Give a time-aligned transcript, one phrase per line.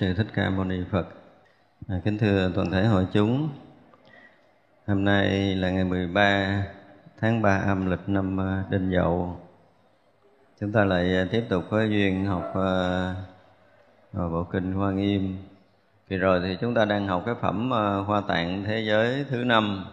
[0.00, 1.06] Sư thích ca mâu ni phật.
[1.88, 3.48] À, kính thưa toàn thể hội chúng.
[4.86, 6.64] Hôm nay là ngày 13
[7.20, 9.40] tháng 3 âm lịch năm à, đinh dậu.
[10.60, 15.36] Chúng ta lại à, tiếp tục với duyên học uh, bộ kinh hoa nghiêm.
[16.08, 19.44] Kỳ rồi thì chúng ta đang học cái phẩm uh, hoa tạng thế giới thứ
[19.44, 19.84] năm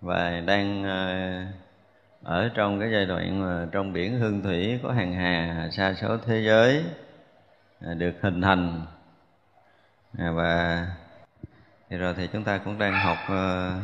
[0.00, 1.54] và đang uh,
[2.22, 6.16] ở trong cái giai đoạn mà trong biển hương thủy có hàng hà xa số
[6.26, 6.84] thế giới.
[7.80, 8.86] À, được hình thành.
[10.18, 10.86] À, và
[11.90, 13.74] thì rồi thì chúng ta cũng đang học ờ,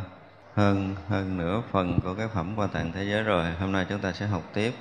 [0.54, 3.44] hơn hơn nửa phần của cái phẩm qua tạng thế giới rồi.
[3.60, 4.72] Hôm nay chúng ta sẽ học tiếp.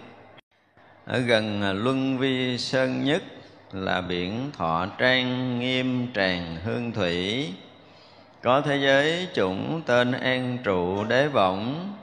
[1.06, 3.24] Ở gần à, luân vi sơn nhất
[3.72, 7.54] là biển thọ trang nghiêm tràng hương thủy.
[8.44, 11.94] Có thế giới chủng tên an trụ đế võng,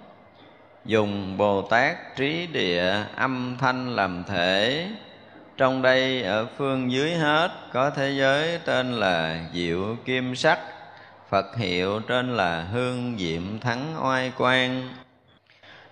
[0.84, 4.88] dùng bồ tát trí địa âm thanh làm thể
[5.56, 10.58] trong đây ở phương dưới hết có thế giới tên là diệu kim sắc
[11.30, 14.88] phật hiệu trên là hương diệm thắng oai quang.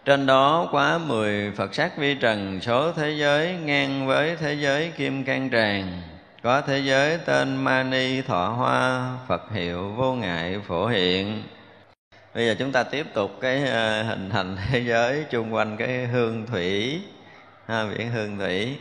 [0.04, 4.92] Trên đó quá mười Phật sắc vi trần số thế giới ngang với thế giới
[4.97, 6.02] kim can tràng.
[6.42, 11.42] Có thế giới tên Mani Thọ Hoa Phật hiệu vô ngại phổ hiện.
[12.35, 16.06] Bây giờ chúng ta tiếp tục cái ờ, hình thành thế giới chung quanh cái
[16.06, 17.00] hương thủy
[17.66, 18.76] ha, biển hương thủy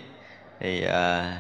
[0.64, 1.38] thì à,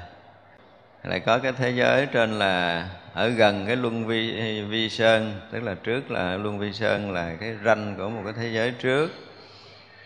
[1.03, 5.63] lại có cái thế giới trên là ở gần cái luân vi vi sơn tức
[5.63, 9.11] là trước là luân vi sơn là cái ranh của một cái thế giới trước.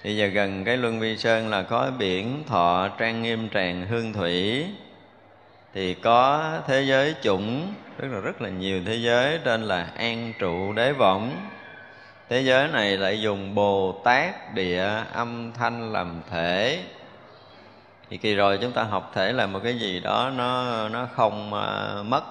[0.03, 4.13] Thì giờ gần cái luân vi sơn là có biển thọ trang nghiêm tràng hương
[4.13, 4.65] thủy.
[5.73, 10.33] Thì có thế giới chủng tức là rất là nhiều thế giới tên là an
[10.39, 11.47] trụ đế võng.
[12.29, 16.79] Thế giới này lại dùng bồ tát địa âm thanh làm thể
[18.09, 21.53] thì kỳ rồi chúng ta học thể là một cái gì đó nó nó không
[21.53, 22.23] uh, mất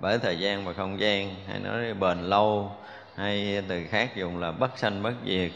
[0.00, 1.34] bởi thời gian và không gian.
[1.48, 2.72] Hay nói bền lâu
[3.16, 5.50] hay từ khác dùng là bất sanh bất diệt.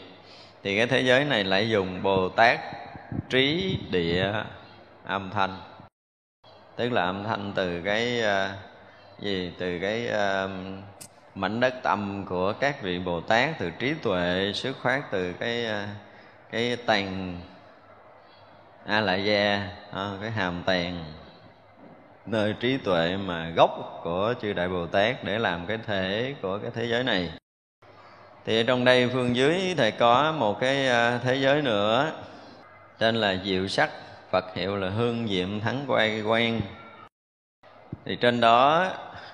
[0.63, 2.59] Thì cái thế giới này lại dùng bồ tát
[3.29, 4.33] trí địa
[5.05, 5.57] âm thanh.
[6.75, 8.51] Tức là âm thanh từ cái uh,
[9.19, 9.51] gì?
[9.57, 10.51] Từ cái uh,
[11.35, 15.65] mảnh đất tâm của các vị bồ tát từ trí tuệ xuất phát từ cái
[15.65, 15.89] uh,
[16.51, 17.37] cái tàn
[18.85, 20.95] a la gia à, cái hàm tèn
[22.25, 26.57] nơi trí tuệ mà gốc của chư đại bồ tát để làm cái thể của
[26.57, 27.29] cái thế giới này.
[28.45, 32.11] Thì ở trong đây phương dưới thầy có một cái à, thế giới nữa,
[32.97, 33.89] tên là diệu sắc,
[34.31, 36.61] phật hiệu là hương diệm thắng quay quan
[38.05, 38.91] thì trên đó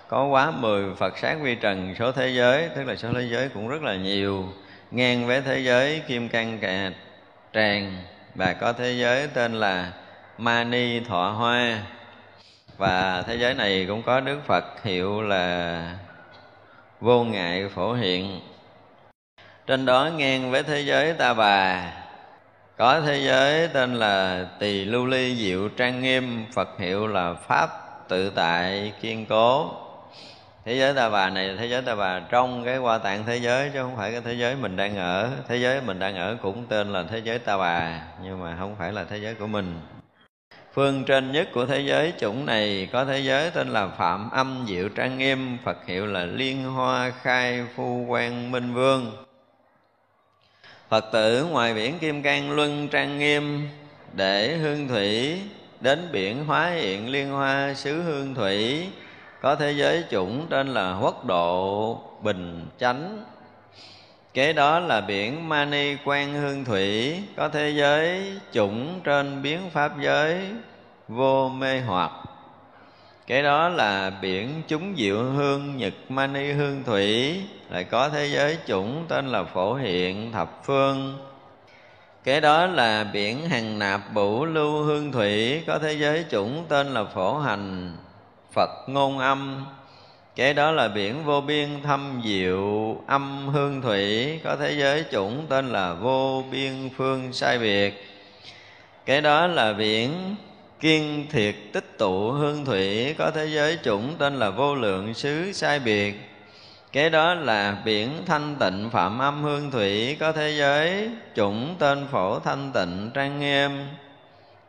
[0.08, 3.50] có quá mười Phật sát vi trần số thế giới, Tức là số thế giới
[3.50, 4.46] cũng rất là nhiều,
[4.92, 6.92] Ngang với thế giới kim cang cà
[7.54, 8.04] tràng
[8.36, 9.92] và có thế giới tên là
[10.38, 11.80] Mani Thọ Hoa.
[12.78, 15.96] Và thế giới này cũng có Đức Phật hiệu là
[17.02, 18.40] Vô Ngại Phổ Hiện.
[19.68, 21.92] Trên đó ngang với thế giới Ta Bà,
[22.78, 27.70] có thế giới tên là Tỳ Lưu Ly Diệu Trang Nghiêm, Phật hiệu là Pháp
[28.08, 29.72] Tự Tại Kiên Cố
[30.66, 33.38] thế giới ta bà này là thế giới ta bà trong cái qua tạng thế
[33.38, 35.32] giới, chứ không phải cái thế giới mình đang ở.
[35.48, 38.76] Thế giới mình đang ở cũng tên là thế giới ta bà, nhưng mà không
[38.80, 39.80] phải là thế giới của mình.
[40.74, 44.66] Phương trên nhất của thế giới, chủng này có thế giới tên là phạm âm
[44.68, 49.26] diệu trang nghiêm, phật hiệu là liên hoa khai phu quan minh vương.
[50.90, 53.70] Phật tử ngoài biển kim cang luân trang nghiêm,
[54.14, 55.42] để hương thủy
[55.82, 58.88] đến biển hóa hiện liên hoa xứ hương thủy
[59.42, 63.24] có thế giới chủng tên là quốc độ bình chánh.
[64.34, 67.20] Kế đó là biển mani quan hương thủy.
[67.38, 70.40] Có thế giới chủng trên biến pháp giới
[71.08, 72.12] vô mê hoặc.
[73.28, 77.42] Cái đó là biển chúng diệu hương nhật mani hương thủy.
[77.70, 81.18] Lại có thế giới chủng tên là phổ hiện thập phương.
[82.24, 85.64] Cái đó là biển hằng nạp bủ lưu hương thủy.
[85.68, 87.98] Có thế giới chủng tên là phổ hành
[88.54, 89.66] phật ngôn âm.
[90.36, 94.40] Cái đó là biển vô biên thâm diệu, âm hương thủy.
[94.44, 98.08] Có thế giới chủng tên là vô biên phương sai biệt.
[99.06, 100.36] Cái đó là biển
[100.80, 103.16] kiên thiệt tích tụ hương thủy.
[103.18, 106.30] Có thế giới chủng tên là vô lượng xứ sai biệt.
[106.92, 110.18] Cái đó là biển thanh tịnh phạm âm hương thủy.
[110.20, 113.72] Có thế giới chủng tên phổ thanh tịnh trang nghiêm.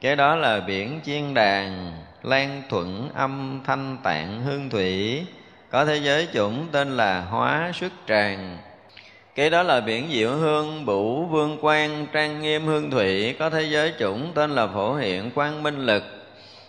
[0.01, 5.23] Cái đó là biển chiên đàn lan thuận âm thanh tạng hương thủy.
[5.71, 8.59] Có thế giới chủng tên là hóa xuất tràng.
[9.35, 13.37] Cái đó là biển diệu hương bủ vương quan trang nghiêm hương thủy.
[13.39, 16.03] Có thế giới chủng tên là phổ hiện quang minh lực.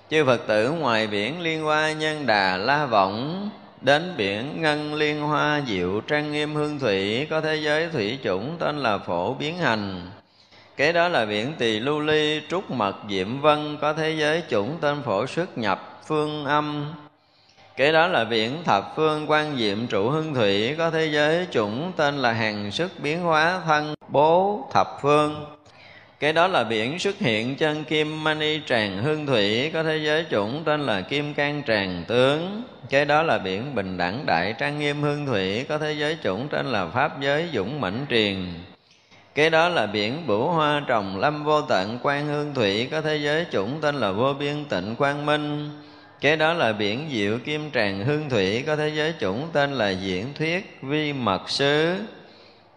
[0.09, 3.49] Chư phật tử ngoài biển liên hoa nhân đà la vọng
[3.81, 7.27] đến biển ngân liên hoa diệu trang nghiêm hương thủy.
[7.29, 10.09] Có thế giới thủy chủng tên là phổ biến hành
[10.77, 14.77] cái đó là biển tỳ lưu ly, trúc mật diệm vân, có thế giới chủng
[14.81, 16.93] tên phổ xuất nhập phương âm.
[17.77, 21.91] Cái đó là biển thập phương quan diệm trụ hương thủy, có thế giới chủng
[21.97, 25.45] tên là hàng sức biến hóa thân bố thập phương.
[26.19, 30.25] Cái đó là biển xuất hiện chân kim mani tràng hương thủy, có thế giới
[30.31, 32.63] chủng tên là kim can tràng tướng.
[32.89, 36.47] Cái đó là biển bình đẳng đại trang nghiêm hương thủy, có thế giới chủng
[36.51, 38.45] tên là pháp giới dũng mãnh truyền
[39.35, 43.17] cái đó là biển bửu hoa trồng lâm vô tận quan hương thủy, có thế
[43.17, 45.69] giới chủng tên là vô biên tịnh quang minh.
[46.21, 49.89] Cái đó là biển diệu kim tràng hương thủy, có thế giới chủng tên là
[49.89, 51.95] diễn thuyết vi mật sứ.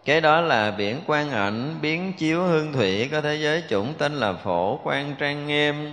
[0.05, 4.13] Cái đó là biển quan ảnh biến chiếu hương thủy, có thế giới chủng tên
[4.13, 5.91] là phổ quan trang nghiêm.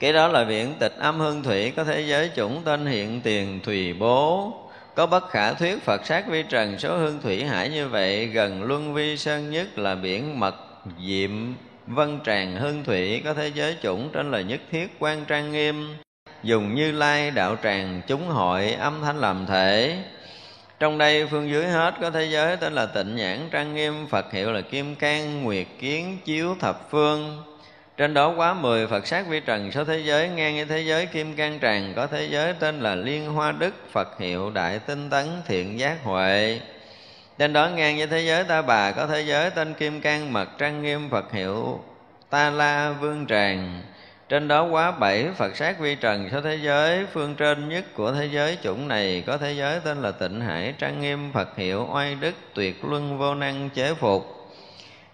[0.00, 3.60] Cái đó là biển tịch âm hương thủy, có thế giới chủng tên hiện tiền
[3.64, 4.52] thùy bố
[4.98, 8.62] có bất khả thuyết Phật sát vi trần, số hương thủy hải như vậy, gần
[8.62, 10.54] luân vi sơn nhất là biển mật
[11.06, 11.30] diệm.
[11.86, 15.94] Vân tràng hương thủy có thế giới chủng trên là nhất thiết quan trang nghiêm.
[16.42, 19.96] Dùng như lai đạo tràng chúng hội âm thanh làm thể.
[20.78, 24.06] Trong đây phương dưới hết có thế giới, tên là tịnh nhãn trang nghiêm.
[24.06, 27.42] Phật hiệu là kim cang, nguyệt kiến, chiếu thập phương
[27.98, 31.06] trên đó quá mười Phật sát vi trần số thế giới ngang như thế giới
[31.06, 35.10] kim cang tràng có thế giới tên là Liên Hoa Đức, Phật hiệu Đại Tinh
[35.10, 36.60] Tấn, Thiện Giác Huệ.
[37.38, 40.48] Trên đó ngang như thế giới ta bà, có thế giới tên kim cang, mật
[40.58, 41.80] trang nghiêm, Phật hiệu
[42.30, 43.82] Ta La Vương Tràng.
[44.28, 48.12] Trên đó quá bảy Phật sát vi trần số thế giới, phương trên nhất của
[48.12, 51.88] thế giới chủng này, có thế giới tên là Tịnh Hải trang nghiêm, Phật hiệu
[51.92, 54.37] oai đức, tuyệt luân vô năng chế phục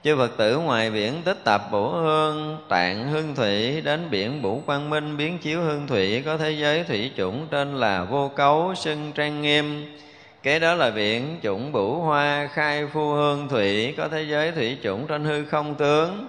[0.04, 4.62] chư Phật tử ngoài biển tích tập bổ hương, tạng hương thủy, đến biển bủ
[4.66, 8.74] quang minh biến chiếu hương thủy, có thế giới thủy chủng tên là vô cấu
[8.74, 9.96] sưng trang nghiêm.
[10.42, 14.78] Cái đó là biển chủng bủ hoa khai phu hương thủy, có thế giới thủy
[14.82, 16.26] chủng trên hư không tướng.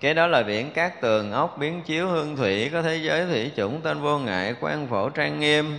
[0.00, 3.50] Cái đó là biển cát tường ốc biến chiếu hương thủy, có thế giới thủy
[3.56, 5.78] chủng tên vô ngại quan phổ trang nghiêm.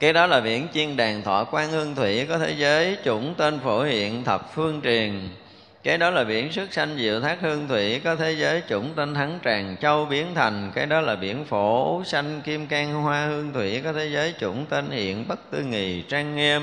[0.00, 3.60] Cái đó là biển chiên đàn thọ quan hương thủy, có thế giới chủng tên
[3.60, 5.28] phổ hiện thập phương truyền
[5.88, 9.14] cái đó là biển sức sanh diệu thác hương thủy, có thế giới chủng tên
[9.14, 10.70] thắng tràng châu biến thành.
[10.74, 14.66] Cái đó là biển phổ sanh kim can hoa hương thủy, có thế giới chủng
[14.66, 16.62] tên hiện bất tư nghì trang nghiêm.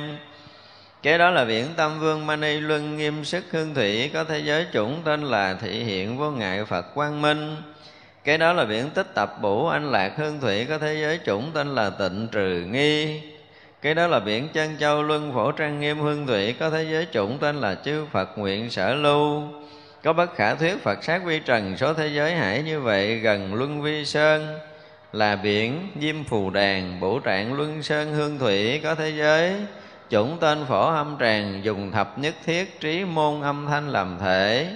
[1.03, 4.65] Cái đó là biển tâm vương mani luân nghiêm sức hương thủy, có thế giới
[4.73, 7.55] chủng tên là thị hiện vô ngại phật quang minh.
[8.23, 11.51] Cái đó là biển tích tập bủ anh lạc hương thủy, có thế giới chủng
[11.53, 13.21] tên là tịnh trừ nghi
[13.85, 16.53] cái đó là biển chân châu, luân phổ, trang nghiêm, hương thủy.
[16.59, 19.43] Có thế giới chủng tên là chư phật nguyện sở lưu.
[20.03, 23.53] Có bất khả thuyết phật sát vi trần, số thế giới hải như vậy gần
[23.53, 24.59] luân vi sơn.
[25.13, 28.79] Là biển diêm phù đàn bổ trạng luân sơn, hương thủy.
[28.83, 29.53] Có thế giới
[30.09, 34.67] chủng tên phổ âm tràng, dùng thập nhất thiết trí môn âm thanh làm thể.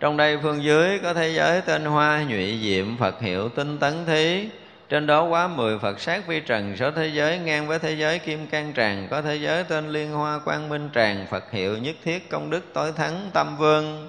[0.00, 4.06] Trong đây phương dưới có thế giới tên hoa, nhụy diệm, phật hiệu tinh tấn
[4.06, 4.48] thí
[4.88, 8.18] trên đó quá mười Phật sát vi trần, số thế giới ngang với thế giới
[8.18, 11.96] kim cang tràng có thế giới tên liên hoa quang minh tràng Phật hiệu nhất
[12.04, 14.08] thiết công đức tối thắng tâm vương.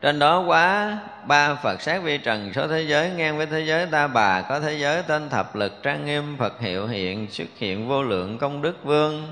[0.00, 3.86] Trên đó quá ba Phật sát vi trần, số thế giới ngang với thế giới
[3.86, 4.42] ta bà.
[4.42, 8.38] Có thế giới tên thập lực trang nghiêm, Phật hiệu hiện, xuất hiện vô lượng
[8.38, 9.28] công đức vương.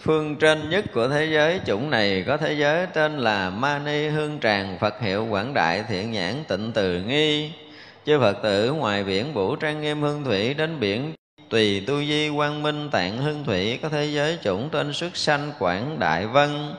[0.00, 4.40] Phương trên nhất của thế giới chủng này, có thế giới tên là Mani Hương
[4.40, 7.52] Tràng, Phật hiệu Quảng Đại Thiện Nhãn Tịnh Từ Nghi
[8.06, 11.14] chư Phật tử ngoài biển Vũ Trang Nghiêm Hương Thủy đến biển
[11.48, 15.52] Tùy Tu Di Quang Minh Tạng Hương Thủy, có thế giới chủng tên xuất sanh
[15.58, 16.74] Quảng Đại Vân.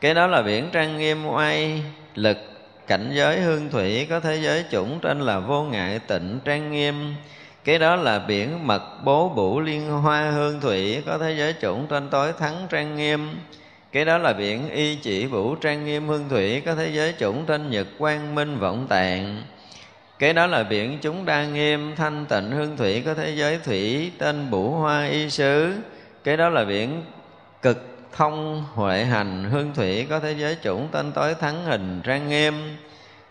[0.00, 1.82] Cái đó là biển Trang Nghiêm Oai
[2.14, 2.36] Lực,
[2.86, 7.14] cảnh giới hương thủy, có thế giới chủng tên là vô ngại tịnh trang nghiêm.
[7.64, 11.86] Cái đó là biển mật bố bủ liên hoa hương thủy, có thế giới chủng
[11.88, 13.38] tên tối thắng trang nghiêm.
[13.92, 17.44] Cái đó là biển y chỉ vũ trang nghiêm hương thủy, có thế giới chủng
[17.46, 19.42] tên nhật quang minh vọng tạng
[20.18, 24.12] cái đó là biển chúng đa nghiêm, thanh tịnh, hương thủy, có thế giới thủy,
[24.18, 25.74] tên bủ hoa y sứ.
[26.24, 27.02] Cái đó là biển
[27.62, 32.28] cực thông huệ hành, hương thủy, có thế giới chủng tên tối thắng hình, trang
[32.28, 32.54] nghiêm.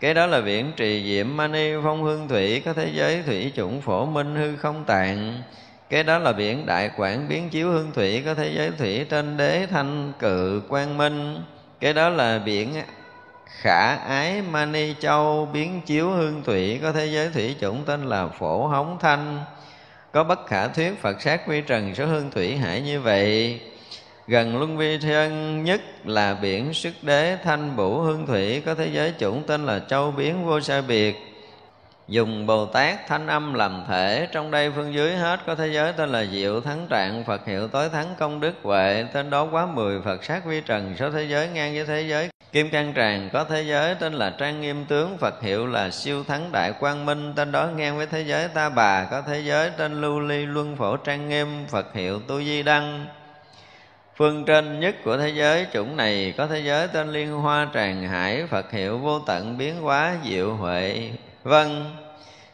[0.00, 3.80] Cái đó là biển trì diệm mani phong hương thủy, có thế giới thủy, chủng
[3.80, 5.42] phổ minh, hư không tạng
[5.90, 9.36] cái đó là biển đại quảng, biến chiếu hương thủy, có thế giới thủy trên
[9.36, 11.40] đế thanh, cự quang minh.
[11.80, 12.74] Cái đó là biển
[13.48, 18.28] khả ái mani châu, biến chiếu hương thủy, có thế giới thủy chủng tên là
[18.28, 19.44] phổ hóng thanh.
[20.12, 23.60] Có bất khả thuyết phật sát quy trần số hương thủy hải như vậy.
[24.26, 28.88] Gần luân vi thân nhất là biển sức đế thanh bủ hương thủy, có thế
[28.92, 31.16] giới chủng tên là châu biến vô sa biệt.
[32.08, 35.92] Dùng bồ tát thanh âm làm thể, trong đây phương dưới hết có thế giới
[35.92, 39.04] tên là diệu thắng trạng, phật hiệu tối thắng công đức huệ.
[39.12, 42.28] Tên đó quá mười phật sát vi trần số thế giới ngang với thế giới
[42.52, 46.24] kim cang tràng, có thế giới tên là trang nghiêm tướng, phật hiệu là siêu
[46.24, 49.70] thắng đại quang minh, tên đó ngang với thế giới ta bà, có thế giới
[49.76, 53.06] tên lưu ly luân phổ trang nghiêm, phật hiệu tu di đăng.
[54.16, 58.02] Phương trên nhất của thế giới, chủng này có thế giới tên liên hoa tràng
[58.02, 61.10] hải, phật hiệu vô tận biến hóa diệu huệ.
[61.42, 61.84] Vân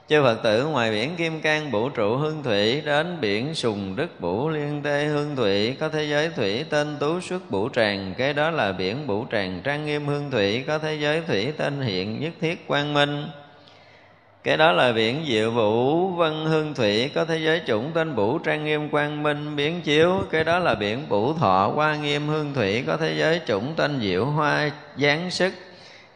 [0.09, 4.21] chư phật tử, ngoài biển kim cang, vũ trụ, hương thủy, đến biển sùng đức,
[4.21, 8.15] vũ liên tê, hương thủy, có thế giới thủy tên tú xuất vũ tràng.
[8.19, 11.81] Cái đó là biển vũ tràng trang nghiêm hương thủy, có thế giới thủy tên
[11.81, 13.29] hiện nhất thiết quang minh.
[14.45, 18.39] Cái đó là biển diệu vũ vân hương thủy, có thế giới chủng tên vũ
[18.39, 20.23] trang nghiêm quang minh biến chiếu.
[20.31, 24.01] Cái đó là biển vũ thọ hoa nghiêm hương thủy, có thế giới chủng tên
[24.01, 25.53] diệu hoa giáng sức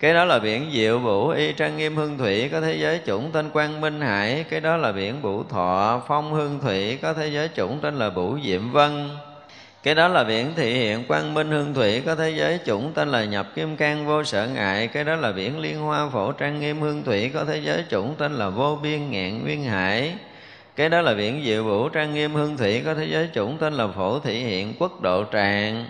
[0.01, 3.31] cái đó là biển diệu vũ, y trang nghiêm hương thủy, có thế giới chủng
[3.33, 4.45] tên quang minh hải.
[4.51, 8.09] Cái đó là biển vũ thọ, phong hương thủy, có thế giới chủng tên là
[8.09, 9.09] vũ diệm vân.
[9.83, 13.09] Cái đó là biển thị hiện, quang minh hương thủy, có thế giới chủng tên
[13.09, 14.87] là nhập kim cang vô sở ngại.
[14.87, 18.15] Cái đó là biển liên hoa phổ, trang nghiêm hương thủy, có thế giới chủng
[18.19, 20.15] tên là vô biên ngạn nguyên hải.
[20.77, 23.75] Cái đó là biển diệu vũ, trang nghiêm hương thủy, có thế giới chủng tên
[23.75, 25.87] là phổ thị hiện, quốc độ tràng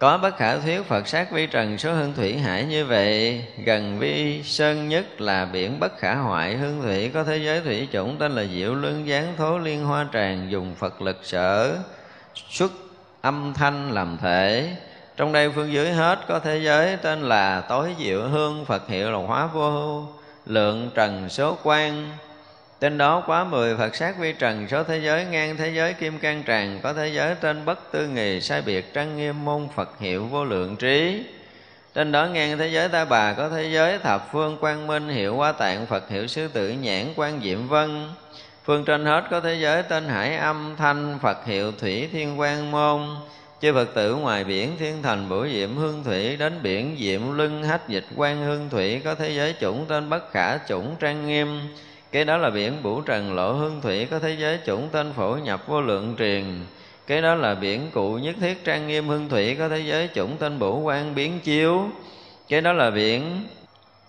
[0.00, 3.98] có bất khả thuyết Phật sát vi trần số hương thủy hải như vậy, Gần
[3.98, 7.10] vi sơn nhất là biển bất khả hoại hương thủy.
[7.14, 10.74] Có thế giới thủy chủng tên là diệu luân gián thố liên hoa tràng Dùng
[10.74, 11.76] Phật lực sở,
[12.50, 12.72] xuất
[13.20, 14.76] âm thanh làm thể.
[15.16, 19.10] Trong đây phương dưới hết có thế giới tên là tối diệu hương, phật hiệu
[19.10, 20.02] là hóa vô
[20.46, 22.08] lượng trần số quan
[22.80, 26.18] Tên đó quá mười Phật sát vi trần, số thế giới ngang thế giới kim
[26.18, 29.98] can tràng Có thế giới tên bất tư nghì, sai biệt trang nghiêm môn Phật
[29.98, 31.24] hiệu vô lượng trí.
[31.94, 35.36] Trên đó ngang thế giới ta bà, có thế giới thập phương quang minh, hiệu
[35.36, 38.08] hoa tạng Phật, hiệu sư tử nhãn quan diệm vân.
[38.64, 42.70] Phương trên hết có thế giới tên hải âm, thanh, phật hiệu thủy thiên quang
[42.70, 43.00] môn.
[43.60, 47.64] Chư phật tử ngoài biển thiên thành bửu diệm hương thủy, đến biển diệm lưng
[47.64, 51.60] hách dịch quan hương thủy, có thế giới chủng tên bất khả chủng trang nghiêm
[52.12, 55.36] cái đó là biển bủ trần, lộ hương thủy, có thế giới chủng tên phổ
[55.36, 56.44] nhập vô lượng truyền.
[57.06, 60.36] Cái đó là biển cụ nhất thiết, trang nghiêm hương thủy, có thế giới chủng
[60.36, 61.88] tên bủ quan biến chiếu.
[62.48, 63.44] Cái đó là biển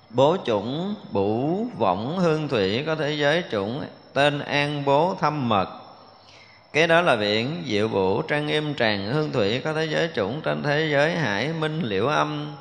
[0.09, 3.83] bố chủng bủ võng hương thủy, có thế giới chủng
[4.13, 5.69] tên an bố thâm mật.
[6.73, 10.41] Cái đó là biển diệu bủ trang nghiêm tràng hương thủy, có thế giới chủng
[10.41, 12.55] trên thế giới hải minh liễu âm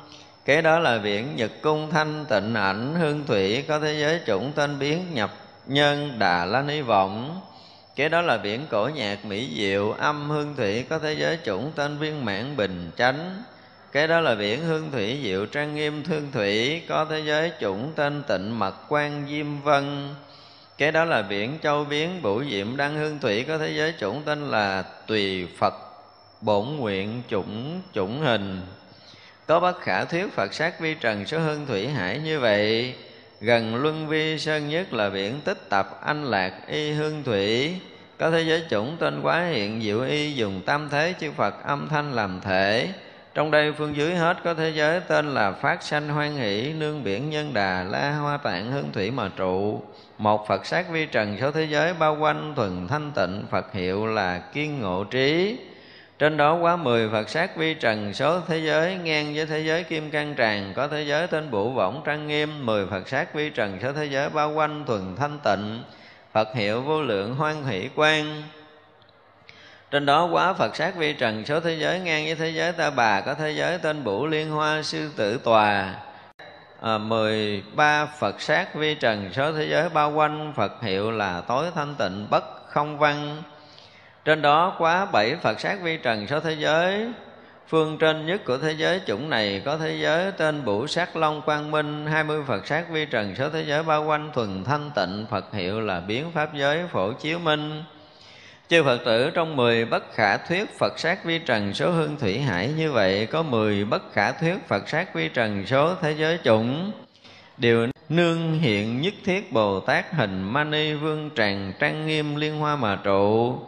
[0.45, 4.51] kế đó là biển nhật cung, thanh, tịnh, ảnh, hương thủy, có thế giới chủng
[4.55, 5.31] tên biến nhập
[5.65, 7.41] nhân, đà la ni vọng.
[7.95, 11.71] Kế đó là biển cổ nhạc mỹ diệu, âm hương thủy, có thế giới chủng
[11.75, 13.43] tên viên mãn bình chánh.
[13.91, 17.91] Kế đó là biển hương thủy, diệu trang nghiêm, thương thủy, có thế giới chủng
[17.95, 20.15] tên tịnh mật quan diêm vân.
[20.77, 24.21] Kế đó là biển châu biến bủ diệm đăng hương thủy, có thế giới chủng
[24.25, 25.73] tên là tùy phật
[26.41, 28.61] bổn nguyện chủng chủng hình
[29.47, 32.95] có bất khả thuyết phật sát vi trần số hương thủy hải như vậy,
[33.41, 37.75] gần luân vi sơn nhất là biển tích tập anh lạc y hương thủy.
[38.19, 41.87] Có thế giới chủng tên quá hiện diệu y dùng tam thế chư phật âm
[41.89, 42.89] thanh làm thể.
[43.33, 47.03] Trong đây phương dưới hết có thế giới tên là phát sanh hoan hỷ, nương
[47.03, 49.81] biển nhân đà, la hoa tạng hương thủy mà trụ.
[50.17, 54.05] Một phật sát vi trần số thế giới bao quanh thuần thanh tịnh, phật hiệu
[54.05, 55.57] là kiên ngộ trí
[56.21, 59.83] trên đó quá mười Phật sát vi trần số thế giới ngang với thế giới
[59.83, 63.49] kim cang tràng có thế giới tên bụ võng trang nghiêm mười Phật sát vi
[63.49, 65.83] trần số thế giới bao quanh thuần thanh tịnh
[66.33, 68.43] Phật hiệu vô lượng hoan hỷ quan
[69.91, 72.89] trên đó quá Phật sát vi trần số thế giới ngang với thế giới ta
[72.89, 75.95] bà có thế giới tên Bủ Liên Hoa Sư Tử Tòa.
[76.81, 81.65] À, 13 Phật sát vi trần số thế giới bao quanh Phật hiệu là tối
[81.75, 83.43] thanh tịnh bất không văn
[84.25, 87.07] trên đó quá bảy Phật sát vi trần số thế giới.
[87.67, 91.41] Phương trên nhất của thế giới chủng này có thế giới tên Bủ Sát Long
[91.41, 95.25] Quang Minh, 20 Phật sát vi trần số thế giới bao quanh thuần thanh tịnh,
[95.29, 97.83] Phật hiệu là biến pháp giới phổ chiếu minh.
[98.69, 102.39] Chư Phật tử trong 10 bất khả thuyết Phật sát vi trần số hương thủy
[102.39, 106.39] hải như vậy có 10 bất khả thuyết Phật sát vi trần số thế giới
[106.43, 106.91] chủng.
[107.57, 112.75] Đều nương hiện nhất thiết Bồ Tát hình Mani Vương Tràng trang nghiêm liên hoa
[112.75, 113.59] mà trụ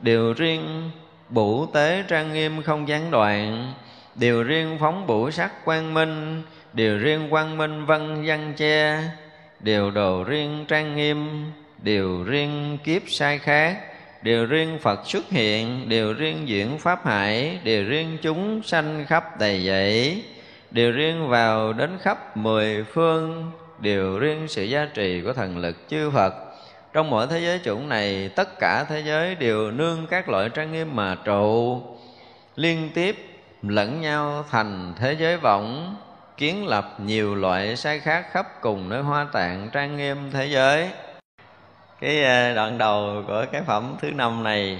[0.00, 0.90] điều riêng
[1.28, 3.72] bủ tế trang nghiêm không gián đoạn.
[4.14, 6.42] Điều riêng phóng bủ sắc quang minh.
[6.72, 9.02] Điều riêng quang minh văn văn che.
[9.60, 11.44] Điều đồ riêng trang nghiêm.
[11.82, 13.78] Điều riêng kiếp sai khác.
[14.22, 15.88] Điều riêng phật xuất hiện.
[15.88, 17.58] Điều riêng diễn pháp hải.
[17.64, 20.22] Điều riêng chúng sanh khắp đầy dẫy.
[20.70, 23.50] Điều riêng vào đến khắp mười phương.
[23.78, 26.47] Điều riêng sự giá trị của thần lực chư phật
[26.98, 30.72] trong mỗi thế giới chủng này, tất cả thế giới đều nương các loại trang
[30.72, 31.80] nghiêm mà trụ,
[32.56, 35.96] liên tiếp lẫn nhau thành thế giới vọng
[36.36, 40.90] kiến lập nhiều loại sai khác khắp cùng nơi hoa tạng trang nghiêm thế giới.
[42.00, 44.78] Cái ờ, đoạn đầu của cái phẩm thứ năm này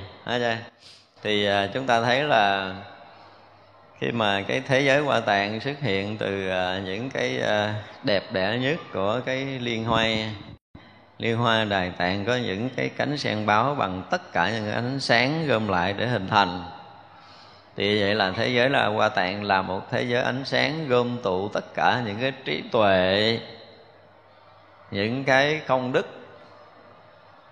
[1.22, 2.74] thì ờ, chúng ta thấy là
[3.98, 7.40] khi mà cái thế giới hoa tạng xuất hiện từ ờ, những cái
[8.02, 10.06] đẹp đẽ nhất của cái liên hoa
[11.18, 15.00] liên hoa đài tạng có những cái cánh sen báo bằng tất cả những ánh
[15.00, 16.64] sáng gom lại để hình thành.
[17.76, 21.18] Thì vậy là thế giới là hoa tạng là một thế giới ánh sáng gom
[21.22, 23.40] tụ tất cả những cái trí tuệ,
[24.90, 26.06] những cái công đức,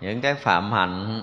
[0.01, 1.23] những cái phạm hạnh,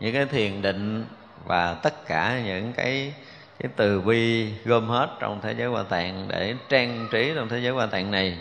[0.00, 1.06] những cái thiền định
[1.44, 3.14] và tất cả những cái
[3.58, 7.58] cái từ bi gom hết trong thế giới hoa tạng để trang trí trong thế
[7.58, 8.38] giới hoa tạng này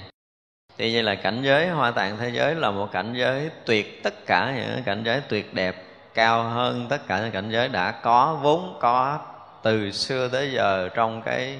[0.77, 4.25] thì vậy là cảnh giới hoa tạng thế giới là một cảnh giới tuyệt tất
[4.25, 5.83] cả những cảnh giới tuyệt đẹp,
[6.13, 9.19] cao hơn tất cả những cảnh giới đã có, vốn có
[9.63, 11.57] từ xưa tới giờ trong cái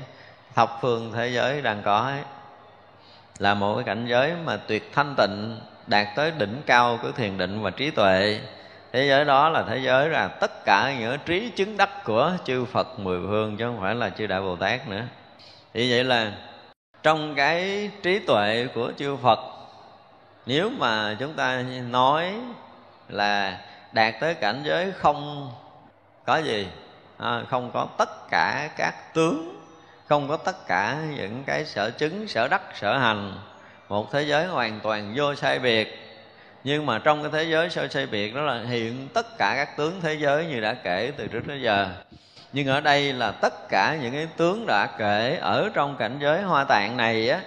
[0.55, 2.19] thập phương thế giới đang có ấy.
[3.39, 7.37] là một cái cảnh giới mà tuyệt thanh tịnh, đạt tới đỉnh cao của thiền
[7.37, 8.39] định và trí tuệ
[8.93, 12.65] thế giới đó là thế giới là tất cả những trí chứng đắc của chư
[12.65, 15.01] Phật mười phương chứ không phải là chư Đại Bồ Tát nữa
[15.73, 16.31] thì vậy là
[17.03, 19.39] trong cái trí tuệ của chư Phật
[20.45, 22.33] nếu mà chúng ta nói
[23.09, 23.59] là
[23.91, 25.51] đạt tới cảnh giới không
[26.25, 26.67] có gì
[27.17, 29.59] à, không có tất cả các tướng
[30.07, 33.33] không có tất cả những cái sở chứng sở đắc sở hành
[33.89, 36.03] một thế giới hoàn toàn vô sai biệt
[36.63, 39.77] nhưng mà trong cái thế giới sơ sai biệt đó là hiện tất cả các
[39.77, 41.89] tướng thế giới như đã kể từ trước đến giờ
[42.53, 46.41] nhưng ở đây là tất cả những cái tướng đã kể ở trong cảnh giới
[46.41, 47.39] hoa tạng này á,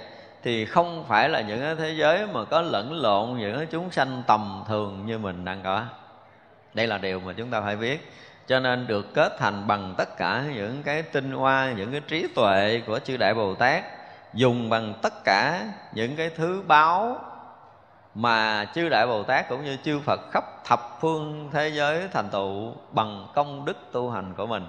[0.43, 3.91] thì không phải là những cái thế giới mà có lẫn lộn những cái chúng
[3.91, 5.85] sanh tầm thường như mình đang có.
[6.75, 8.13] Đây là điều mà chúng ta phải biết.
[8.47, 12.27] Cho nên được kết thành bằng tất cả những cái tinh hoa, những cái trí
[12.35, 13.85] tuệ của chư đại bồ tát,
[14.35, 17.21] dùng bằng tất cả những cái thứ báo
[18.15, 22.29] mà chư đại bồ tát cũng như chư phật khắp thập phương thế giới thành
[22.29, 24.67] tựu bằng công đức tu hành của mình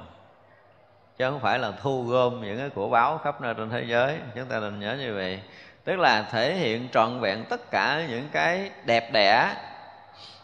[1.18, 4.18] chứ không phải là thu gom những cái của báo khắp nơi trên thế giới.
[4.36, 5.40] Chúng ta nên nhớ như vậy.
[5.84, 9.56] Tức là thể hiện trọn vẹn tất cả những cái đẹp đẽ,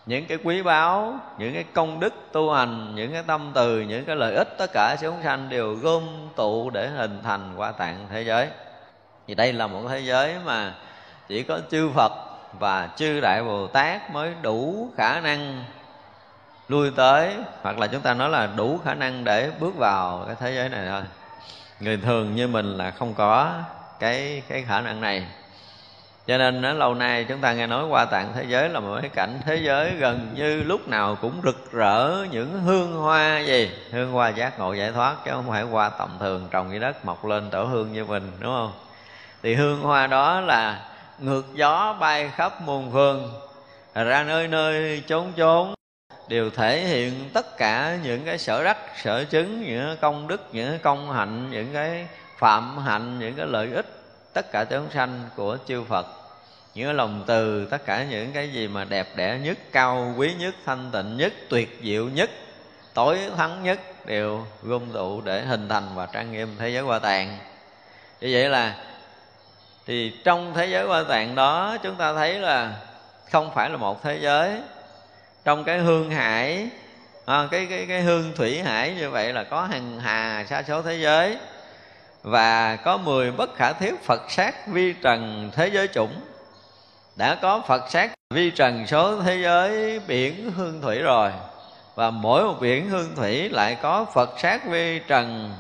[0.06, 4.06] những cái quý báu, những cái công đức tu hành, những cái tâm từ, những
[4.06, 6.04] cái lợi ích tất cả chúng sanh đều gom
[6.36, 8.48] tụ để hình thành qua tạng thế giới.
[9.28, 10.74] Thì đây là một thế giới mà
[11.28, 12.12] chỉ có chư phật
[12.60, 15.64] và chư đại bồ tát mới đủ khả năng
[16.68, 20.36] lui tới, hoặc là chúng ta nói là đủ khả năng để bước vào cái
[20.40, 21.02] thế giới này thôi.
[21.80, 23.52] Người thường như mình là không có
[24.00, 25.26] cái cái khả năng này.
[26.28, 28.98] Cho nên nó lâu nay chúng ta nghe nói qua tạng thế giới là một
[29.02, 33.72] cái cảnh thế giới gần như lúc nào cũng rực rỡ những hương hoa gì.
[33.92, 37.06] Hương hoa giác ngộ giải thoát, chứ không phải hoa tầm thường trồng dưới đất
[37.06, 38.72] mọc lên tổ hương như mình, đúng không?
[39.44, 40.80] Thì hương hoa đó là
[41.20, 43.34] ngược gió bay khắp muôn phương.
[43.94, 45.74] Ra nơi nơi chốn chốn
[46.34, 50.42] đều thể hiện tất cả những cái sở đắc sở chứng, những cái công đức,
[50.52, 53.86] những cái công hạnh, những cái phạm hạnh, những cái lợi ích,
[54.34, 56.08] tất cả chúng sanh của chư Phật.
[56.76, 60.34] Những cái lòng từ, tất cả những cái gì mà đẹp đẽ nhất, cao quý
[60.40, 62.30] nhất, thanh tịnh nhất, tuyệt diệu nhất,
[62.94, 67.00] tối thắng nhất đều gom tụ để hình thành và trang nghiêm thế giới hoa
[67.00, 67.38] tạng.
[68.22, 68.76] Như vậy là,
[69.86, 72.74] thì trong thế giới hoa tạng đó, chúng ta thấy là
[73.32, 74.62] không phải là một thế giới
[75.46, 76.70] trong cái hương hải
[77.26, 80.82] à, cái cái cái hương thủy hải như vậy là có hàng hà sa số
[80.82, 81.38] thế giới.
[82.24, 86.22] Và có mười bất khả thiết Phật sát vi trần thế giới chủng.
[87.16, 91.32] Đã có Phật sát vi trần số thế giới biển hương thủy rồi.
[91.96, 95.56] Và mỗi một biển hương thủy lại có Phật sát vi trần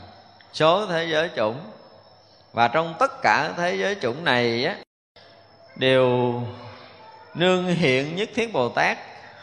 [0.54, 1.60] số thế giới chủng.
[2.54, 4.76] Và trong tất cả thế giới chủng này á,
[5.76, 6.41] đều
[7.36, 8.98] nương hiện nhất thiết Bồ Tát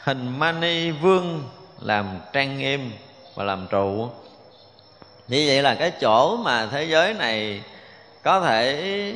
[0.05, 1.45] hình mani vương
[1.81, 2.93] làm trang nghiêm
[3.35, 4.11] và làm trụ.
[5.29, 7.63] Như vậy là cái chỗ mà thế giới này
[8.23, 9.15] có thể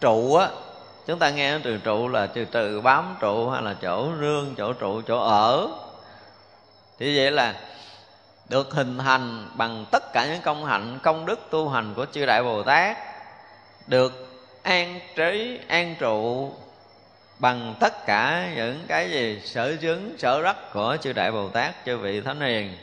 [0.00, 0.48] trụ á,
[1.06, 4.72] chúng ta nghe từ trụ là từ từ bám trụ hay là chỗ rương, chỗ
[4.72, 5.68] trụ, chỗ ở.
[6.98, 7.54] Thì vậy là
[8.48, 12.26] được hình thành bằng tất cả những công hạnh, công đức tu hành của chư
[12.26, 12.96] đại bồ tát,
[13.86, 14.28] được
[14.62, 16.52] an trí, an trụ
[17.42, 21.74] bằng tất cả những cái gì sở chứng sở rắc của chư đại bồ tát
[21.86, 22.76] chư vị thánh hiền.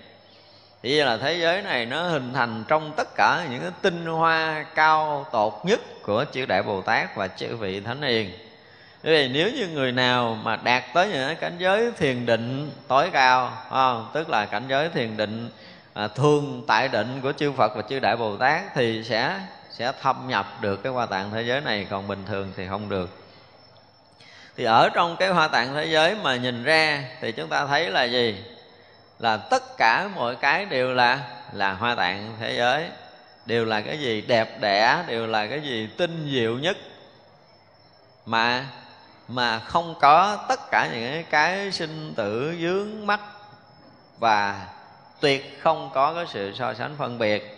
[0.84, 4.66] Thì là thế giới này nó hình thành trong tất cả những cái tinh hoa
[4.76, 8.32] cao tột nhất của chư đại bồ tát và chư vị thánh hiền.
[9.04, 13.52] Vì nếu như người nào mà đạt tới những cảnh giới thiền định tối cao
[13.70, 14.10] không?
[14.14, 15.50] tức là cảnh giới thiền định
[15.94, 19.92] à, thường tại định của chư Phật và chư Đại Bồ Tát thì sẽ sẽ
[20.02, 21.88] thâm nhập được cái hoa tạng thế giới này.
[21.90, 23.29] Còn bình thường thì không được
[24.60, 27.90] thì ở trong cái hoa tạng thế giới mà nhìn ra thì chúng ta thấy
[27.90, 28.44] là gì?
[29.20, 31.20] Là tất cả mọi cái đều là
[31.54, 32.86] là hoa tạng thế giới.
[33.46, 36.78] Đều là cái gì đẹp đẽ, đều là cái gì tinh diệu nhất.
[38.26, 38.66] Mà
[39.28, 43.20] mà không có tất cả những cái sinh tử dướng mắt
[44.18, 44.68] và
[45.20, 47.58] tuyệt không có cái sự so sánh phân biệt.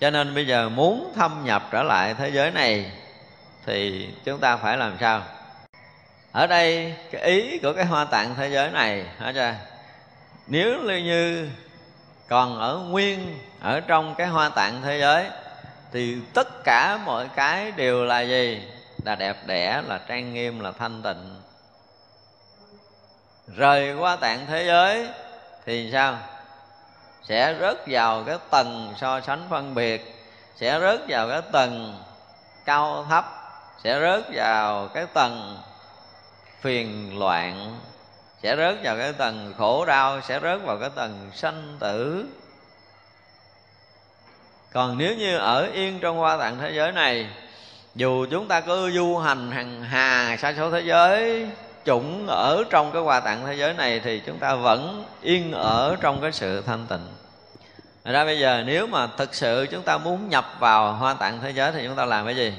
[0.00, 2.92] Cho nên bây giờ muốn thâm nhập trở lại thế giới này
[3.66, 5.22] thì chúng ta phải làm sao?
[6.32, 9.54] Ở đây cái ý của cái hoa tạng thế giới này, hả chưa
[10.46, 11.48] nếu như
[12.28, 15.26] còn ở nguyên, ở trong cái hoa tạng thế giới,
[15.92, 18.62] thì tất cả mọi cái đều là gì?
[19.04, 21.42] Là đẹp đẽ, là trang nghiêm, là thanh tịnh.
[23.56, 25.08] Rời qua tạng thế giới
[25.66, 26.18] thì sao?
[27.22, 30.14] Sẽ rớt vào cái tầng so sánh phân biệt,
[30.56, 32.02] sẽ rớt vào cái tầng
[32.64, 33.24] cao thấp,
[33.84, 35.58] sẽ rớt vào cái tầng
[36.60, 37.78] phiền loạn,
[38.42, 42.26] sẽ rớt vào cái tầng khổ đau, sẽ rớt vào cái tầng sanh tử
[44.72, 47.26] còn nếu như ở yên trong hoa tạng thế giới này,
[47.94, 51.46] dù chúng ta có du hành hằng hà sa số thế giới,
[51.84, 55.96] chủng ở trong cái hoa tạng thế giới này thì chúng ta vẫn yên ở
[56.00, 57.06] trong cái sự thanh tịnh
[58.04, 61.40] Thật ra bây giờ nếu mà thực sự chúng ta muốn nhập vào hoa tạng
[61.42, 62.54] thế giới thì chúng ta làm cái gì?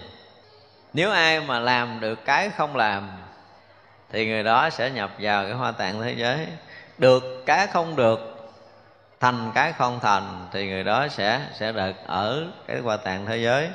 [0.94, 3.10] Nếu ai mà làm được cái không làm
[4.12, 6.48] thì người đó sẽ nhập vào cái hoa tạng thế giới.
[6.98, 8.52] Được cái không được,
[9.20, 13.38] thành cái không thành, thì người đó sẽ sẽ được ở cái hoa tạng thế
[13.38, 13.70] giới.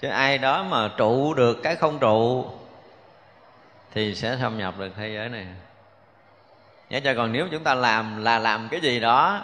[0.00, 2.50] Chứ ai đó mà trụ được cái không trụ,
[3.94, 5.46] thì sẽ xâm nhập được thế giới này.
[6.90, 9.40] Nhớ cho còn nếu chúng ta làm là làm cái gì đó,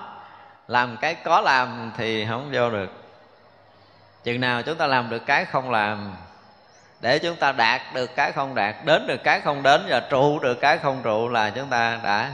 [0.68, 2.90] làm cái có làm thì không vô được.
[4.24, 6.16] Chừng nào chúng ta làm được cái không làm
[7.06, 10.38] để chúng ta đạt được cái không đạt, đến được cái không đến và trụ
[10.38, 12.32] được cái không trụ là chúng ta đã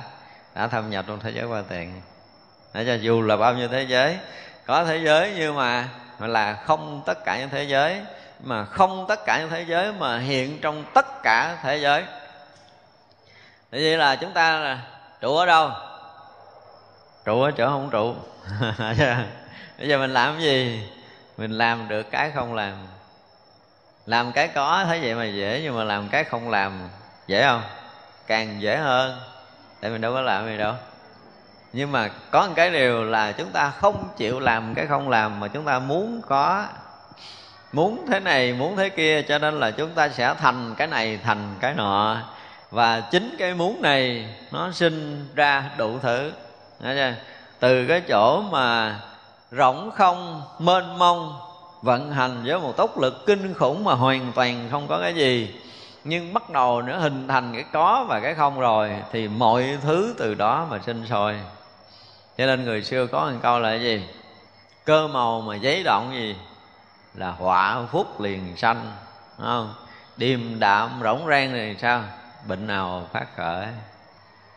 [0.55, 2.03] đã thâm nhập trong thế giới qua tiền.
[2.75, 4.19] Để cho dù là bao nhiêu thế giới,
[4.67, 8.01] có thế giới nhưng mà là không tất cả những thế giới,
[8.43, 12.03] mà không tất cả những thế giới mà hiện trong tất cả thế giới.
[13.73, 14.79] Thế vậy là chúng ta là
[15.21, 15.71] trụ ở đâu?
[17.25, 18.15] Trụ ở chỗ không trụ.
[19.79, 20.89] Bây giờ mình làm cái gì?
[21.37, 22.92] Mình làm được cái không làm
[24.07, 26.89] làm cái có thấy vậy mà dễ, nhưng mà làm cái không làm,
[27.27, 27.63] dễ không?
[28.27, 29.21] Càng dễ hơn,
[29.81, 30.75] tại mình đâu có làm gì đâu.
[31.73, 35.41] Nhưng mà có một cái điều là chúng ta không chịu làm cái không làm
[35.41, 36.67] mà chúng ta muốn có,
[37.73, 41.19] muốn thế này, muốn thế kia, cho nên là chúng ta sẽ thành cái này,
[41.25, 42.17] thành cái nọ.
[42.71, 46.33] Và chính cái muốn này, nó sinh ra đủ thứ.
[47.61, 49.01] Từ cái chỗ mà
[49.51, 51.41] rỗng không, mênh mông
[51.83, 55.55] vận hành với một tốc lực kinh khủng mà hoàn toàn không có cái gì.
[56.05, 60.15] Nhưng bắt đầu nữa hình thành cái có và cái không rồi, thì mọi thứ
[60.19, 61.35] từ đó mà sinh sôi.
[62.39, 64.05] Cho nên người xưa có một câu là cái gì?
[64.85, 66.37] Cơ màu mà giấy động gì?
[67.15, 68.93] Là họa phúc liền sanh
[69.39, 69.75] không?
[70.17, 72.03] Điềm đạm rỗng rang thì sao?
[72.49, 73.67] Bệnh nào phát khởi?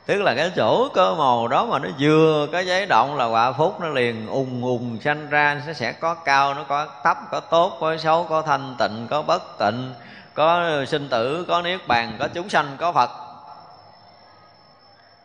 [0.05, 3.51] Tức là cái chỗ cơ màu đó mà nó vừa có giấy động là quả
[3.51, 7.39] phúc, nó liền ùng ùng sanh ra, nó sẽ có cao, nó có thấp, có
[7.39, 9.93] tốt, có xấu, có thanh tịnh, có bất tịnh,
[10.33, 13.09] có sinh tử, có niết bàn, có chúng sanh, có phật.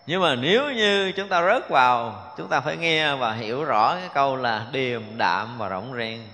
[0.06, 3.94] Nhưng mà nếu như chúng ta rớt vào, chúng ta phải nghe và hiểu rõ
[3.94, 6.28] cái câu là điềm đạm và rộng ràng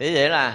[0.00, 0.54] thì vậy là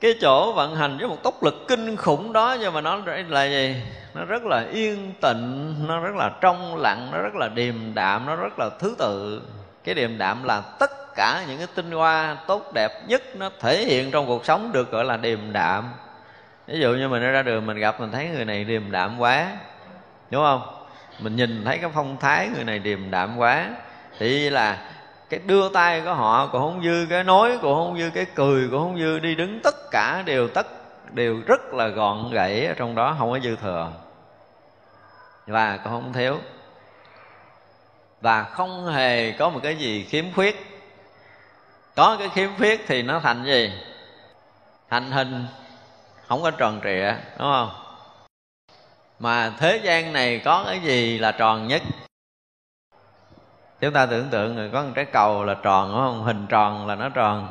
[0.00, 3.44] cái chỗ vận hành với một tốc lực kinh khủng đó, nhưng mà nó là
[3.44, 3.76] gì?
[4.14, 8.26] Nó rất là yên tịnh nó rất là trong lặng, nó rất là điềm đạm,
[8.26, 9.42] nó rất là thứ tự.
[9.84, 13.84] Cái điềm đạm là tất cả những cái tinh hoa tốt đẹp nhất nó thể
[13.84, 15.92] hiện trong cuộc sống được gọi là điềm đạm.
[16.66, 19.46] Ví dụ như mình ra đường, mình gặp, mình thấy người này điềm đạm quá,
[20.30, 20.62] đúng không?
[21.18, 23.70] Mình nhìn thấy cái phong thái người này điềm đạm quá,
[24.18, 24.89] thì là
[25.30, 28.68] cái đưa tay của họ cũng không dư cái nói, cũng không dư cái cười,
[28.70, 30.66] cũng không dư đi đứng tất cả đều tất,
[31.14, 33.92] đều rất là gọn gãy ở trong đó, không có dư thừa.
[35.46, 36.38] Và cũng không thiếu.
[38.20, 40.66] Và không hề có một cái gì khiếm khuyết.
[41.96, 43.72] Có cái khiếm khuyết thì nó thành gì?
[44.90, 45.46] Thành hình,
[46.26, 47.70] không có tròn trịa, đúng không?
[49.18, 51.82] Mà thế gian này có cái gì là tròn nhất?
[53.80, 56.24] Chúng ta tưởng tượng người có một trái cầu là tròn, đúng không?
[56.24, 57.48] Hình tròn là nó tròn.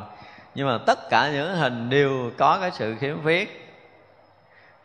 [0.56, 3.76] Nhưng mà tất cả những hình đều có cái sự khiếm khuyết.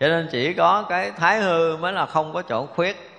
[0.00, 3.10] Cho nên chỉ có cái thái hư mới là không có chỗ khuyết,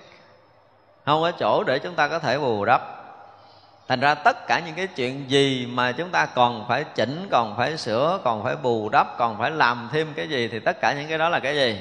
[1.04, 2.82] không có chỗ để chúng ta có thể bù đắp.
[3.88, 7.56] Thành ra tất cả những cái chuyện gì mà chúng ta còn phải chỉnh, còn
[7.56, 10.92] phải sửa, còn phải bù đắp, còn phải làm thêm cái gì thì tất cả
[10.92, 11.80] những cái đó là cái gì?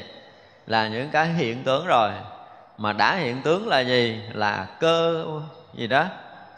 [0.67, 2.11] Là những cái hiện tướng rồi.
[2.77, 4.21] Mà đã hiện tướng là gì?
[4.33, 5.25] Là cơ
[5.73, 6.05] gì đó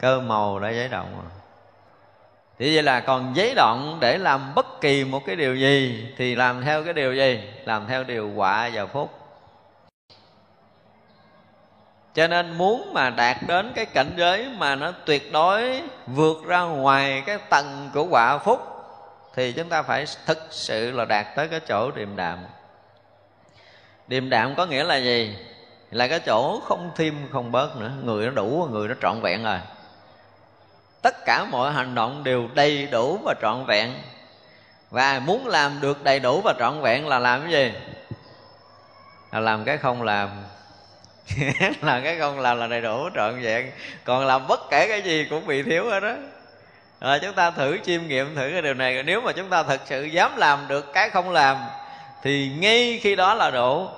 [0.00, 1.30] cơ màu đã giấy động rồi.
[2.58, 6.34] Thì vậy là còn giấy động để làm bất kỳ một cái điều gì thì
[6.34, 7.40] làm theo cái điều gì?
[7.64, 9.10] Làm theo điều quả và phúc.
[12.14, 16.60] Cho nên muốn mà đạt đến cái cảnh giới mà nó tuyệt đối vượt ra
[16.60, 18.60] ngoài cái tầng của quả phúc
[19.34, 22.38] thì chúng ta phải thực sự là đạt tới cái chỗ điềm đạm.
[24.06, 25.36] Điềm đạm có nghĩa là gì?
[25.90, 27.90] Là cái chỗ không thêm không bớt nữa.
[28.02, 29.58] Người nó đủ, người nó trọn vẹn rồi
[31.02, 33.94] tất cả mọi hành động đều đầy đủ và trọn vẹn.
[34.90, 37.72] Và muốn làm được đầy đủ và trọn vẹn là làm cái gì?
[39.32, 40.30] Là làm cái không làm.
[41.82, 43.70] Là cái không làm là đầy đủ trọn vẹn.
[44.04, 46.14] Còn làm bất kể cái gì cũng bị thiếu hết đó
[47.00, 49.02] à, chúng ta thử chiêm nghiệm thử cái điều này.
[49.02, 51.56] Nếu mà chúng ta thật sự dám làm được cái không làm
[52.22, 53.88] thì ngay khi đó là đủ.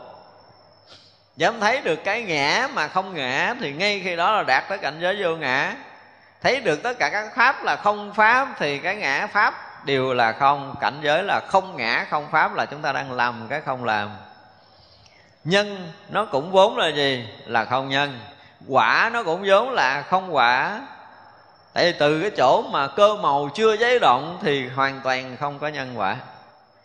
[1.36, 4.78] Dám thấy được cái ngã mà không ngã thì ngay khi đó là đạt tới
[4.78, 5.74] cảnh giới vô ngã
[6.42, 10.32] thấy được tất cả các pháp là không pháp thì cái ngã pháp đều là
[10.32, 13.84] không, cảnh giới là không ngã, không pháp là chúng ta đang làm cái không
[13.84, 14.10] làm.
[15.44, 17.28] Nhân nó cũng vốn là gì?
[17.46, 18.20] Là không nhân.
[18.68, 20.80] Quả nó cũng vốn là không quả.
[21.72, 25.58] Tại vì từ cái chỗ mà cơ màu chưa giấy động thì hoàn toàn không
[25.58, 26.16] có nhân quả.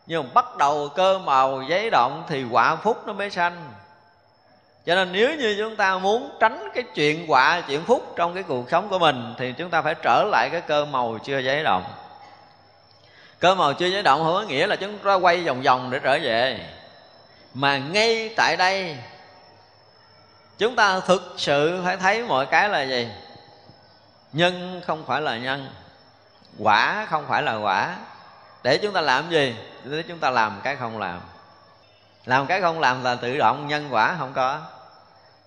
[0.07, 3.73] Nhưng mà bắt đầu cơ màu giấy động thì quả phúc nó mới sanh
[4.85, 8.43] cho nên nếu như chúng ta muốn tránh cái chuyện quả, chuyện phúc trong cái
[8.43, 11.63] cuộc sống của mình, thì chúng ta phải trở lại cái cơ màu chưa giấy
[11.63, 11.83] động.
[13.39, 15.99] Cơ màu chưa giấy động không có nghĩa là chúng ta quay vòng vòng để
[15.99, 16.59] trở về.
[17.53, 18.97] Mà ngay tại đây,
[20.57, 23.09] chúng ta thực sự phải thấy mọi cái là gì?
[24.33, 25.69] Nhân không phải là nhân,
[26.59, 27.95] quả không phải là quả.
[28.63, 29.55] Để chúng ta làm gì?
[29.83, 31.21] Để chúng ta làm cái không làm.
[32.25, 34.61] Làm cái không làm là tự động nhân quả không có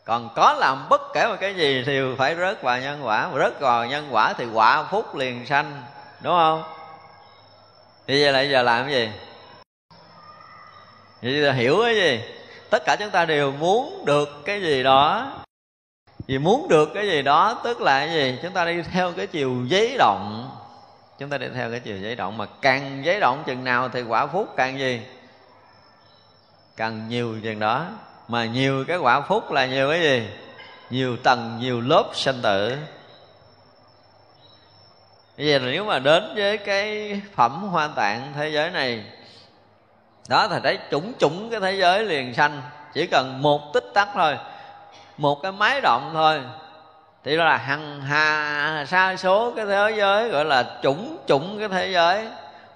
[0.08, 3.28] còn có làm bất kể một cái gì thì phải rớt vào nhân quả.
[3.32, 5.82] Mà rớt vào nhân quả thì quả phúc liền sanh,
[6.20, 6.62] đúng không?
[8.06, 9.10] Thì giờ lại giờ làm cái gì?
[11.22, 12.20] Vậy là hiểu cái gì?
[12.70, 15.32] Tất cả chúng ta đều muốn được cái gì đó.
[16.26, 18.38] Vì muốn được cái gì đó, tức là cái gì?
[18.42, 20.50] Chúng ta đi theo cái chiều giấy động.
[21.18, 22.38] Chúng ta đi theo cái chiều giấy động.
[22.38, 25.00] Mà càng giấy động chừng nào thì quả phúc càng gì?
[26.76, 27.86] Càng nhiều chừng đó
[28.28, 30.28] mà nhiều cái quả phúc là nhiều cái gì?
[30.90, 32.76] Nhiều tầng, nhiều lớp sanh tử.
[35.38, 39.04] Bây giờ nếu mà đến với cái phẩm hoa tạng thế giới này,
[40.28, 42.62] đó thì thấy chủng chủng cái thế giới liền sanh.
[42.94, 44.36] Chỉ cần một tích tắc thôi,
[45.16, 46.40] một cái máy động thôi,
[47.24, 51.90] thì là hằng hà sa số cái thế giới, gọi là chủng chủng cái thế
[51.92, 52.26] giới.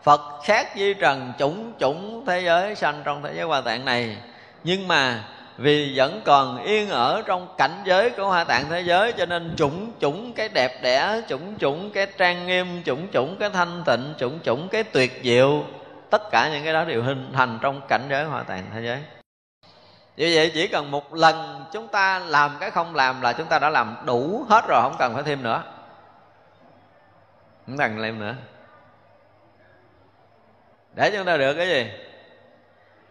[0.02, 4.16] Phật khác di trần chủng chủng thế giới sanh trong thế giới hoa tạng này.
[4.64, 5.24] Nhưng mà
[5.56, 9.54] vì vẫn còn yên ở trong cảnh giới của hoa tạng thế giới, cho nên
[9.56, 14.14] chủng chủng cái đẹp đẽ, chủng chủng cái trang nghiêm, chủng chủng cái thanh tịnh,
[14.18, 15.64] chủng chủng cái tuyệt diệu,
[16.10, 18.98] tất cả những cái đó đều hình thành trong cảnh giới hoa tạng thế giới.
[20.16, 23.58] Như vậy chỉ cần một lần chúng ta làm cái không làm là chúng ta
[23.58, 25.62] đã làm đủ hết rồi, không cần phải thêm nữa.
[27.66, 28.34] Không cần thêm nữa.
[30.94, 31.90] Để chúng ta được cái gì?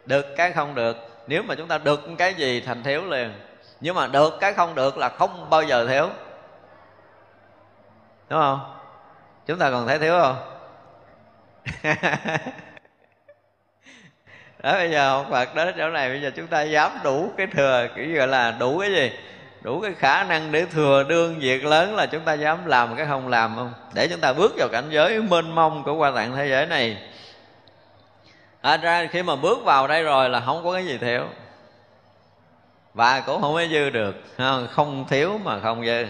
[0.06, 3.34] Được cái không được nếu mà chúng ta được cái gì thành thiếu liền.
[3.82, 6.10] Nhưng mà được cái không được là không bao giờ thiếu
[8.32, 8.60] đúng không?
[9.46, 10.36] Chúng ta còn thấy thiếu không?
[14.64, 17.48] Đó, bây giờ học Phật đến chỗ này, bây giờ chúng ta dám đủ cái
[17.48, 19.12] thừa, kiểu gọi là đủ cái gì?
[19.62, 23.06] Đủ cái khả năng để thừa đương việc lớn là chúng ta dám làm cái
[23.06, 23.74] không làm không?
[23.94, 26.98] Để chúng ta bước vào cảnh giới mênh mông của qua tạng thế giới này
[28.62, 31.24] à, ra khi mà bước vào đây rồi là không có cái gì thiếu.
[32.94, 34.16] Và cũng không có dư được
[34.72, 36.06] không thiếu mà không dư.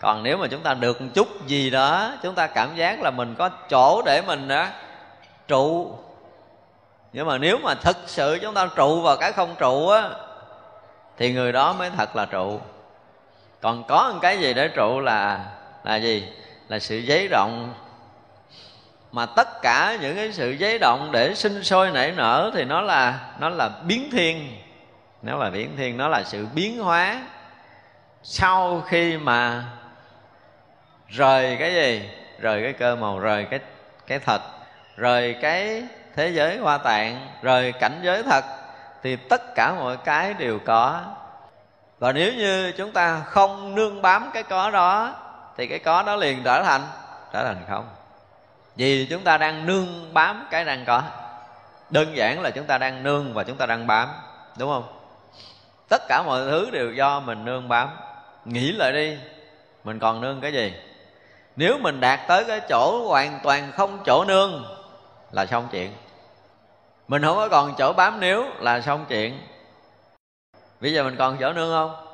[0.00, 3.10] Còn nếu mà chúng ta được một chút gì đó chúng ta cảm giác là
[3.10, 4.66] mình có chỗ để mình đó
[5.48, 5.94] trụ.
[7.12, 10.10] Nhưng mà nếu mà thực sự chúng ta trụ vào cái không trụ á
[11.16, 12.60] thì người đó mới thật là trụ.
[13.60, 15.44] Còn có một cái gì để trụ là
[15.84, 16.28] là gì?
[16.68, 17.74] Là sự giấy động
[19.12, 22.80] mà tất cả những cái sự giấy động để sinh sôi nảy nở thì nó
[22.80, 24.58] là nó là biến thiên.
[25.22, 27.22] Nó là biến thiên, nó là sự biến hóa.
[28.22, 29.64] Sau khi mà
[31.08, 32.10] rời cái gì?
[32.38, 33.60] Rời cái cơ màu, rời cái
[34.06, 34.40] cái thật.
[34.96, 35.82] Rời cái
[36.16, 38.44] thế giới hoa tạng, rời cảnh giới thật,
[39.02, 41.00] thì tất cả mọi cái đều có.
[41.98, 45.14] Và nếu như chúng ta không nương bám cái có đó,
[45.56, 46.82] thì cái có đó liền trở thành
[47.32, 47.97] trở thành không
[48.78, 51.02] vì chúng ta đang nương bám cái đang có.
[51.90, 54.08] Đơn giản là chúng ta đang nương và chúng ta đang bám,
[54.58, 54.84] đúng không?
[55.88, 57.88] Tất cả mọi thứ đều do mình nương bám.
[58.44, 59.18] Nghĩ lại đi,
[59.84, 60.74] mình còn nương cái gì?
[61.56, 64.64] Nếu mình đạt tới cái chỗ hoàn toàn không chỗ nương
[65.32, 65.92] là xong chuyện.
[67.08, 69.40] Mình không có còn chỗ bám nếu là xong chuyện.
[70.80, 72.06] Bây giờ mình còn chỗ nương không?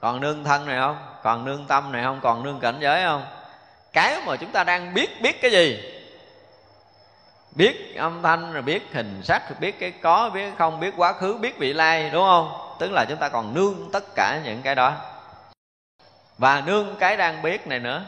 [0.00, 0.96] Còn nương thân này không?
[1.22, 2.20] Còn nương tâm này không?
[2.22, 3.22] Còn nương cảnh giới không?
[3.94, 5.82] Cái mà chúng ta đang biết biết cái gì?
[7.50, 10.94] Biết âm thanh, rồi biết hình sắc rồi biết cái có, biết cái không, biết
[10.96, 12.76] quá khứ, biết vị lai, đúng không?
[12.78, 14.92] Tức là chúng ta còn nương tất cả những cái đó.
[16.38, 18.02] Và nương cái đang biết này nữa.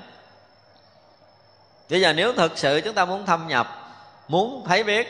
[1.90, 3.68] Bây giờ nếu thực sự chúng ta muốn thâm nhập,
[4.28, 5.08] muốn thấy biết,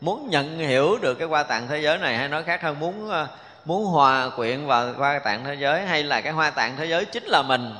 [0.00, 3.10] muốn nhận hiểu được cái qua tạng thế giới này, hay nói khác hơn, muốn
[3.10, 3.28] ờ,
[3.64, 7.04] muốn hòa quyện vào qua tạng thế giới, hay là cái hoa tạng thế giới
[7.04, 7.74] chính là mình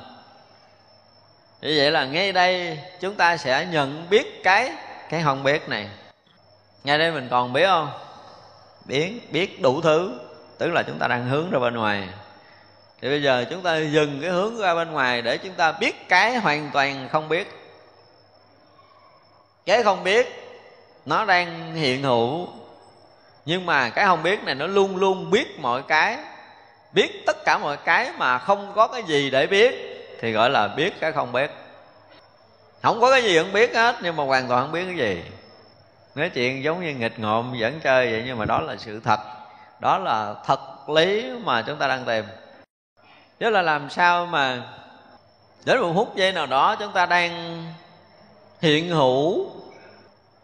[1.63, 4.73] như vậy là ngay đây chúng ta sẽ nhận biết cái
[5.11, 5.89] cái không biết này.
[6.85, 7.91] Ngay đây mình còn biết không?
[8.85, 10.21] Biết biết đủ thứ,
[10.59, 12.09] tức là chúng ta đang hướng ra bên ngoài.
[13.01, 16.09] Thì bây giờ chúng ta dừng cái hướng ra bên ngoài để chúng ta biết
[16.09, 17.53] cái hoàn toàn không biết.
[19.67, 20.27] Cái không biết,
[21.07, 22.49] nó đang hiện hữu.
[23.45, 26.19] Nhưng mà cái không biết này nó luôn luôn biết mọi cái,
[26.93, 29.92] biết tất cả mọi cái mà không có cái gì để biết
[30.23, 31.51] thì gọi là biết cái không biết.
[32.83, 35.23] Không có cái gì không biết hết nhưng mà hoàn toàn không biết cái gì.
[36.15, 39.21] Nói chuyện giống như nghịch ngộm vẫn chơi vậy nhưng mà đó là sự thật.
[39.81, 42.25] Đó là thật lý mà chúng ta đang tìm.
[43.41, 44.63] Chứ là làm sao mà
[45.65, 47.65] đến một phút giây nào đó chúng ta đang
[48.61, 49.51] hiện hữu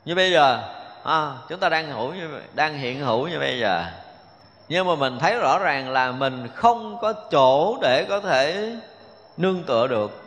[0.04, 0.62] như bây giờ.
[1.04, 3.84] À, chúng ta đang hữu như đang hiện hữu như bây giờ.
[4.68, 8.72] Nhưng mà mình thấy rõ ràng là mình không có chỗ để có thể
[9.39, 10.22] nương tựa được.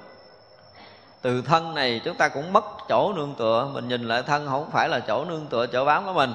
[1.21, 4.69] Từ thân này chúng ta cũng mất chỗ nương tựa, mình nhìn lại thân không
[4.71, 6.33] phải là chỗ nương tựa, chỗ bám của mình.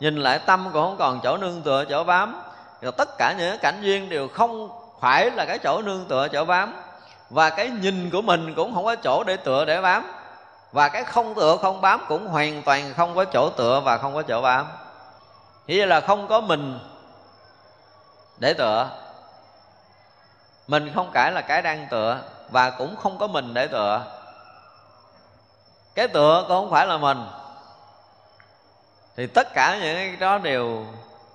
[0.00, 2.42] Nhìn lại tâm cũng không còn chỗ nương tựa, chỗ bám.
[2.82, 6.44] Rồi tất cả những cảnh duyên đều không phải là cái chỗ nương tựa, chỗ
[6.44, 6.74] bám.
[7.30, 10.12] Và cái nhìn của mình cũng không có chỗ để tựa, để bám.
[10.72, 14.14] Và cái không tựa, không bám cũng hoàn toàn không có chỗ tựa và không
[14.14, 14.66] có chỗ bám.
[15.66, 16.78] Nghĩa là không có mình
[18.38, 18.88] để tựa
[20.70, 24.04] mình không phải là cái đang tựa và cũng không có mình để tựa.
[25.94, 27.26] Cái tựa cũng không phải là mình.
[29.16, 30.86] Thì tất cả những cái đó đều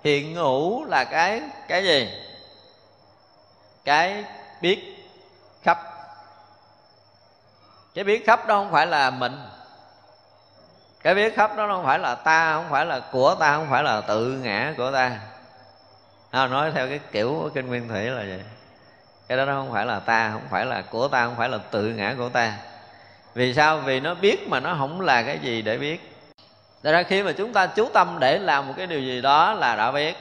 [0.04, 2.10] hiện hữu là cái cái gì?
[3.86, 4.26] Cái
[4.62, 5.08] biết
[5.64, 5.80] khắp.
[7.94, 9.42] Cái biết khắp đó không phải là mình.
[11.04, 13.84] Cái biết khắp đó không phải là ta không phải là của ta không phải
[13.84, 15.20] là tự ngã của ta.
[16.32, 18.44] À, nói theo cái kiểu của kinh nguyên thủy là vậy
[19.28, 21.58] cái đó nó không phải là ta, không phải là của ta, không phải là
[21.58, 22.54] tự ngã của ta.
[23.34, 23.78] Vì sao?
[23.78, 26.12] Vì nó biết mà nó không là cái gì để biết.
[26.84, 29.54] Thật ra khi mà chúng ta chú tâm để làm một cái điều gì đó
[29.54, 30.16] là đã biết.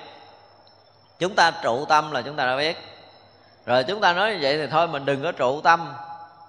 [1.18, 2.76] Chúng ta trụ tâm là chúng ta đã biết.
[3.66, 5.92] Rồi chúng ta nói như vậy thì thôi, mình đừng có trụ tâm.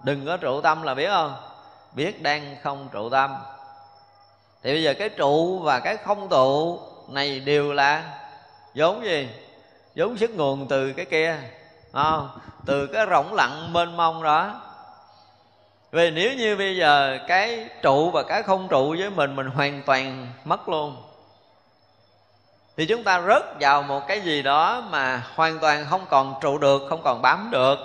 [0.03, 1.35] Đừng có trụ tâm là biết không?
[1.93, 3.35] Biết đang không trụ tâm.
[4.63, 6.79] Thì bây giờ cái trụ và cái không trụ
[7.09, 8.03] này đều là
[8.75, 9.29] vốn gì?
[9.95, 11.37] Vốn sức nguồn từ cái kia
[11.95, 12.19] à,
[12.65, 14.61] Từ cái rỗng lặng mênh mông đó.
[15.91, 19.81] Vì nếu như bây giờ cái trụ và cái không trụ với mình mình hoàn
[19.85, 20.95] toàn mất luôn
[22.77, 26.57] thì chúng ta rớt vào một cái gì đó mà hoàn toàn không còn trụ
[26.57, 27.79] được không còn bám được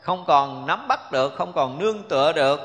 [0.00, 2.60] không còn nắm bắt được không còn nương tựa được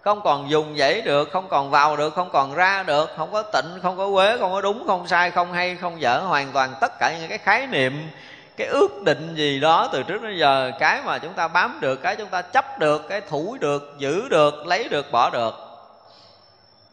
[0.00, 3.42] không còn dùng dãy được không còn vào được không còn ra được không có
[3.42, 6.74] tịnh không có quế không có đúng không sai không hay không dở hoàn toàn
[6.80, 8.10] tất cả những cái khái niệm
[8.56, 11.96] cái ước định gì đó từ trước đến giờ, cái mà chúng ta bám được,
[11.96, 15.54] cái chúng ta chấp được, cái thủ được, giữ được, lấy được, bỏ được.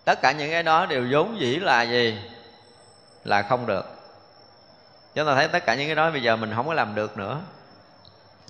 [0.06, 2.20] Tất cả những cái đó đều vốn dĩ là gì?
[3.24, 3.86] Là không được.
[5.16, 7.18] Chúng ta thấy tất cả những cái đó bây giờ mình không có làm được
[7.18, 7.40] nữa.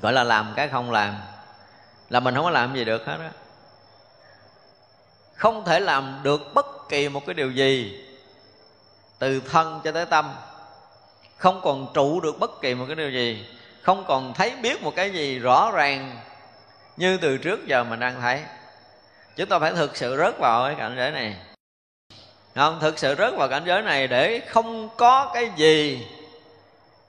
[0.02, 1.16] Gọi là làm cái không làm.
[2.10, 3.32] Là mình không có làm gì được hết á.
[5.36, 8.06] Không thể làm được bất kỳ một cái điều gì,
[9.20, 10.34] từ thân cho tới tâm
[11.42, 13.46] không còn trụ được bất kỳ một cái điều gì.
[13.82, 16.16] Không còn thấy biết một cái gì rõ ràng
[16.98, 18.40] như từ trước giờ mình đang thấy.
[19.36, 21.36] Chúng ta phải thực sự rớt vào cái cảnh giới này.
[22.56, 26.08] Không thực sự rớt vào cảnh giới này để không có cái gì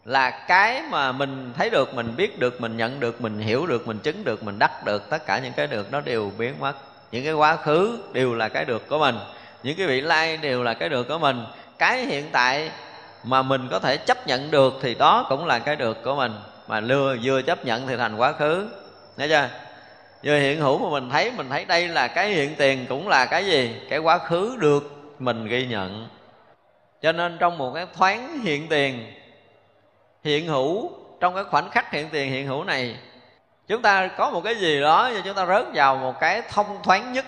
[0.05, 3.87] là cái mà mình thấy được, mình biết được, mình nhận được, mình hiểu được,
[3.87, 5.11] mình chứng được, mình đắc được.
[5.11, 6.75] Tất cả những cái được nó đều biến mất.
[7.13, 9.19] Những cái quá khứ đều là cái được của mình.
[9.63, 11.45] Những cái vị lai đều là cái được của mình.
[11.79, 12.71] Cái hiện tại
[13.25, 16.33] mà mình có thể chấp nhận được thì đó cũng là cái được của mình.
[16.69, 18.69] Mà lừa, vừa chấp nhận thì thành quá khứ.
[19.17, 19.49] Thấy chưa?
[20.25, 23.27] Vừa hiện hữu mà mình thấy mình thấy đây là cái hiện tiền cũng là
[23.27, 23.81] cái gì?
[23.91, 26.09] Cái quá khứ được mình ghi nhận.
[27.03, 29.13] Cho nên trong một cái thoáng hiện tiền,
[30.25, 32.97] hiện hữu, trong cái khoảnh khắc hiện tiền, hiện hữu này,
[33.69, 36.83] chúng ta có một cái gì đó và chúng ta rớt vào một cái thông
[36.83, 37.25] thoáng nhất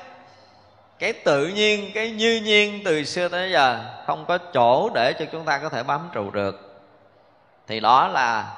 [0.98, 5.24] cái tự nhiên, cái như nhiên từ xưa tới giờ không có chỗ để cho
[5.32, 6.80] chúng ta có thể bám trụ được.
[7.66, 8.56] Thì đó là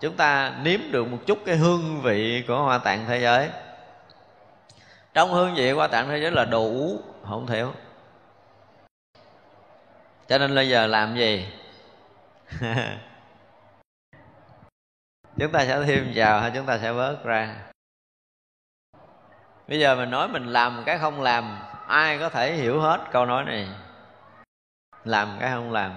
[0.00, 3.48] chúng ta nếm được một chút cái hương vị của hoa tạng thế giới.
[5.14, 7.72] Trong hương vị hoa tạng thế giới là đủ không thiếu
[10.28, 11.48] cho nên bây giờ làm gì?
[15.38, 17.56] Chúng ta sẽ thêm vào hay chúng ta sẽ bớt ra?
[19.68, 21.58] Bây giờ mình nói mình làm cái không làm
[21.88, 23.68] ai có thể hiểu hết câu nói này?
[25.04, 25.92] Làm cái không làm.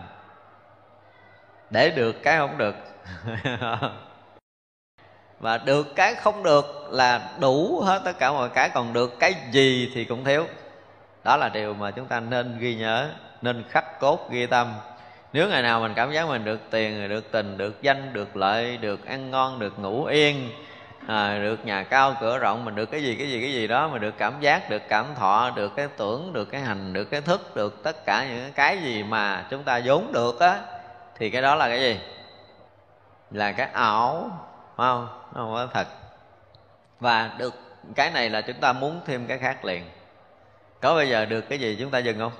[1.69, 2.75] Để được cái không được.
[5.39, 9.33] Và được cái không được là đủ hết tất cả mọi cái, còn được cái
[9.51, 10.45] gì thì cũng thiếu.
[11.23, 13.09] Đó là điều mà chúng ta nên ghi nhớ,
[13.41, 14.73] nên khắc cốt ghi tâm.
[15.33, 18.77] Nếu ngày nào mình cảm giác mình được tiền, được tình, được danh, được lợi,
[18.77, 20.49] được ăn ngon, được ngủ yên
[21.11, 23.87] à, được nhà cao cửa rộng mình được cái gì cái gì cái gì đó
[23.87, 27.21] mà được cảm giác được cảm thọ được cái tưởng được cái hành được cái
[27.21, 30.59] thức được tất cả những cái gì mà chúng ta vốn được á
[31.15, 31.99] thì cái đó là cái gì?
[33.31, 34.29] Là cái ảo
[34.77, 35.07] phải không?
[35.35, 35.87] Nó không có thật.
[36.99, 37.53] Và được
[37.95, 39.83] cái này là chúng ta muốn thêm cái khác liền.
[40.81, 42.33] Có bây giờ được cái gì chúng ta dừng không?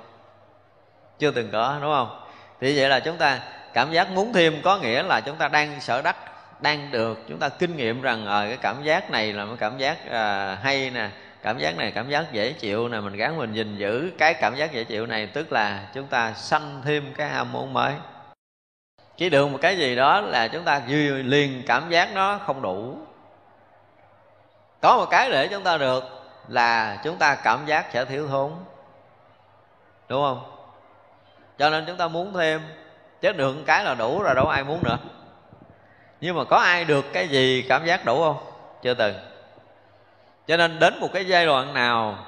[1.18, 2.20] Chưa từng có đúng không?
[2.60, 3.40] Thì vậy là chúng ta
[3.72, 6.16] cảm giác muốn thêm có nghĩa là chúng ta đang sở đắc
[6.62, 9.78] đang được chúng ta kinh nghiệm rằng à, cái cảm giác này là một cảm
[9.78, 11.08] giác à, hay nè
[11.42, 14.54] cảm giác này cảm giác dễ chịu nè mình gắn mình gìn giữ cái cảm
[14.54, 17.94] giác dễ chịu này tức là chúng ta sanh thêm cái ham muốn mới.
[19.16, 20.82] Chỉ được một cái gì đó là chúng ta
[21.24, 22.98] liền cảm giác nó không đủ.
[24.80, 26.04] Có một cái để chúng ta được
[26.48, 28.52] là chúng ta cảm giác sẽ thiếu thốn.
[30.08, 30.52] Đúng không?
[31.58, 32.60] Cho nên chúng ta muốn thêm
[33.20, 34.98] chứ được một cái là đủ rồi đâu ai muốn nữa
[36.22, 38.36] nhưng mà có ai được cái gì cảm giác đủ không?
[38.82, 39.14] Chưa từng.
[40.46, 42.18] Cho nên đến một cái giai đoạn nào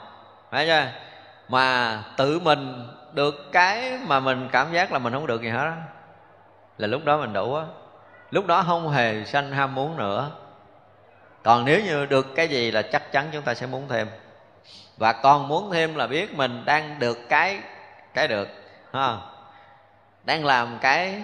[0.50, 0.86] phải chưa?
[1.48, 5.64] Mà tự mình được cái mà mình cảm giác là mình không được gì hết
[5.64, 5.72] đó,
[6.78, 7.64] là lúc đó mình đủ á.
[8.30, 10.30] Lúc đó không hề sanh ham muốn nữa.
[11.42, 14.08] Còn nếu như được cái gì là chắc chắn chúng ta sẽ muốn thêm.
[14.96, 17.60] Và còn muốn thêm là biết mình đang được cái
[18.14, 18.48] cái được
[18.92, 19.16] ha?
[20.24, 21.22] Đang làm cái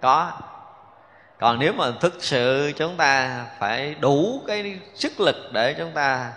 [0.00, 0.32] có
[1.38, 6.32] còn nếu mà thực sự chúng ta phải đủ cái sức lực để chúng ta,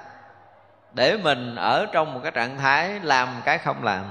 [0.93, 4.05] để mình ở trong một cái trạng thái làm cái không làm,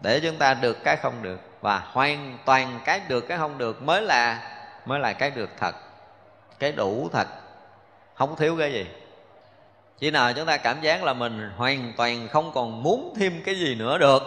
[0.00, 3.82] để chúng ta được cái không được, và hoàn toàn cái được cái không được
[3.82, 4.48] mới là
[4.86, 5.74] mới là cái được thật,
[6.58, 7.28] cái đủ thật.
[8.14, 8.86] Không thiếu cái gì.
[9.98, 13.54] Chỉ nào chúng ta cảm giác là mình hoàn toàn không còn muốn thêm cái
[13.54, 14.22] gì nữa được.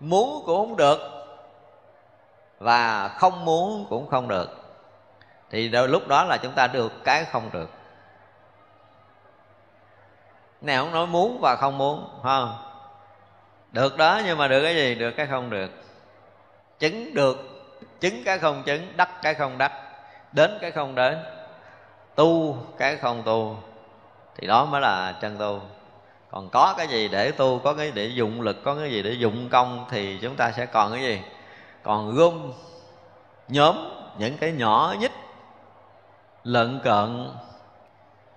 [0.00, 0.98] Muốn cũng không được,
[2.58, 4.63] và không muốn cũng không được
[5.50, 7.70] thì đôi lúc đó là chúng ta được cái không được.
[10.60, 12.56] Này không nói muốn và không muốn không?
[13.72, 14.94] Được đó, nhưng mà được cái gì?
[14.94, 15.70] Được cái không được.
[16.78, 17.36] Chứng được,
[18.00, 19.72] chứng cái không chứng, đắc cái không đắc,
[20.32, 21.18] đến cái không đến,
[22.14, 23.56] tu cái không tu,
[24.36, 25.60] thì đó mới là chân tu.
[26.30, 29.10] Còn có cái gì để tu, có cái để dụng lực, có cái gì để
[29.10, 31.22] dụng công, thì chúng ta sẽ còn cái gì?
[31.82, 32.52] Còn gom
[33.48, 33.76] nhóm
[34.18, 35.12] những cái nhỏ nhất
[36.44, 37.30] lợn cận.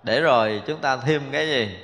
[0.04, 1.78] Để rồi chúng ta thêm cái gì?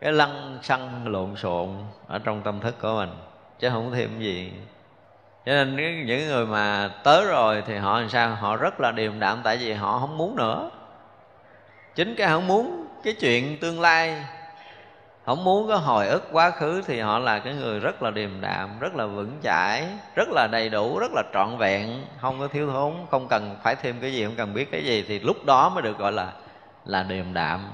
[0.00, 1.68] Cái lăng xăng lộn xộn
[2.06, 3.10] ở trong tâm thức của mình,
[3.58, 4.52] chứ không thêm gì.
[5.46, 5.76] Cho nên
[6.06, 8.34] những người mà tới rồi thì họ làm sao?
[8.34, 10.70] Họ rất là điềm đạm, tại vì họ không muốn nữa.
[11.94, 14.24] Chính cái không muốn cái chuyện tương lai
[15.30, 18.40] không muốn có hồi ức quá khứ thì họ là cái người rất là điềm
[18.40, 22.48] đạm, rất là vững chãi, rất là đầy đủ, rất là trọn vẹn, không có
[22.48, 25.44] thiếu thốn, không cần phải thêm cái gì, không cần biết cái gì thì lúc
[25.44, 26.32] đó mới được gọi là
[26.84, 27.70] là điềm đạm.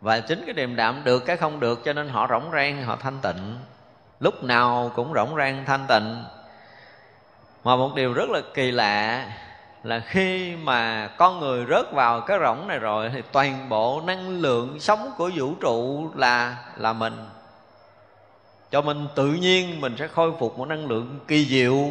[0.00, 2.96] Và chính cái điềm đạm được cái không được cho nên họ rỗng rang, họ
[2.96, 3.58] thanh tịnh.
[4.20, 6.24] Lúc nào cũng rỗng rang thanh tịnh.
[7.64, 9.24] Mà một điều rất là kỳ lạ
[9.88, 14.28] là khi mà con người rớt vào cái rỗng này rồi thì toàn bộ năng
[14.28, 17.14] lượng sống của vũ trụ là là mình.
[18.70, 21.90] Cho mình tự nhiên mình sẽ khôi phục một năng lượng kỳ diệu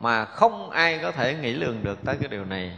[0.00, 2.72] mà không ai có thể nghĩ lường được tới cái điều này.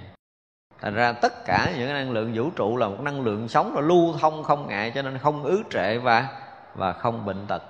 [0.80, 3.80] Thành ra tất cả những năng lượng vũ trụ là một năng lượng sống là
[3.80, 6.28] lưu thông không ngại cho nên không ứ trệ và
[6.74, 7.62] và không bệnh tật.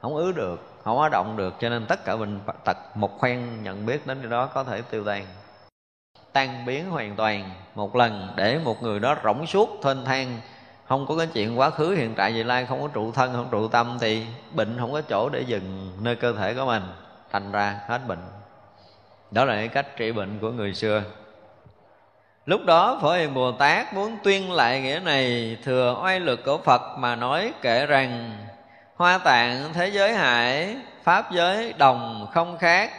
[0.00, 3.62] Không ứ được không có động được, cho nên tất cả bệnh tật một khoen
[3.62, 5.26] nhận biết đến cái đó có thể tiêu tan.
[6.32, 10.40] Tan biến hoàn toàn, một lần để một người đó rỗng suốt, thênh thang.
[10.88, 13.48] Không có cái chuyện quá khứ, hiện tại, vị lai không có trụ thân, không
[13.50, 16.82] trụ tâm, thì bệnh không có chỗ để dừng nơi cơ thể của mình,
[17.32, 18.22] thành ra hết bệnh.
[19.30, 21.02] Đó là cái cách trị bệnh của người xưa.
[22.46, 26.58] Lúc đó, Phổ Hiền Bồ Tát muốn tuyên lại nghĩa này, Thừa oai lực của
[26.58, 28.32] Phật mà nói kể rằng
[28.96, 32.90] Hoa tạng thế giới hải, Pháp giới đồng không khác.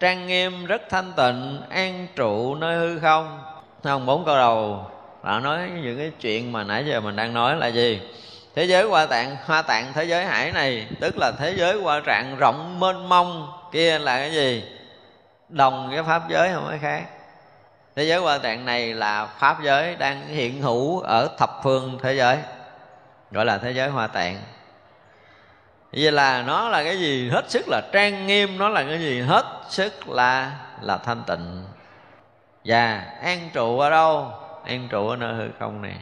[0.00, 3.42] Trang nghiêm rất thanh tịnh, An trụ nơi hư không.
[3.84, 4.06] Không?
[4.06, 4.86] Bốn câu đầu.
[5.24, 8.00] Đã nói những cái chuyện mà nãy giờ mình đang nói là gì?
[8.54, 12.00] Thế giới hoa tạng Hoa tạng thế giới hải này, Tức là thế giới hoa
[12.00, 14.64] trạng rộng mênh mông, Kia là cái gì?
[15.48, 17.02] Đồng cái pháp giới không có khác.
[17.96, 22.14] Thế giới hoa tạng này là pháp giới đang hiện hữu ở thập phương thế
[22.14, 22.38] giới,
[23.30, 24.36] gọi là thế giới hoa tạng
[25.96, 27.30] vậy là nó là cái gì?
[27.30, 29.20] Hết sức là trang nghiêm, nó là cái gì?
[29.20, 31.64] Hết sức là là thanh tịnh.
[32.64, 34.30] Và an trụ ở đâu?
[34.64, 35.96] An trụ ở nơi hư không này.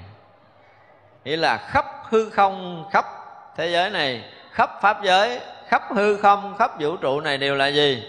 [1.24, 3.04] Nghĩa là khắp hư không, khắp
[3.56, 7.66] thế giới này, khắp pháp giới, khắp hư không, khắp vũ trụ này đều là
[7.66, 8.04] gì?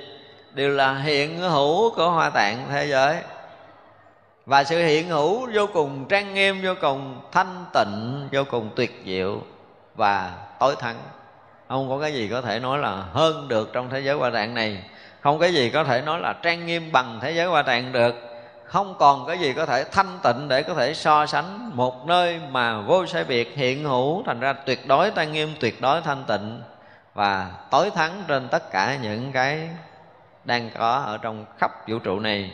[0.53, 3.17] Đều là hiện hữu của hoa tạng thế giới.
[4.45, 9.01] Và sự hiện hữu vô cùng trang nghiêm, vô cùng thanh tịnh, vô cùng tuyệt
[9.05, 9.41] diệu
[9.95, 10.97] và tối thắng
[11.67, 14.53] không có cái gì có thể nói là hơn được trong thế giới hoa tạng
[14.53, 14.83] này.
[15.21, 18.15] Không cái gì có thể nói là trang nghiêm bằng thế giới hoa tạng được.
[18.65, 22.39] Không còn cái gì có thể thanh tịnh để có thể so sánh một nơi
[22.51, 26.23] mà vô sai biệt hiện hữu, thành ra tuyệt đối trang nghiêm, tuyệt đối thanh
[26.27, 26.61] tịnh.
[27.13, 29.69] Và tối thắng trên tất cả những cái
[30.43, 32.51] đang có ở trong khắp vũ trụ này.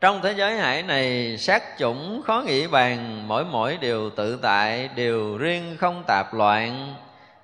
[0.00, 4.88] Trong thế giới hải này, sát chủng khó nghĩ bàn, mỗi mỗi điều tự tại
[4.94, 6.94] điều riêng không tạp loạn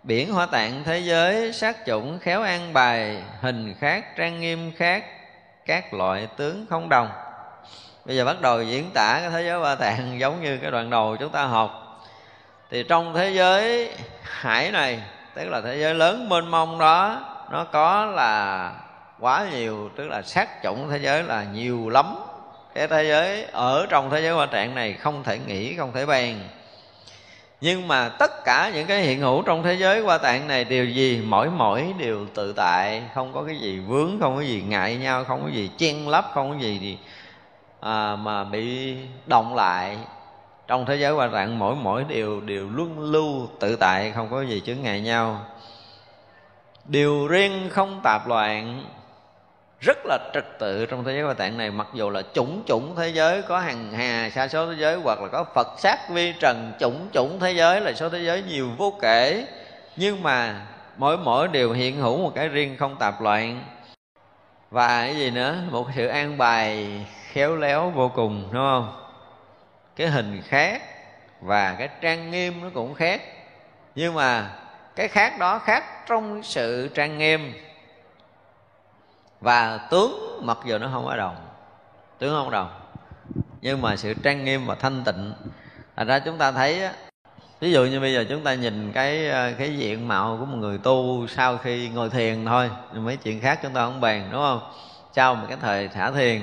[0.05, 5.05] biển hoa tạng thế giới, sát chủng khéo an bài, hình khác, trang nghiêm khác,
[5.67, 7.09] các loại tướng không đồng.
[8.05, 10.91] Bây giờ bắt đầu diễn tả cái thế giới hoa tạng giống như cái đoạn
[10.91, 12.01] đầu chúng ta học.
[12.71, 13.91] Thì trong thế giới
[14.23, 15.03] hải này,
[15.35, 18.73] tức là thế giới lớn mênh mông đó, nó có là
[19.21, 22.15] quá nhiều, tức là sát chủng thế giới là nhiều lắm.
[22.75, 26.07] Cái thế giới ở trong thế giới hoa trạng này không thể nghĩ, không thể
[26.07, 26.41] bàn
[27.65, 30.85] nhưng mà tất cả những cái hiện hữu trong thế giới qua tạng này đều
[30.85, 31.23] gì?
[31.25, 35.25] Mỗi mỗi đều tự tại không có cái gì vướng không có gì ngại nhau
[35.25, 36.99] không có gì chen lấp không có gì thì
[37.81, 38.97] à, mà bị
[39.27, 39.99] động lại.
[40.67, 44.43] Trong thế giới qua tạng mỗi mỗi đều đều luân lưu tự tại không có
[44.43, 45.41] gì chướng ngại nhau.
[46.85, 48.85] Điều riêng không tạp loạn
[49.85, 51.71] rất là trật tự trong thế giới ba tạng này.
[51.71, 55.21] Mặc dù là chủng chủng thế giới, có hàng hà, sa số thế giới, hoặc
[55.21, 58.69] là có phật sát vi trần chủng chủng thế giới là số thế giới nhiều
[58.79, 59.47] vô kể.
[59.97, 60.67] Nhưng mà
[60.97, 63.65] mỗi mỗi đều hiện hữu một cái riêng không tạp loạn.
[64.71, 65.57] Và cái gì nữa?
[65.71, 66.89] Một sự an bài
[67.33, 69.01] khéo léo vô cùng, đúng không?
[69.97, 70.83] Cái hình khác
[71.41, 73.23] và cái trang nghiêm nó cũng khác.
[73.95, 74.51] Nhưng mà
[74.97, 77.53] cái khác đó khác trong sự trang nghiêm
[79.45, 81.37] và tướng mặc dù nó không ở đồng,
[82.19, 82.71] tướng không đồng,
[83.61, 85.33] nhưng mà sự trang nghiêm và thanh tịnh.
[85.97, 86.89] Thành ra chúng ta thấy
[87.61, 90.57] ví dụ như bây giờ chúng ta nhìn cái ờ, cái diện mạo của một
[90.57, 94.41] người tu sau khi ngồi thiền thôi mấy chuyện khác chúng ta không bàn, đúng
[94.41, 94.61] không?
[95.13, 96.41] Sau một cái thời thả thiền,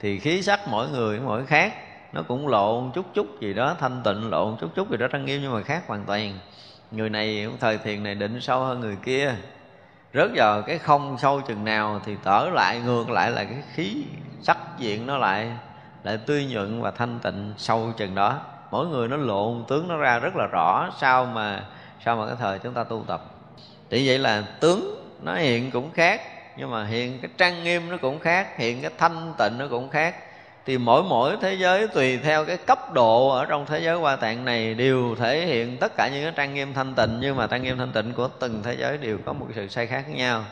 [0.00, 1.74] thì khí sắc mỗi người mỗi khác,
[2.12, 5.24] nó cũng lộn chút chút gì đó, thanh tịnh lộn chút chút gì đó, trang
[5.24, 6.38] nghiêm nhưng mà khác hoàn toàn.
[6.90, 9.34] Người này thời thiền này định sâu hơn người kia
[10.14, 14.04] rớt vào cái không sâu chừng nào thì tở lại, ngược lại là cái khí
[14.42, 15.50] sắc diện nó lại
[16.02, 18.40] lại tươi nhuận và thanh tịnh sâu chừng đó.
[18.70, 21.64] Mỗi người nó lộn, tướng nó ra rất là rõ sau mà
[22.04, 23.24] sau mà cái thời chúng ta tu tập.
[23.90, 26.20] Thì vậy là tướng nó hiện cũng khác,
[26.56, 29.88] nhưng mà hiện cái trang nghiêm nó cũng khác, hiện cái thanh tịnh nó cũng
[29.88, 30.14] khác
[30.70, 34.16] thì mỗi mỗi thế giới tùy theo cái cấp độ ở trong thế giới hoa
[34.16, 37.46] tạng này đều thể hiện tất cả những cái trang nghiêm thanh tịnh, nhưng mà
[37.46, 40.44] trang nghiêm thanh tịnh của từng thế giới đều có một sự sai khác nhau.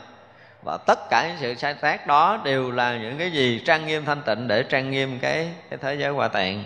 [0.65, 4.05] Và tất cả những sự sai khác đó đều là những cái gì trang nghiêm
[4.05, 6.63] thanh tịnh để trang nghiêm cái cái thế giới hoa tạng.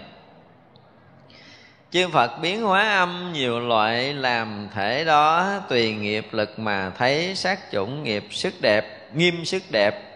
[1.92, 7.36] Chư Phật biến hóa âm nhiều loại làm thể đó, tùy nghiệp lực mà thấy,
[7.36, 10.13] sát chủng nghiệp sức đẹp, nghiêm sức đẹp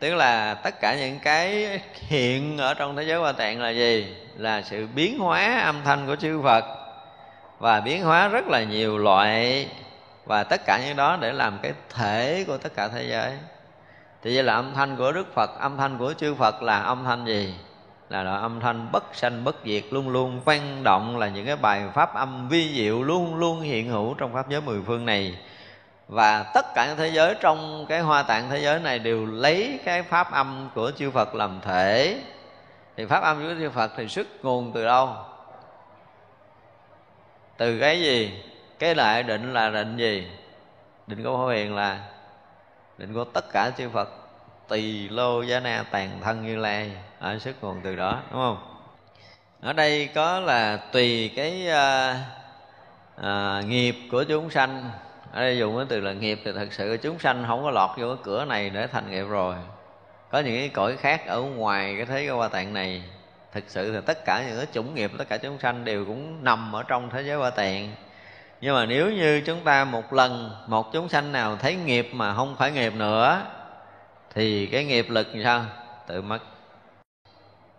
[0.00, 4.16] tức là tất cả những cái hiện ở trong thế giới hoa tạng là gì?
[4.36, 6.64] Là sự biến hóa âm thanh của chư phật.
[7.58, 9.68] Và biến hóa rất là nhiều loại.
[10.24, 13.32] Và tất cả những đó để làm cái thể của tất cả thế giới.
[14.22, 17.04] Thì vậy là âm thanh của đức phật, âm thanh của chư phật là âm
[17.04, 17.54] thanh gì?
[18.08, 21.56] Là loại âm thanh bất sanh, bất diệt, luôn luôn vang động là những cái
[21.56, 25.36] bài pháp âm vi diệu luôn luôn hiện hữu trong pháp giới mười phương này
[26.10, 29.80] và tất cả những thế giới trong cái hoa tạng thế giới này đều lấy
[29.84, 32.20] cái pháp âm của chư Phật làm thể.
[32.96, 35.14] Thì pháp âm của chư Phật thì xuất nguồn từ đâu?
[37.56, 38.42] Từ cái gì?
[38.78, 40.30] Cái lại định là định gì?
[41.06, 42.00] Định của hoa hiền là
[42.98, 44.08] định của tất cả chư Phật.
[44.68, 48.58] Tỳ lô giá na tàn thân như lai ở xuất nguồn từ đó đúng không?
[49.60, 52.16] Ở đây có là tùy cái uh,
[53.20, 54.90] uh, nghiệp của chúng sanh
[55.32, 57.90] ở đây dùng cái từ là nghiệp thì thật sự chúng sanh không có lọt
[57.96, 59.54] vô cái cửa này để thành nghiệp rồi.
[60.30, 63.02] Có những cái cõi khác ở ngoài cái thế giới hoa tạng này,
[63.52, 66.44] thực sự thì tất cả những cái chủng nghiệp, tất cả chúng sanh đều cũng
[66.44, 67.92] nằm ở trong thế giới hoa tạng.
[68.60, 72.34] Nhưng mà nếu như chúng ta một lần, một chúng sanh nào thấy nghiệp mà
[72.34, 73.42] không phải nghiệp nữa,
[74.34, 75.64] thì cái nghiệp lực thì sao?
[76.06, 76.38] Tự mất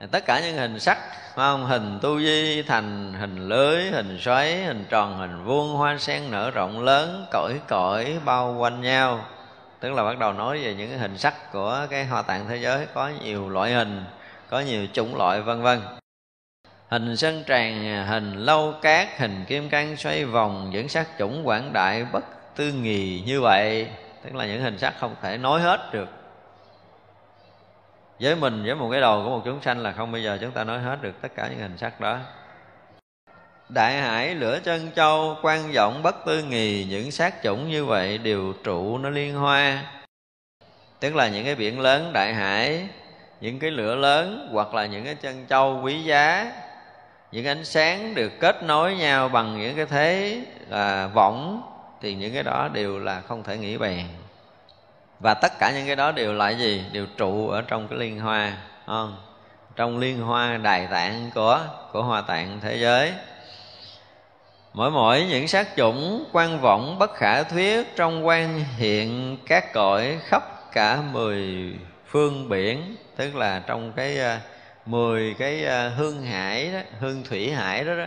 [0.07, 0.97] tất cả những hình sắc
[1.35, 1.65] không?
[1.65, 6.51] hình tu di thành, hình lưới, hình xoáy, hình tròn, hình vuông, hoa sen nở
[6.51, 9.25] rộng lớn, cõi cõi, bao quanh nhau.
[9.79, 12.85] Tức là bắt đầu nói về những hình sắc của cái hoa tạng thế giới,
[12.93, 14.05] có nhiều loại hình,
[14.49, 15.79] có nhiều chủng loại, vân vân.
[16.89, 21.73] Hình sân tràng, hình lâu cát, hình kim cang xoay vòng, những sắc chủng quảng
[21.73, 22.23] đại bất
[22.55, 23.87] tư nghì như vậy.
[24.23, 26.20] Tức là những hình sắc không thể nói hết được
[28.22, 30.51] với mình, với một cái đầu của một chúng sanh là không bao giờ chúng
[30.51, 32.17] ta nói hết được tất cả những hình sắc đó.
[33.69, 38.17] Đại hải, lửa chân châu quan vọng, bất tư nghì, những sát chủng như vậy
[38.17, 39.84] đều trụ nó liên hoa.
[40.99, 42.88] Tức là những cái biển lớn, đại hải,
[43.41, 46.51] những cái lửa lớn, hoặc là những cái chân châu quý giá,
[47.32, 51.61] những ánh sáng được kết nối nhau bằng những cái thế là võng,
[52.01, 54.07] thì những cái đó đều là không thể nghĩ bàn
[55.22, 56.86] và tất cả những cái đó đều là gì?
[56.91, 58.53] Đều trụ ở trong cái liên hoa
[58.86, 59.17] không?
[59.76, 61.59] Trong liên hoa đài tạng của
[61.91, 63.13] của hoa tạng thế giới.
[64.74, 70.19] Mỗi mỗi những sát chủng quan vọng bất khả thuyết trong quan hiện các cõi
[70.24, 71.74] khắp cả mười
[72.07, 74.41] phương biển tức là trong cái uh,
[74.88, 78.05] mười cái uh, hương hải đó hương thủy hải đó đó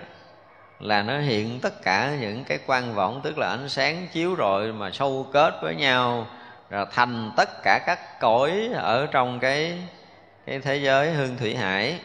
[0.80, 4.72] là nó hiện tất cả những cái quan vọng tức là ánh sáng chiếu rọi
[4.72, 6.26] mà sâu kết với nhau
[6.70, 9.78] rồi thành tất cả các cõi ở trong cái
[10.46, 12.00] cái thế giới hương thủy hải.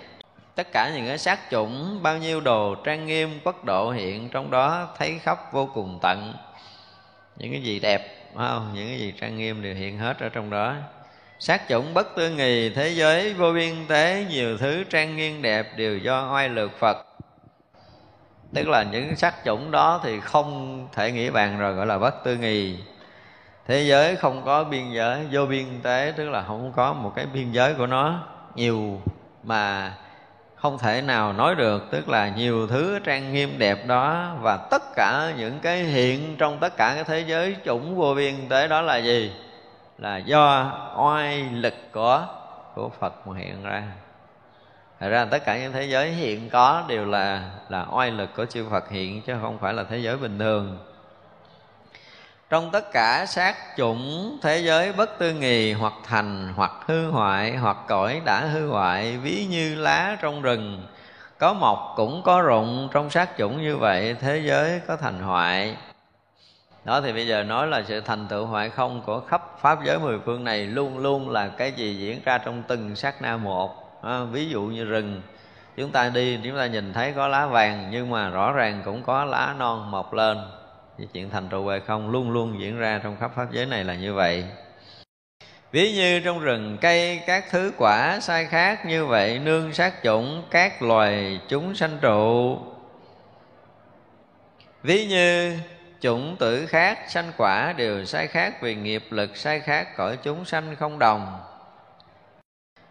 [0.55, 4.51] Tất cả những cái sát chủng, bao nhiêu đồ trang nghiêm, quốc độ hiện trong
[4.51, 6.34] đó, thấy khắp vô cùng tận.
[7.38, 8.72] Những cái gì đẹp không?
[8.74, 10.76] những cái gì trang nghiêm đều hiện hết ở trong đó.
[11.39, 15.68] Sát chủng bất tư nghì, thế giới vô biên tế, nhiều thứ trang nghiêm đẹp
[15.76, 17.05] đều do oai lược phật.
[18.53, 22.24] Tức là những sắc chủng đó thì không thể nghĩ bàn rồi, gọi là bất
[22.24, 22.78] tư nghì
[23.70, 27.26] thế giới không có biên giới, vô biên tế, tức là không có một cái
[27.26, 28.20] biên giới của nó.
[28.55, 29.01] Nhiều
[29.43, 29.93] mà
[30.55, 34.82] không thể nào nói được, tức là nhiều thứ trang nghiêm đẹp đó và tất
[34.95, 38.82] cả những cái hiện trong tất cả cái thế giới chủng vô biên tế đó
[38.82, 39.32] là gì?
[39.97, 42.28] Là do oai lực của
[42.76, 43.84] của Phật mà hiện ra.
[44.99, 48.45] Thật ra tất cả những thế giới hiện có đều là là oai lực của
[48.45, 50.78] chư Phật hiện, chứ không phải là thế giới bình thường
[52.50, 57.56] trong tất cả sát chủng thế giới bất tư nghì hoặc thành hoặc hư hoại
[57.56, 60.88] hoặc cõi đã hư hoại ví như lá trong rừng
[61.38, 65.76] có mọc cũng có rụng trong sát chủng như vậy thế giới có thành hoại.
[66.84, 70.00] Đó thì bây giờ nói là sự thành tựu hoại không của khắp pháp giới
[70.00, 74.02] mười phương này luôn luôn là cái gì diễn ra trong từng sát na một.
[74.04, 75.22] À, ví dụ như rừng
[75.78, 79.04] chúng ta đi chúng ta nhìn thấy có lá vàng nhưng mà rõ ràng cũng
[79.04, 80.38] có lá non mọc lên
[81.00, 83.84] thì chuyện thành trụ về không luôn luôn diễn ra trong khắp pháp giới này
[83.84, 84.45] là như vậy.
[85.72, 90.43] Ví như trong rừng, cây, các thứ quả sai khác như vậy, nương sát chủng,
[90.52, 92.58] các loài chúng sanh trụ.
[94.84, 95.58] Ví như
[96.02, 100.45] chủng tử khác, sanh quả đều sai khác vì nghiệp lực sai khác, cõi chúng
[100.45, 101.39] sanh không đồng.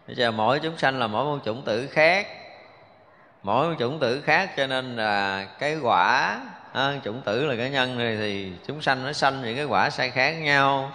[0.07, 2.27] Bây giờ mỗi chúng sanh là mỗi một chủng tử khác.
[3.43, 6.41] Mỗi một chủng tử khác cho nên là cái quả
[6.73, 9.89] à, chủng tử là cái nhân này thì chúng sanh nó sanh những cái quả
[9.89, 10.91] sai khác nhau.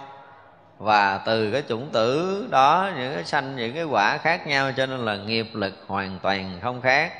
[0.77, 4.85] Và từ cái chủng tử đó những cái sanh những cái quả khác nhau cho
[4.85, 7.13] nên là nghiệp lực hoàn toàn không khác.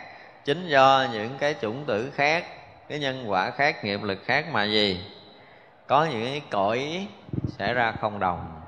[0.46, 2.46] Chính do những cái chủng tử khác
[2.90, 5.02] cái nhân quả khác nghiệp lực khác mà gì?
[5.88, 7.08] Có những cái cõi
[7.48, 8.62] xảy ra không đồng.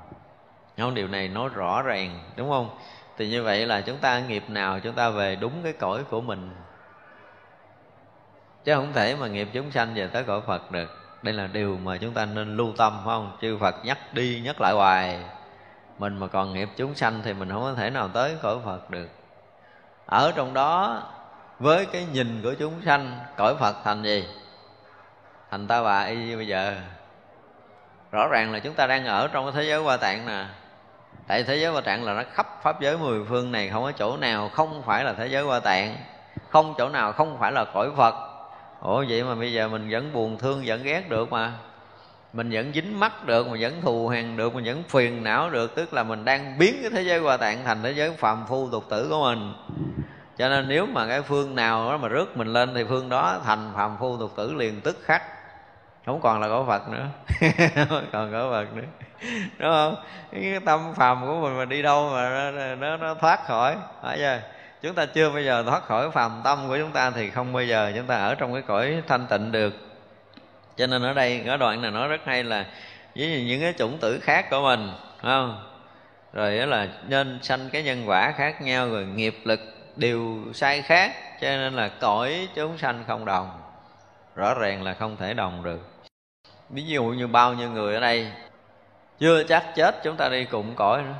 [0.78, 2.78] Không điều này nói rõ ràng đúng không?
[3.18, 6.20] Thì như vậy là chúng ta nghiệp nào chúng ta về đúng cái cõi của
[6.20, 6.50] mình
[8.68, 10.96] chứ không thể mà nghiệp chúng sanh về tới cõi phật được.
[11.22, 13.36] Đây là điều mà chúng ta nên lưu tâm, phải không?
[13.40, 15.20] Chư phật nhắc đi, nhắc lại hoài.
[15.98, 18.90] Mình mà còn nghiệp chúng sanh thì mình không có thể nào tới cõi phật
[18.90, 19.08] được.
[20.06, 21.02] Ở trong đó,
[21.58, 24.28] với cái nhìn của chúng sanh, cõi phật thành gì?
[25.50, 26.74] Thành ta bà y bây giờ.
[28.12, 30.44] Rõ ràng là chúng ta đang ở trong cái thế giới hoa tạng nè.
[31.26, 33.92] Tại thế giới hoa tạng là nó khắp pháp giới mười phương này, không có
[33.92, 35.96] chỗ nào không phải là thế giới hoa tạng.
[36.48, 38.27] Không chỗ nào không phải là cõi phật
[38.80, 41.52] ủa vậy mà bây giờ mình vẫn buồn thương vẫn ghét được mà.
[42.32, 45.74] Mình vẫn dính mắt được mà vẫn thù hằn được mình vẫn phiền não được.
[45.74, 48.70] Tức là mình đang biến cái thế giới hoa tạng thành thế giới phàm phu
[48.70, 49.52] tục tử của mình.
[50.38, 53.40] Cho nên nếu mà cái phương nào đó mà rước mình lên thì phương đó
[53.44, 55.22] thành phàm phu tục tử liền tức khắc.
[56.06, 57.06] Không còn là có phật nữa.
[57.88, 58.82] Không còn có phật nữa.
[59.58, 59.94] Đúng không?
[60.32, 63.76] Cái tâm phàm của mình mà đi đâu mà nó, nó, nó thoát khỏi.
[64.02, 64.40] Phải chưa?
[64.82, 67.64] Chúng ta chưa bao giờ thoát khỏi phàm tâm của chúng ta thì không bao
[67.64, 69.74] giờ chúng ta ở trong cái cõi thanh tịnh được.
[70.76, 72.66] Cho nên ở đây ở đoạn này nói rất hay là
[73.16, 74.90] với những cái chủng tử khác của mình
[75.22, 75.64] không?
[76.32, 79.60] Rồi đó là nên sanh cái nhân quả khác nhau rồi nghiệp lực
[79.96, 83.60] đều sai khác, cho nên là cõi chúng sanh không đồng.
[84.34, 85.80] Rõ ràng là không thể đồng được.
[86.70, 88.32] Ví dụ như bao nhiêu người ở đây,
[89.18, 91.14] chưa chắc chết chúng ta đi cùng cõi nữa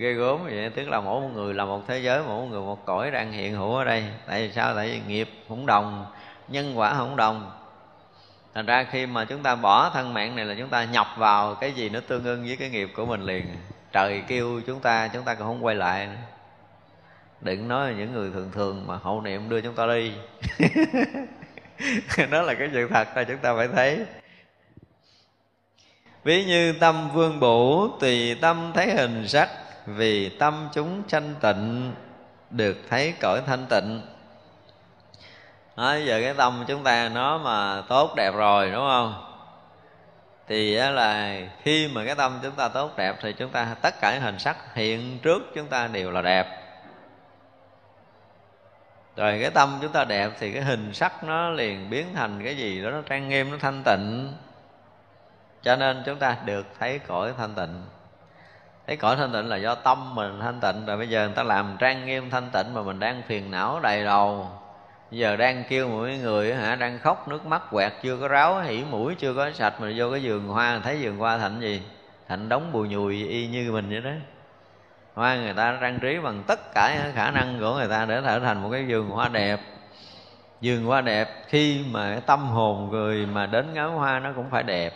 [0.00, 0.70] ghê gớm vậy.
[0.70, 3.32] Tức là mỗi một người là một thế giới, mỗi một người một cõi đang
[3.32, 4.04] hiện hữu ở đây.
[4.26, 4.74] Tại vì sao?
[4.74, 6.06] Tại vì nghiệp không đồng,
[6.48, 7.50] nhân quả không đồng.
[8.54, 11.54] Thành ra khi mà chúng ta bỏ thân mạng này là chúng ta nhập vào
[11.54, 13.46] cái gì nó tương ưng với cái nghiệp của mình liền.
[13.92, 16.12] Trời kêu chúng ta chúng ta cũng không quay lại nữa.
[17.40, 20.12] Đừng nói là những người thường thường mà hậu niệm đưa chúng ta đi.
[22.30, 23.98] Đó là cái sự thật là chúng ta phải thấy.
[26.24, 29.48] Ví như tâm vương bổ, tùy tâm thấy hình sắc
[29.86, 31.92] vì tâm chúng sanh tịnh
[32.50, 34.02] được thấy cõi thanh tịnh.
[35.76, 39.26] Đó, giờ cái tâm chúng ta nó mà tốt đẹp rồi đúng không?
[40.48, 44.12] Thì là khi mà cái tâm chúng ta tốt đẹp thì chúng ta tất cả
[44.12, 46.46] những hình sắc hiện trước chúng ta đều là đẹp.
[49.16, 52.56] Rồi cái tâm chúng ta đẹp thì cái hình sắc nó liền biến thành cái
[52.56, 54.34] gì đó nó trang nghiêm nó thanh tịnh.
[55.62, 57.82] Cho nên chúng ta được thấy cõi thanh tịnh
[58.90, 60.86] thấy cõi thanh tịnh là do tâm mình thanh tịnh.
[60.86, 63.80] Rồi bây giờ người ta làm trang nghiêm thanh tịnh mà mình đang phiền não
[63.80, 64.46] đầy đầu
[65.10, 68.60] bây giờ đang kêu mỗi người hả, đang khóc nước mắt quẹt, chưa có ráo,
[68.60, 71.82] hỉ mũi, chưa có sạch, mà vô cái vườn hoa, thấy vườn hoa thành gì?
[72.28, 74.10] Thành đống bùi nhùi y như mình vậy đó.
[75.14, 78.40] Hoa người ta trang trí bằng tất cả khả năng của người ta để trở
[78.40, 79.60] thành một cái vườn hoa đẹp.
[80.62, 84.50] Vườn hoa đẹp khi mà cái tâm hồn người mà đến ngắm hoa nó cũng
[84.50, 84.92] phải đẹp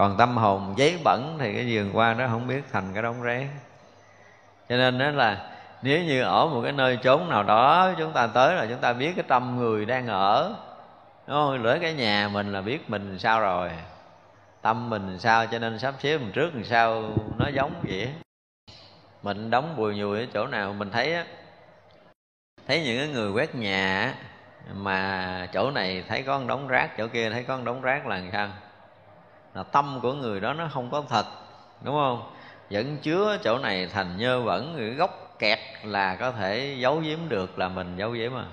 [0.00, 3.22] còn tâm hồn giấy bẩn thì cái giường qua nó không biết thành cái đống
[3.22, 3.46] rác.
[4.68, 5.50] Cho nên đó là
[5.82, 8.92] nếu như ở một cái nơi chốn nào đó, chúng ta tới là chúng ta
[8.92, 10.54] biết cái tâm người đang ở.
[11.26, 11.64] Đúng không?
[11.64, 13.70] Lỡ cái nhà mình là biết mình sao rồi,
[14.62, 17.04] tâm mình sao cho nên sắp xếp mình trước làm sao
[17.38, 18.08] nó giống vậy.
[19.22, 21.24] Mình đóng bùi nhùi ở chỗ nào mình thấy á,
[22.66, 24.14] thấy những cái người quét nhà
[24.74, 28.06] mà chỗ này thấy có một đống rác, chỗ kia thấy có một đống rác
[28.06, 28.48] là làm sao?
[29.54, 31.26] Là tâm của người đó nó không có thật,
[31.82, 32.30] đúng không?
[32.70, 37.18] Vẫn chứa chỗ này thành nhơ bẩn người gốc kẹt là có thể giấu giếm
[37.28, 38.44] được là mình giấu giếm à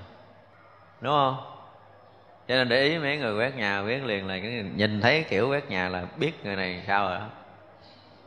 [1.02, 1.38] đúng không?
[2.48, 5.50] Cho nên để ý mấy người quét nhà biết liền là cái nhìn thấy kiểu
[5.50, 7.26] quét nhà là biết người này sao rồi đó.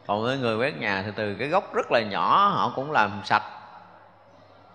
[0.07, 3.21] Còn mấy người quét nhà thì từ cái gốc rất là nhỏ, họ cũng làm
[3.25, 3.43] sạch.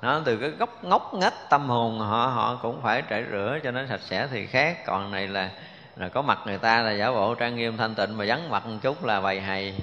[0.01, 3.71] Nó từ cái gốc ngóc ngách tâm hồn họ họ cũng phải trải rửa cho
[3.71, 4.85] nó sạch sẽ thì khác.
[4.85, 5.49] Còn này là
[5.95, 8.65] là có mặt người ta là giả bộ trang nghiêm, thanh tịnh mà vắng mặt
[8.65, 9.75] một chút là bày hày.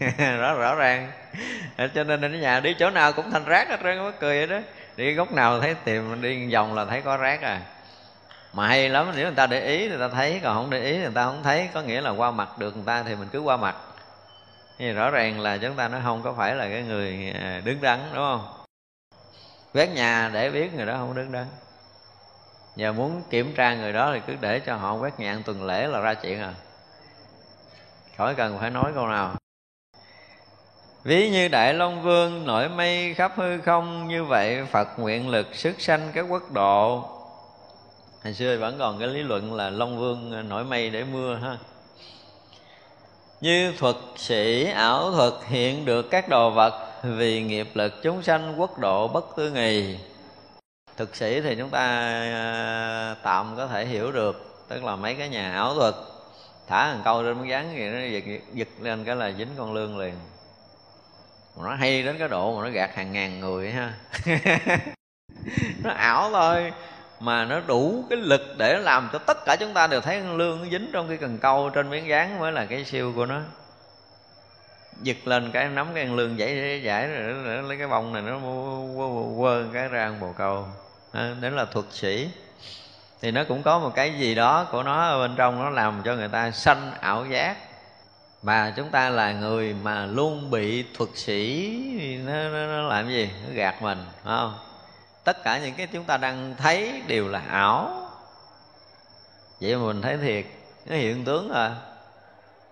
[0.38, 1.12] Rõ rõ ràng.
[1.94, 4.46] Cho nên ở nhà đi chỗ nào cũng thành rác hết trơn mất cười vậy
[4.46, 4.66] đó.
[4.96, 7.60] Đi góc nào thấy tìm, đi vòng là thấy có rác à.
[8.52, 10.98] Mà hay lắm, nếu người ta để ý người ta thấy, còn không để ý
[10.98, 13.40] người ta không thấy, có nghĩa là qua mặt được người ta thì mình cứ
[13.40, 13.76] qua mặt.
[14.78, 17.80] Thì rõ ràng là chúng ta nó không có phải là cái người à, đứng
[17.80, 18.64] đắn, đúng không?
[19.74, 21.46] Quét nhà để biết người đó không đứng đắn
[22.76, 25.86] giờ muốn kiểm tra người đó thì cứ để cho họ quét nhạn tuần lễ
[25.86, 26.54] là ra chuyện à.
[28.16, 29.34] Khỏi cần phải nói câu nào.
[31.04, 35.54] Ví như Đại Long Vương, nổi mây khắp hư không, Như vậy Phật nguyện lực
[35.54, 37.04] sức sanh các quốc độ.
[38.24, 41.56] Hồi xưa vẫn còn cái lý luận là Long Vương nổi mây để mưa ha.
[43.40, 48.60] Như thuật sĩ, ảo thuật hiện được các đồ vật, Vì nghiệp lực chúng sanh
[48.60, 49.98] quốc độ bất tư nghì
[50.96, 51.86] Thực sĩ thì chúng ta
[52.32, 55.94] à, tạm có thể hiểu được Tức là mấy cái nhà ảo thuật
[56.68, 59.72] Thả thằng câu lên miếng rắn thì nó giật, giật lên cái là dính con
[59.72, 60.14] lương liền.
[61.56, 63.94] Mà nó hay đến cái độ mà nó gạt hàng ngàn người ha.
[65.84, 66.72] Nó ảo thôi
[67.20, 70.58] mà nó đủ cái lực để làm cho tất cả chúng ta đều thấy lương
[70.62, 73.40] nó dính trong cái cần câu trên miếng dán mới là cái siêu của nó.
[75.02, 78.40] Giật lên cái nắm cái lương giải giải rồi lấy cái bông này nó
[79.36, 80.66] quơ cái ra bồ câu
[81.16, 82.28] à, là thuật sĩ
[83.20, 86.02] thì nó cũng có một cái gì đó của nó ở bên trong nó làm
[86.04, 87.56] cho người ta sanh ảo giác.
[88.42, 91.72] Mà chúng ta là người mà luôn bị thuật sĩ
[92.26, 93.30] nó, nó, nó làm gì?
[93.46, 94.54] Nó gạt mình phải không?
[95.24, 98.10] Tất cả những cái chúng ta đang thấy đều là ảo.
[99.60, 100.44] Vậy mà mình thấy thiệt
[100.86, 101.70] nó hiện tướng à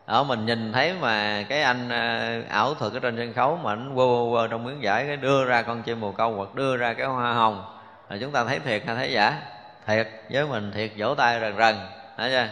[0.06, 3.72] ở mình nhìn thấy mà cái anh à, ảo thuật ở trên sân khấu mà
[3.72, 6.54] anh quơ quơ, quơ trong miếng giải cái đưa ra con chim bồ câu hoặc
[6.54, 7.73] đưa ra cái hoa hồng
[8.14, 9.40] là chúng ta thấy thiệt hay thấy giả?
[9.86, 11.76] Thiệt, với mình thiệt, vỗ tay rần rần,
[12.16, 12.48] thấy chưa?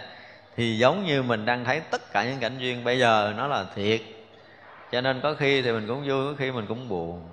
[0.57, 3.65] Thì giống như mình đang thấy tất cả những cảnh duyên bây giờ, nó là
[3.75, 4.01] thiệt.
[4.93, 7.29] Cho nên có khi thì mình cũng vui, có khi mình cũng buồn.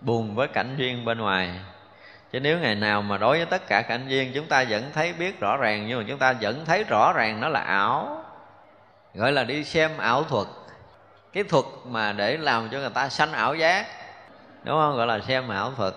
[0.00, 1.50] Buồn với cảnh duyên bên ngoài.
[2.32, 5.12] Chứ nếu ngày nào mà đối với tất cả cảnh duyên, chúng ta vẫn thấy
[5.12, 8.24] biết rõ ràng, nhưng mà chúng ta vẫn thấy rõ ràng nó là ảo.
[9.14, 10.46] Gọi là đi xem ảo thuật.
[11.32, 13.86] Cái thuật mà để làm cho người ta sanh ảo giác.
[14.64, 14.96] Đúng không?
[14.96, 15.94] Gọi là xem ảo thuật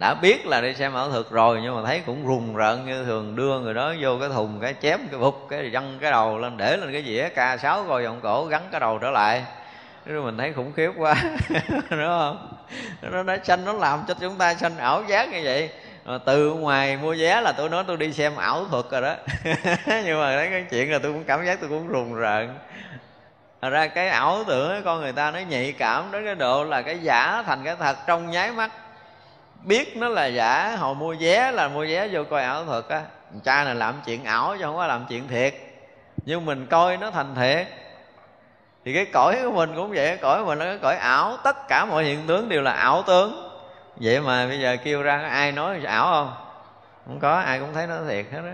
[0.00, 3.04] đã biết là đi xem ảo thuật rồi, nhưng mà thấy cũng rùng rợn như
[3.04, 6.38] thường đưa người đó vô cái thùng, cái chém, cái bục cái dăng cái đầu
[6.38, 9.44] lên, để lên cái dĩa, ca sáu coi vòng cổ, gắn cái đầu trở lại.
[10.06, 11.14] Rồi mình thấy khủng khiếp quá,
[11.90, 12.48] đúng không?
[13.02, 15.70] Nó nói sanh nó làm cho chúng ta sanh ảo giác như vậy.
[16.04, 19.14] Mà từ ngoài mua vé là tôi nói tôi đi xem ảo thuật rồi đó.
[20.04, 22.58] Nhưng mà đấy cái chuyện là tôi cũng cảm giác tôi cũng rùng rợn.
[23.62, 26.82] Thật ra cái ảo tưởng con người ta nó nhạy cảm đến cái độ là
[26.82, 28.70] cái giả thành cái thật trong nháy mắt
[29.62, 33.02] biết nó là giả, hồi mua vé là mua vé vô coi ảo thuật á.
[33.44, 35.54] Cha này làm chuyện ảo chứ không có làm chuyện thiệt.
[36.24, 37.66] Nhưng mình coi nó thành thiệt.
[38.84, 41.68] Thì cái cõi của mình cũng vậy, cõi của mình là cái cõi ảo, tất
[41.68, 43.50] cả mọi hiện tướng đều là ảo tướng.
[43.96, 46.34] Vậy mà bây giờ kêu ra ai nói ảo không?
[47.06, 48.52] Không có, ai cũng thấy nó thiệt hết đó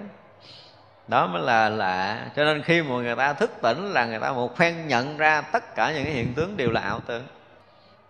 [1.09, 2.19] đó mới là lạ.
[2.37, 5.41] Cho nên khi mà người ta thức tỉnh là người ta một phen nhận ra
[5.41, 7.27] tất cả những cái hiện tướng đều là ảo tướng.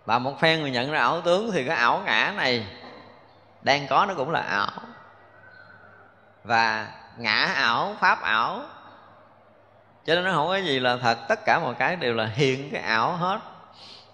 [0.04, 2.66] Và một phen người nhận ra ảo tướng thì cái ảo ngã này
[3.66, 4.70] đang có nó cũng là ảo.
[6.44, 8.60] Và ngã ảo, pháp ảo.
[10.04, 11.18] Cho nên nó không có gì là thật.
[11.28, 13.38] Tất cả mọi cái đều là hiện cái ảo hết.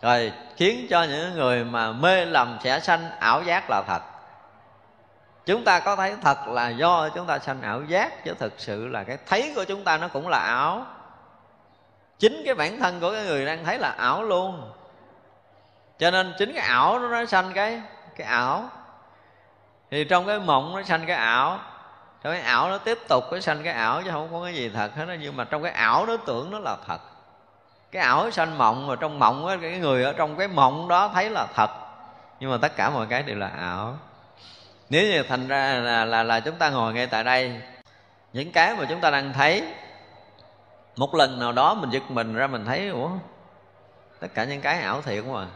[0.02, 4.02] Rồi khiến cho những người mà mê lầm sẽ sanh ảo giác là thật.
[5.46, 8.86] Chúng ta có thấy thật là do chúng ta sanh ảo giác, chứ thực sự
[8.88, 10.86] là cái thấy của chúng ta nó cũng là ảo.
[12.18, 14.72] Chính cái bản thân của cái người đang thấy là ảo luôn.
[15.98, 17.82] Cho nên chính cái ảo nó nó sanh cái
[18.16, 18.70] cái ảo
[19.92, 21.58] thì trong cái mộng nó sanh cái ảo.
[22.22, 24.70] Trong cái ảo nó tiếp tục cái sanh cái ảo chứ không có cái gì
[24.74, 26.98] thật hết nhưng mà trong cái ảo nó tưởng nó là thật.
[27.90, 31.10] Cái ảo sanh mộng mà trong mộng á cái người ở trong cái mộng đó
[31.14, 31.70] thấy là thật.
[32.40, 33.98] Nhưng mà tất cả mọi cái đều là ảo.
[34.90, 37.60] Nếu như thành ra là là, là chúng ta ngồi ngay tại đây
[38.32, 39.64] những cái mà chúng ta đang thấy
[40.96, 43.10] một lần nào đó mình giật mình ra mình thấy ủa
[44.20, 45.46] tất cả những cái ảo thiệt mà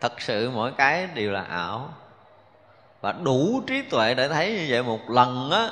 [0.00, 1.88] thật sự mỗi cái đều là ảo
[3.02, 5.68] và đủ trí tuệ để thấy như vậy một lần á,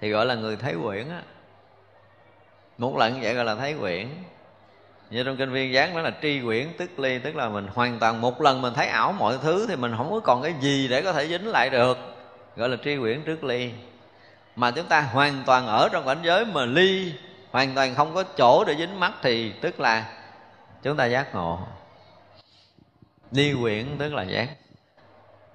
[0.00, 1.22] thì gọi là người thấy quyển á.
[2.78, 4.08] Một lần như vậy gọi là thấy quyển.
[5.10, 7.98] Như trong kinh viên gián đó là tri quyển, tức ly, tức là mình hoàn
[7.98, 10.88] toàn một lần mình thấy ảo mọi thứ thì mình không có còn cái gì
[10.88, 11.98] để có thể dính lại được.
[12.56, 13.70] Gọi là tri quyển trước ly.
[14.56, 17.12] Mà chúng ta hoàn toàn ở trong cảnh giới mà ly,
[17.50, 20.10] hoàn toàn không có chỗ để dính mắt thì tức là
[20.82, 21.58] chúng ta giác ngộ.
[23.30, 24.48] Ly quyển tức là giác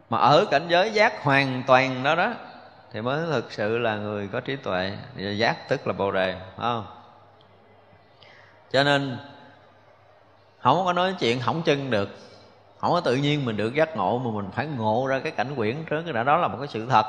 [0.09, 2.33] mà ở cảnh giới giác hoàn toàn đó đó,
[2.91, 4.97] thì mới thực sự là người có trí tuệ.
[5.15, 6.85] Giác tức là bồ đề, phải không?
[8.71, 9.17] Cho nên,
[10.59, 12.09] không có nói chuyện hỏng chân được.
[12.79, 15.55] Không có tự nhiên mình được giác ngộ mà mình phải ngộ ra cái cảnh
[15.55, 16.03] quyển trước.
[16.13, 17.05] Cái đó là một cái sự thật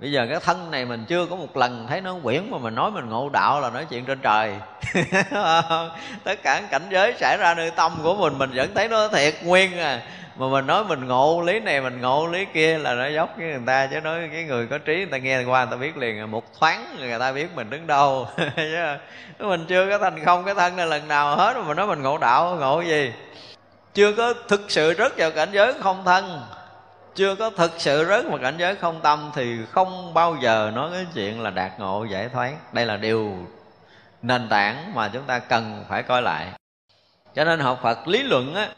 [0.00, 2.74] bây giờ cái thân này mình chưa có một lần thấy nó quyển mà mình
[2.74, 4.54] nói mình ngộ đạo là nói chuyện trên trời.
[6.24, 9.34] Tất cả cảnh giới xảy ra nơi tâm của mình mình vẫn thấy nó thiệt
[9.44, 10.02] nguyên à.
[10.36, 13.46] Mà mình nói mình ngộ lý này, mình ngộ lý kia là nó dốc với
[13.46, 15.96] người ta, chứ nói cái người có trí người ta nghe qua người ta biết
[15.96, 18.28] liền, một thoáng người ta biết mình đứng đâu.
[19.38, 22.18] Mình chưa có thành không cái thân này lần nào hết mà nói mình ngộ
[22.18, 23.12] đạo, ngộ gì.
[23.94, 26.40] Chưa có thực sự rớt vào cảnh giới không thân
[27.14, 30.90] chưa có thực sự rớt vào cảnh giới không tâm thì không bao giờ nói
[30.92, 32.74] cái chuyện là đạt ngộ, giải thoát.
[32.74, 33.46] Đây là điều
[34.22, 36.46] nền tảng mà chúng ta cần phải coi lại.
[37.34, 38.68] Cho nên học phật lý luận á,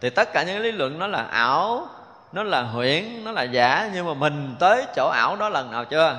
[0.00, 1.88] thì tất cả những lý luận nó là ảo,
[2.32, 5.84] nó là huyễn, nó là giả, nhưng mà mình tới chỗ ảo đó lần nào
[5.84, 6.18] chưa?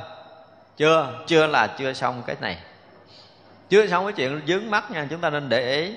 [0.78, 2.58] Chưa chưa là chưa xong cái này.
[3.70, 5.94] Chưa xong cái chuyện dướng mắt nha, chúng ta nên để ý.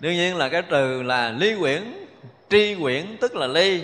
[0.00, 2.06] Đương nhiên là cái từ là ly quyển,
[2.50, 3.82] tri quyển tức là ly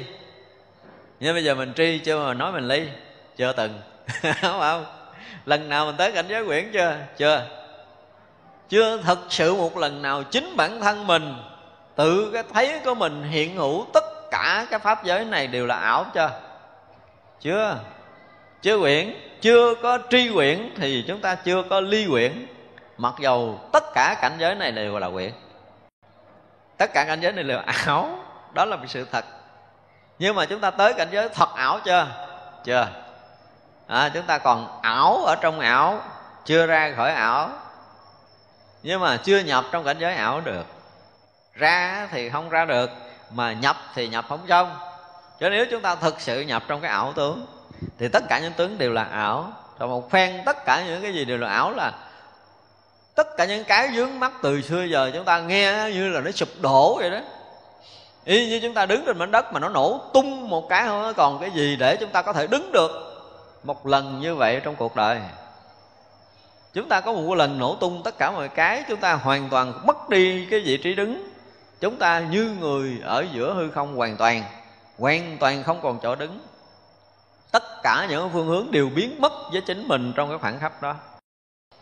[1.23, 2.89] nhưng bây giờ mình tri chưa mà nói mình ly,
[3.37, 3.81] chưa từng.
[4.23, 4.85] Không không?
[5.45, 6.97] Lần nào mình tới cảnh giới quyển chưa?
[7.17, 7.47] Chưa.
[8.69, 11.35] Chưa thật sự một lần nào chính bản thân mình,
[11.97, 15.77] tự cái thấy của mình hiện hữu tất cả cái pháp giới này đều là
[15.77, 16.31] ảo chưa?
[17.41, 17.79] Chưa.
[18.63, 22.47] Chưa quyển, chưa có tri quyển thì chúng ta chưa có ly quyển.
[22.99, 25.33] Mặc dầu tất cả cảnh giới này đều là quyển.
[26.77, 28.19] Tất cả cảnh giới này đều ảo.
[28.55, 29.25] Đó là một sự thật
[30.19, 32.07] nhưng mà chúng ta tới cảnh giới thật ảo chưa?
[32.65, 32.89] Chưa.
[33.87, 36.01] À, chúng ta còn ảo ở trong ảo
[36.45, 37.51] chưa ra khỏi ảo.
[38.83, 40.67] Nhưng mà chưa nhập trong cảnh giới ảo được.
[41.55, 42.91] Ra thì không ra được
[43.31, 44.77] mà nhập thì nhập không xong.
[45.41, 47.47] Cho nếu chúng ta thực sự nhập trong cái ảo tướng
[47.99, 49.53] thì tất cả những tướng đều là ảo.
[49.79, 51.93] Rồi một phen tất cả những cái gì đều là ảo là
[53.15, 56.31] tất cả những cái dướng mắt từ xưa giờ chúng ta nghe như là nó
[56.31, 57.19] sụp đổ vậy đó
[58.25, 61.13] y như chúng ta đứng trên mảnh đất mà nó nổ tung một cái không
[61.17, 62.91] còn cái gì để chúng ta có thể đứng được
[63.65, 65.21] một lần như vậy trong cuộc đời?
[66.73, 69.87] Chúng ta có một lần nổ tung, tất cả mọi cái chúng ta hoàn toàn
[69.87, 71.29] mất đi cái vị trí đứng.
[71.81, 74.43] Chúng ta như người ở giữa hư không hoàn toàn
[74.99, 76.41] hoàn toàn không còn chỗ đứng.
[77.53, 80.83] Tất cả những phương hướng đều biến mất với chính mình trong cái khoảng khắc
[80.83, 80.95] đó.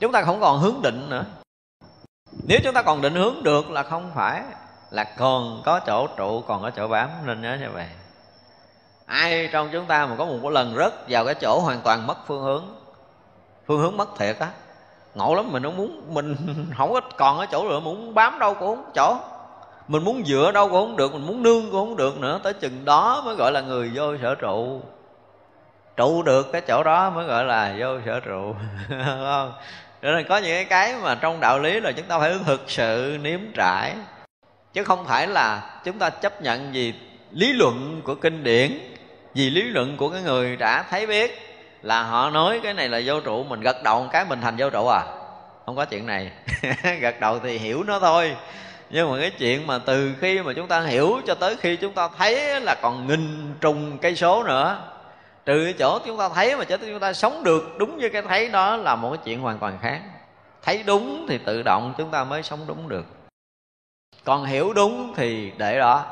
[0.01, 1.25] Chúng ta không còn hướng định nữa.
[2.49, 4.43] Nếu chúng ta còn định hướng được là không phải
[4.91, 7.87] là còn có chỗ trụ, còn có chỗ bám, nên nhớ như vậy.
[9.07, 12.17] Ai trong chúng ta mà có một lần rớt vào cái chỗ hoàn toàn mất
[12.27, 12.65] phương hướng
[13.67, 14.49] phương hướng mất thiệt á,
[15.15, 16.37] ngộ lắm, mình không muốn, mình
[16.77, 19.17] không có còn ở chỗ nữa muốn bám đâu cũng không chỗ.
[19.89, 22.53] Mình muốn dựa đâu cũng không được, mình muốn nương cũng không được nữa, tới
[22.53, 24.81] chừng đó mới gọi là người vô sở trụ.
[25.97, 28.55] Trụ được cái chỗ đó mới gọi là vô sở trụ
[29.25, 29.53] không?
[30.03, 32.61] Cho nên có những cái cái mà trong đạo lý là chúng ta phải thực
[32.67, 33.95] sự, nếm trải
[34.73, 36.95] chứ không phải là chúng ta chấp nhận gì
[37.31, 38.79] lý luận của kinh điển,
[39.35, 41.51] vì lý luận của cái người đã thấy biết
[41.83, 44.57] là họ nói cái này là vô trụ, mình gật đầu một cái mình thành
[44.59, 45.03] vô trụ à?
[45.67, 46.31] Không có chuyện này.
[47.01, 48.37] Gật đầu thì hiểu nó thôi.
[48.91, 51.93] Nhưng mà cái chuyện mà từ khi mà chúng ta hiểu cho tới khi chúng
[51.93, 54.79] ta thấy là còn nghìn trùng cây số nữa
[55.45, 58.23] trừ cái chỗ chúng ta thấy mà chỗ chúng ta sống được đúng như cái
[58.23, 60.01] thấy đó là một cái chuyện hoàn toàn khác.
[60.63, 63.05] Thấy đúng thì tự động chúng ta mới sống đúng được
[64.25, 66.05] còn hiểu đúng thì để đó.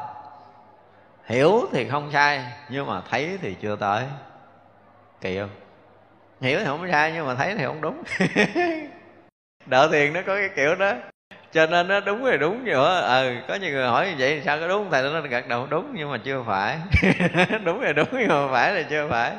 [1.27, 4.05] Hiểu thì không sai, nhưng mà thấy thì chưa tới.
[5.21, 5.51] Kỳ không?
[6.41, 8.03] Hiểu thì không sai, nhưng mà thấy thì không đúng.
[9.67, 10.93] Đỡ tiền nó có cái kiểu đó.
[11.53, 14.43] Cho nên nó đúng thì đúng nữa ờ ừ, có nhiều người hỏi như vậy,
[14.45, 14.91] sao có đúng?
[14.91, 16.79] Thầy nó gật đầu, đúng, nhưng mà chưa phải.
[17.65, 19.33] Đúng thì đúng, nhưng mà phải là chưa phải.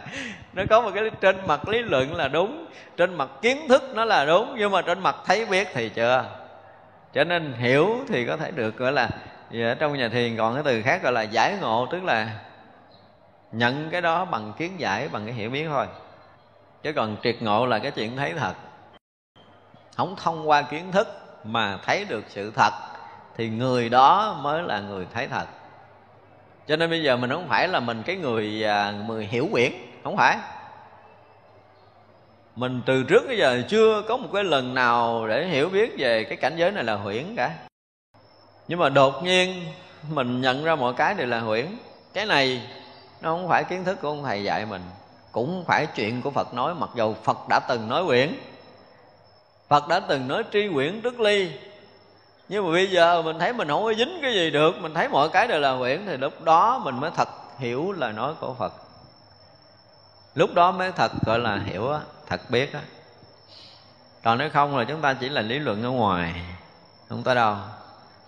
[0.53, 2.65] Nó có một cái trên mặt lý luận là đúng,
[2.97, 6.38] trên mặt kiến thức nó là đúng, nhưng mà trên mặt thấy biết thì chưa
[7.13, 9.09] cho nên hiểu thì có thể được, gọi là
[9.53, 12.39] ở trong nhà thiền còn cái từ khác gọi là giải ngộ, tức là
[13.51, 15.87] nhận cái đó bằng kiến giải, bằng cái hiểu biết thôi.
[16.83, 18.53] Chứ còn triệt ngộ là cái chuyện thấy thật.
[19.95, 21.07] Không thông qua kiến thức
[21.43, 22.73] mà thấy được sự thật
[23.37, 25.45] thì người đó mới là người thấy thật.
[26.67, 29.71] Cho nên bây giờ mình không phải là mình cái người à, người hiểu quyển
[30.03, 30.37] không phải
[32.55, 36.23] mình từ trước bây giờ chưa có một cái lần nào để hiểu biết về
[36.23, 37.51] cái cảnh giới này là huyễn cả.
[38.67, 39.65] Nhưng mà đột nhiên
[40.09, 41.65] mình nhận ra mọi cái đều là huyễn.
[42.13, 42.61] Cái này
[43.21, 44.81] nó không phải kiến thức của ông thầy dạy mình
[45.31, 48.33] cũng phải chuyện của phật nói mặc dù phật đã từng nói huyễn,
[49.67, 51.51] phật đã từng nói tri huyễn, trước ly.
[52.49, 55.07] Nhưng mà bây giờ mình thấy mình không có dính cái gì được mình thấy
[55.07, 57.27] mọi cái đều là huyễn thì lúc đó mình mới thật
[57.57, 58.73] hiểu lời nói của phật
[60.39, 62.81] lúc đó mới thật, gọi là, hiểu á, thật biết á.
[64.23, 66.41] Còn nếu không là chúng ta chỉ là lý luận ở ngoài,
[67.09, 67.55] không tới đâu.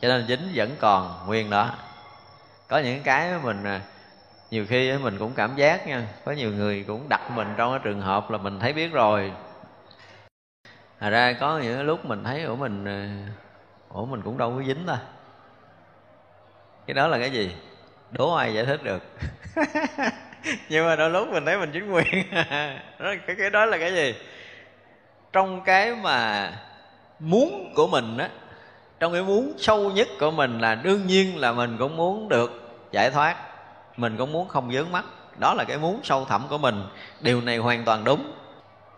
[0.01, 1.69] Cho nên dính vẫn còn nguyên đó.
[2.67, 3.81] Có những cái mình à,
[4.51, 6.07] nhiều khi mình cũng cảm giác nha.
[6.25, 9.33] Có nhiều người cũng đặt mình trong cái trường hợp là mình thấy biết rồi.
[10.99, 13.27] Thật ra có những lúc mình thấy của mình à,
[13.89, 14.97] ủa mình cũng đâu có dính ta.
[16.87, 17.55] Cái đó là cái gì?
[18.11, 19.03] Đố ai giải thích được?
[20.69, 22.23] nhưng mà đôi lúc mình thấy mình chính quyền.
[22.99, 24.15] Đó cái cái đó là cái gì?
[25.33, 26.51] Trong cái mà
[27.19, 28.29] muốn của mình á,
[28.99, 32.81] trong cái muốn sâu nhất của mình là đương nhiên là mình cũng muốn được
[32.91, 33.35] giải thoát.
[33.97, 35.05] Mình cũng muốn không dướng mắt.
[35.39, 36.83] Đó là cái muốn sâu thẳm của mình.
[37.21, 38.33] Điều này hoàn toàn đúng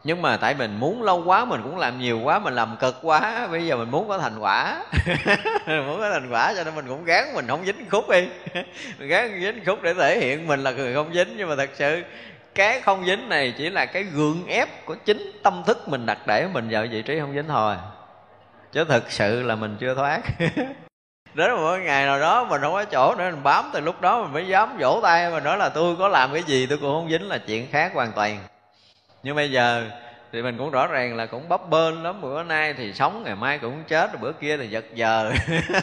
[0.03, 2.95] nhưng mà tại mình muốn lâu quá, mình cũng làm nhiều quá, mình làm cực
[3.01, 4.83] quá, bây giờ mình muốn có thành quả.
[5.67, 8.27] Muốn có thành quả cho nên mình cũng gán mình không dính khúc đi.
[8.99, 11.69] Mình gán dính khúc để thể hiện mình là người không dính, nhưng mà thật
[11.73, 12.03] sự
[12.55, 16.17] cái không dính này chỉ là cái gượng ép của chính tâm thức mình đặt
[16.27, 17.75] để mình vào vị trí không dính thôi.
[18.71, 20.21] Chứ thực sự là mình chưa thoát.
[21.33, 24.21] Đến một ngày nào đó mình không có chỗ nữa mình bám, từ lúc đó
[24.21, 26.93] mình mới dám vỗ tay, mình nói là tôi có làm cái gì tôi cũng
[26.93, 28.39] không dính là chuyện khác hoàn toàn
[29.23, 29.89] nhưng bây giờ
[30.31, 32.21] thì mình cũng rõ ràng là cũng bấp bênh lắm.
[32.21, 35.33] Bữa nay thì sống, ngày mai cũng chết rồi bữa kia thì giật giờ.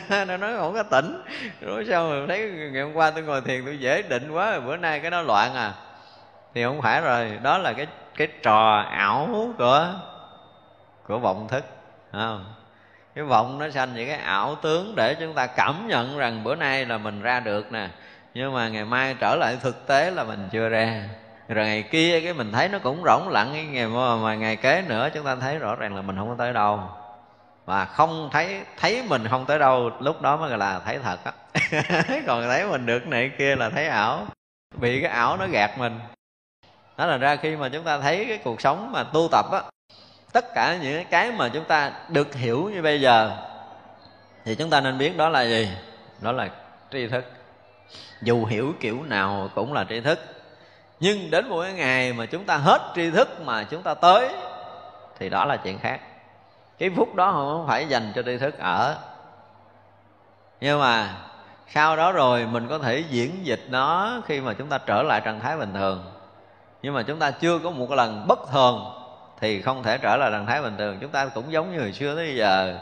[0.26, 1.22] Nó nói không có tỉnh.
[1.60, 4.60] Rồi sao mà thấy ngày hôm qua tôi ngồi thiền tôi dễ định quá rồi
[4.60, 5.72] bữa nay cái nó loạn à.
[6.54, 7.86] Thì không phải rồi, đó là cái
[8.16, 9.86] cái trò ảo của
[11.06, 11.64] của vọng thức
[12.12, 12.54] không?
[13.14, 16.54] Cái vọng nó sanh những cái ảo tướng để chúng ta cảm nhận rằng bữa
[16.54, 17.88] nay là mình ra được nè.
[18.34, 21.08] Nhưng mà ngày mai trở lại thực tế là mình chưa ra
[21.54, 24.56] rồi ngày kia cái mình thấy nó cũng rỗng lặng cái ngày mà, mà ngày
[24.56, 26.80] kế nữa chúng ta thấy rõ ràng là mình không có tới đâu.
[27.66, 31.18] Mà không thấy thấy mình không tới đâu lúc đó mới gọi là thấy thật
[31.24, 31.32] á.
[32.26, 34.26] Còn thấy mình được này kia là thấy ảo.
[34.76, 36.00] Bị cái ảo nó gạt mình.
[36.96, 39.62] Đó là ra khi mà chúng ta thấy cái cuộc sống mà tu tập á
[40.32, 43.36] tất cả những cái mà chúng ta được hiểu như bây giờ
[44.44, 45.68] thì chúng ta nên biết đó là gì?
[46.20, 46.48] Đó là
[46.90, 47.24] tri thức.
[48.22, 50.39] Dù hiểu kiểu nào cũng là tri thức
[51.00, 54.28] nhưng đến một cái ngày mà chúng ta hết tri thức mà chúng ta tới,
[55.18, 56.00] thì đó là chuyện khác.
[56.78, 58.96] Cái phút đó không phải dành cho tri thức ở.
[60.60, 61.14] Nhưng mà
[61.68, 65.20] sau đó rồi mình có thể diễn dịch nó khi mà chúng ta trở lại
[65.24, 66.04] trạng thái bình thường.
[66.82, 68.92] Nhưng mà chúng ta chưa có một lần bất thường
[69.40, 70.98] thì không thể trở lại trạng thái bình thường.
[71.00, 72.78] Chúng ta cũng giống như hồi xưa tới giờ.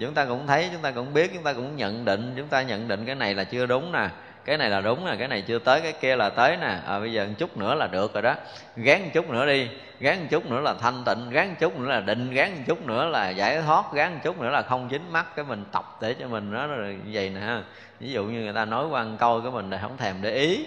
[0.00, 2.62] Chúng ta cũng thấy, chúng ta cũng biết, chúng ta cũng nhận định, chúng ta
[2.62, 4.08] nhận định cái này là chưa đúng nè
[4.44, 6.78] cái này là đúng nè cái này chưa tới cái kia là tới nè.
[6.86, 8.34] À, bây giờ một chút nữa là được rồi đó.
[8.76, 9.68] Gán một chút nữa đi
[10.00, 12.62] gán một chút nữa là thanh tịnh gán một chút nữa là định gán một
[12.66, 15.64] chút nữa là giải thoát gán một chút nữa là không dính mắt cái mình
[15.72, 17.60] tập để cho mình nó như vậy nè
[18.00, 20.30] ví dụ như người ta nói qua một câu cái mình là không thèm để
[20.30, 20.66] ý.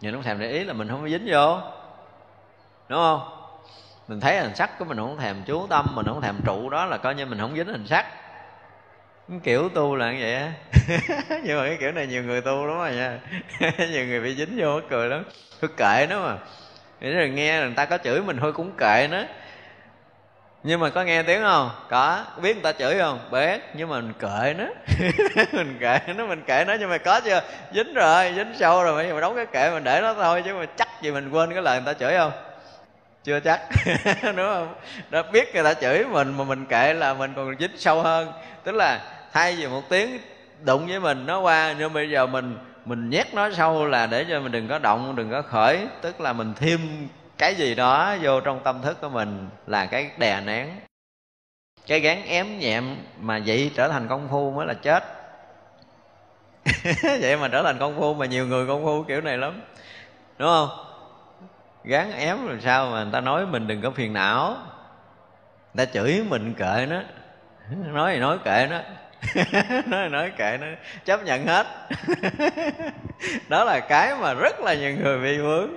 [0.00, 1.58] Nhưng không thèm để ý là mình không có dính vô.
[2.88, 3.20] Đúng không?
[4.08, 6.86] Mình thấy hình sắc của mình không thèm chú tâm mình không thèm trụ đó
[6.86, 8.06] là coi như mình không dính hình sắc
[9.38, 10.52] kiểu tu là như vậy á.
[11.44, 13.18] Nhưng mà cái kiểu này nhiều người tu lắm mà nha.
[13.90, 15.24] Nhiều người bị dính vô cười lắm.
[15.60, 16.36] Tôi kệ nó mà.
[17.00, 19.22] Để rồi nghe người ta có chửi mình thôi cũng kệ nó.
[20.62, 21.70] Nhưng mà có nghe tiếng không?
[21.90, 22.24] Có.
[22.42, 23.18] Biết người ta chửi không?
[23.30, 23.60] Biết.
[23.74, 24.64] Nhưng mà mình kệ nó.
[25.52, 26.74] Mình kệ nó mình kệ nó.
[26.80, 27.42] Nhưng mà có chưa?
[27.74, 29.06] Dính rồi dính sâu rồi.
[29.08, 31.62] Giờ đóng cái kệ mình để nó thôi chứ mà chắc gì mình quên cái
[31.62, 32.32] lời người ta chửi không?
[33.24, 33.60] Chưa chắc.
[34.22, 34.74] Đúng không?
[35.10, 38.32] Đã biết người ta chửi mình mà mình kệ là mình còn dính sâu hơn.
[38.64, 39.00] Tức là
[39.32, 40.18] thay vì một tiếng
[40.64, 41.74] đụng với mình, nó qua.
[41.78, 45.16] Nhưng bây giờ mình mình nhét nó sâu là để cho mình đừng có động,
[45.16, 45.86] đừng có khởi.
[46.00, 47.08] Tức là mình thêm
[47.38, 50.70] cái gì đó vô trong tâm thức của mình là cái đè nén.
[51.86, 55.04] Cái gán ém nhẹm mà vậy trở thành công phu mới là chết.
[57.20, 59.60] Vậy mà trở thành công phu mà nhiều người công phu kiểu này lắm.
[60.38, 60.68] Đúng không?
[61.84, 64.56] Gán ém làm sao mà người ta nói mình đừng có phiền não.
[65.74, 67.00] Người ta chửi mình kệ nó.
[67.70, 68.78] Nói thì nói kệ nó.
[69.86, 70.66] nói nói kệ nó
[71.04, 71.66] chấp nhận hết.
[73.48, 75.70] Đó là cái mà rất là nhiều người bị vướng.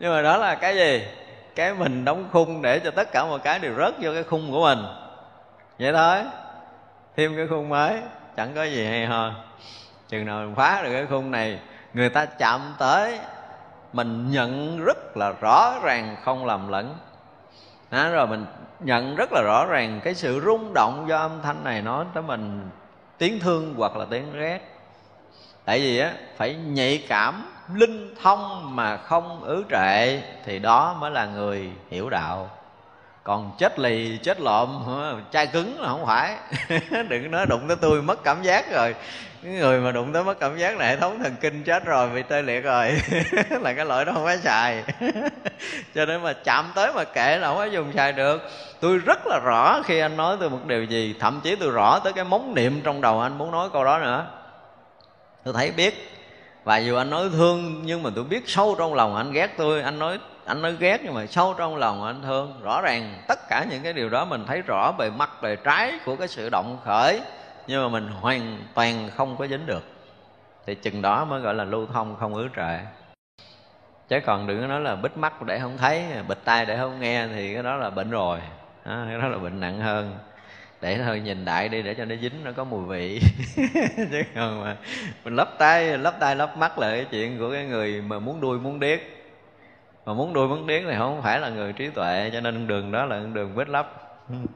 [0.00, 1.06] Nhưng mà đó là cái gì?
[1.54, 4.52] Cái mình đóng khung để cho tất cả mọi cái đều rớt vô cái khung
[4.52, 4.78] của mình.
[5.78, 6.18] Vậy thôi
[7.16, 8.00] thêm cái khung mới
[8.36, 9.32] chẳng có gì hay ho.
[10.08, 11.58] Chừng nào mình phá được cái khung này
[11.94, 13.18] người ta chạm tới
[13.92, 16.98] mình nhận rất là rõ ràng không lầm lẫn.
[17.90, 18.46] Đó, rồi mình
[18.80, 22.22] nhận rất là rõ ràng cái sự rung động do âm thanh này nói tới
[22.22, 22.70] mình.
[23.18, 24.60] Tiếng thương hoặc là tiếng ghét
[25.68, 27.44] tại vì á, phải nhạy cảm
[27.74, 32.50] linh thông mà không ứ trệ thì đó mới là người hiểu đạo.
[33.24, 34.84] Còn chết lì, chết lộm
[35.32, 36.36] chai cứng là không phải.
[37.08, 38.94] Đừng nói đụng tới tôi mất cảm giác rồi
[39.42, 42.08] cái người mà đụng tới mất cảm giác là hệ thống thần kinh chết rồi,
[42.10, 42.90] bị tê liệt rồi.
[43.60, 44.84] Là cái loại đó không phải xài.
[45.94, 48.42] Cho nên mà chạm tới mà kệ là không có dùng xài được.
[48.80, 51.98] Tôi rất là rõ khi anh nói tôi một điều gì, thậm chí tôi rõ
[51.98, 54.26] tới cái móng niệm trong đầu anh muốn nói câu đó nữa.
[55.44, 56.14] Tôi thấy biết.
[56.64, 59.82] Và dù anh nói thương, nhưng mà tôi biết sâu trong lòng anh ghét tôi.
[59.82, 62.60] Anh nói anh nói ghét nhưng mà sâu trong lòng anh thương.
[62.62, 65.92] Rõ ràng tất cả những cái điều đó mình thấy rõ bề mặt bề trái
[66.04, 67.20] của cái sự động khởi
[67.68, 69.82] nhưng mà mình hoàn toàn không có dính được.
[70.66, 72.78] Thì chừng đó mới gọi là lưu thông không ứ trệ.
[74.08, 77.00] Chứ còn đừng có nói là bít mắt để không thấy bịt tai để không
[77.00, 78.38] nghe thì cái đó là bệnh rồi.
[78.84, 80.18] À, cái đó là bệnh nặng hơn.
[80.80, 83.20] Để thôi nhìn đại đi để cho nó dính nó có mùi vị.
[83.96, 84.76] Chứ còn mà
[85.24, 88.40] mình lấp tay lấp tay lấp mắt là cái chuyện của cái người mà muốn
[88.40, 89.00] đuôi muốn điếc.
[90.06, 92.92] Mà muốn đuôi muốn điếc thì không phải là người trí tuệ cho nên đường
[92.92, 93.92] đó là đường vết lấp.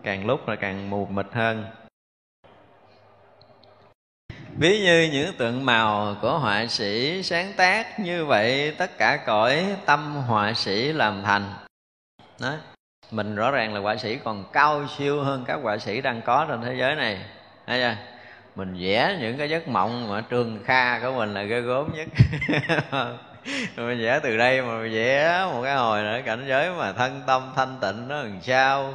[0.03, 1.65] Càng lúc là càng mù mịt hơn
[4.59, 9.67] ví như những tượng màu của họa sĩ sáng tác, như vậy tất cả cõi
[9.87, 11.53] tâm họa sĩ làm thành.
[12.41, 12.53] Đó.
[13.11, 16.47] Mình rõ ràng là họa sĩ còn cao siêu hơn các họa sĩ đang có
[16.49, 17.19] trên thế giới này.
[17.67, 17.97] Thấy chưa?
[18.57, 22.09] Mình vẽ những cái giấc mộng mà trường kha của mình là ghê gốm nhất.
[23.77, 27.53] Mình vẽ từ đây mà vẽ một cái hồi nữa, cảnh giới mà thân tâm
[27.57, 28.95] thanh tịnh nó làm sao?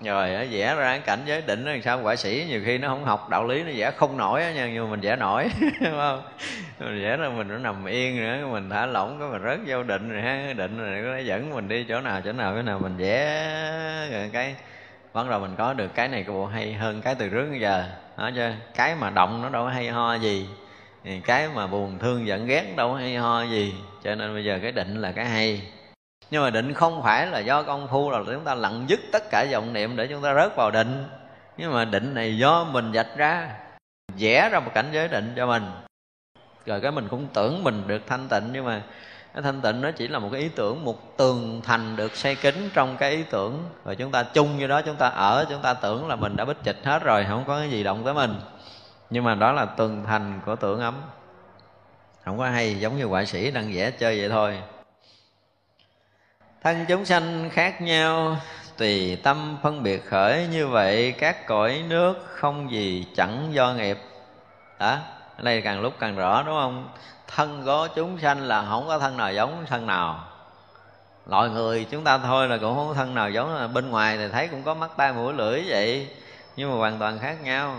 [0.00, 2.00] Rồi nó vẽ ra cái cảnh giới định làm sao?
[2.02, 4.70] Quả sĩ nhiều khi nó không học đạo lý, nó vẽ không nổi á nha,
[4.72, 6.22] nhưng mà mình vẽ nổi, đúng không?
[6.78, 9.82] Mình vẽ ra mình nó nằm yên nữa mình thả lỏng, cái mình rớt vô
[9.82, 12.78] định rồi ha định rồi nó dẫn mình đi chỗ nào chỗ nào chỗ nào.
[12.78, 14.54] Mình vẽ rồi cái
[15.14, 17.60] bắt đầu mình có được cái này, cái bộ hay hơn cái từ trước đến
[17.60, 17.84] giờ.
[18.16, 20.48] Đó chứ, cái mà động nó đâu có hay ho gì,
[21.24, 23.74] cái mà buồn thương giận ghét đâu có hay ho gì.
[24.04, 25.62] Cho nên bây giờ cái định là cái hay
[26.30, 29.30] nhưng mà định không phải là do công phu là chúng ta lặng dứt tất
[29.30, 31.04] cả vọng niệm để chúng ta rớt vào định.
[31.56, 33.50] Nhưng mà định này do mình dạch ra,
[34.18, 35.62] vẽ ra một cảnh giới định cho mình.
[36.66, 38.82] Rồi cái mình cũng tưởng mình được thanh tịnh, nhưng mà
[39.34, 42.34] cái thanh tịnh nó chỉ là một cái ý tưởng, một tường thành được xây
[42.36, 43.64] kính trong cái ý tưởng.
[43.84, 46.44] Rồi chúng ta chung như đó, chúng ta ở, chúng ta tưởng là mình đã
[46.44, 48.34] bích trịch hết rồi, không có cái gì động tới mình.
[49.10, 50.94] Nhưng mà đó là tường thành của tưởng ấm.
[52.24, 54.58] Không có hay giống như họa sĩ đang vẽ chơi vậy thôi
[56.62, 58.36] thân chúng sanh khác nhau,
[58.76, 63.98] tùy tâm phân biệt khởi, như vậy các cõi nước không gì chẳng do nghiệp.
[64.78, 64.98] Đó,
[65.36, 66.88] ở đây càng lúc càng rõ, đúng không?
[67.26, 70.24] Thân có chúng sanh là không có thân nào giống thân nào.
[71.26, 74.16] Loại người chúng ta thôi là cũng không có thân nào giống là bên ngoài
[74.16, 76.08] thì thấy cũng có mắt tai mũi lưỡi vậy,
[76.56, 77.76] nhưng mà hoàn toàn khác nhau.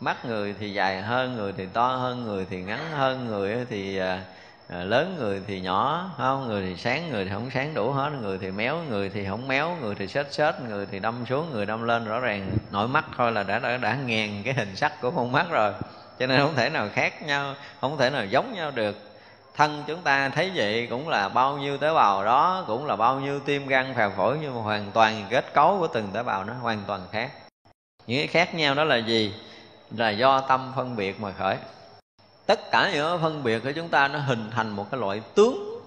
[0.00, 3.98] Mắt người thì dài hơn, người thì to hơn, người thì ngắn hơn, người thì
[3.98, 4.20] à,
[4.68, 8.10] à, lớn người thì nhỏ không người thì sáng người thì không sáng đủ hết
[8.22, 11.50] người thì méo người thì không méo người thì xết xết người thì đâm xuống
[11.52, 14.76] người đâm lên rõ ràng nội mắt thôi là đã đã, đã ngàn cái hình
[14.76, 15.72] sắc của con mắt rồi.
[16.18, 18.96] Cho nên không thể nào khác nhau không thể nào giống nhau được.
[19.54, 23.20] Thân chúng ta thấy vậy cũng là bao nhiêu tế bào đó cũng là bao
[23.20, 26.44] nhiêu tim gan phèo phổi nhưng mà hoàn toàn kết cấu của từng tế bào
[26.44, 27.30] nó hoàn toàn khác.
[28.06, 29.34] Những cái khác nhau đó là gì?
[29.90, 31.56] Là do tâm phân biệt mà khởi
[32.46, 35.80] tất cả những phân biệt của chúng ta nó hình thành một cái loại tướng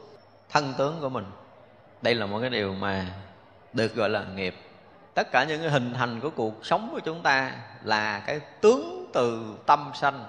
[0.49, 1.25] thân tướng của mình.
[2.01, 3.05] Đây là một cái điều mà
[3.73, 4.55] được gọi là nghiệp.
[5.13, 7.51] Tất cả những cái hình thành của cuộc sống của chúng ta
[7.83, 10.25] là cái tướng từ tâm sanh.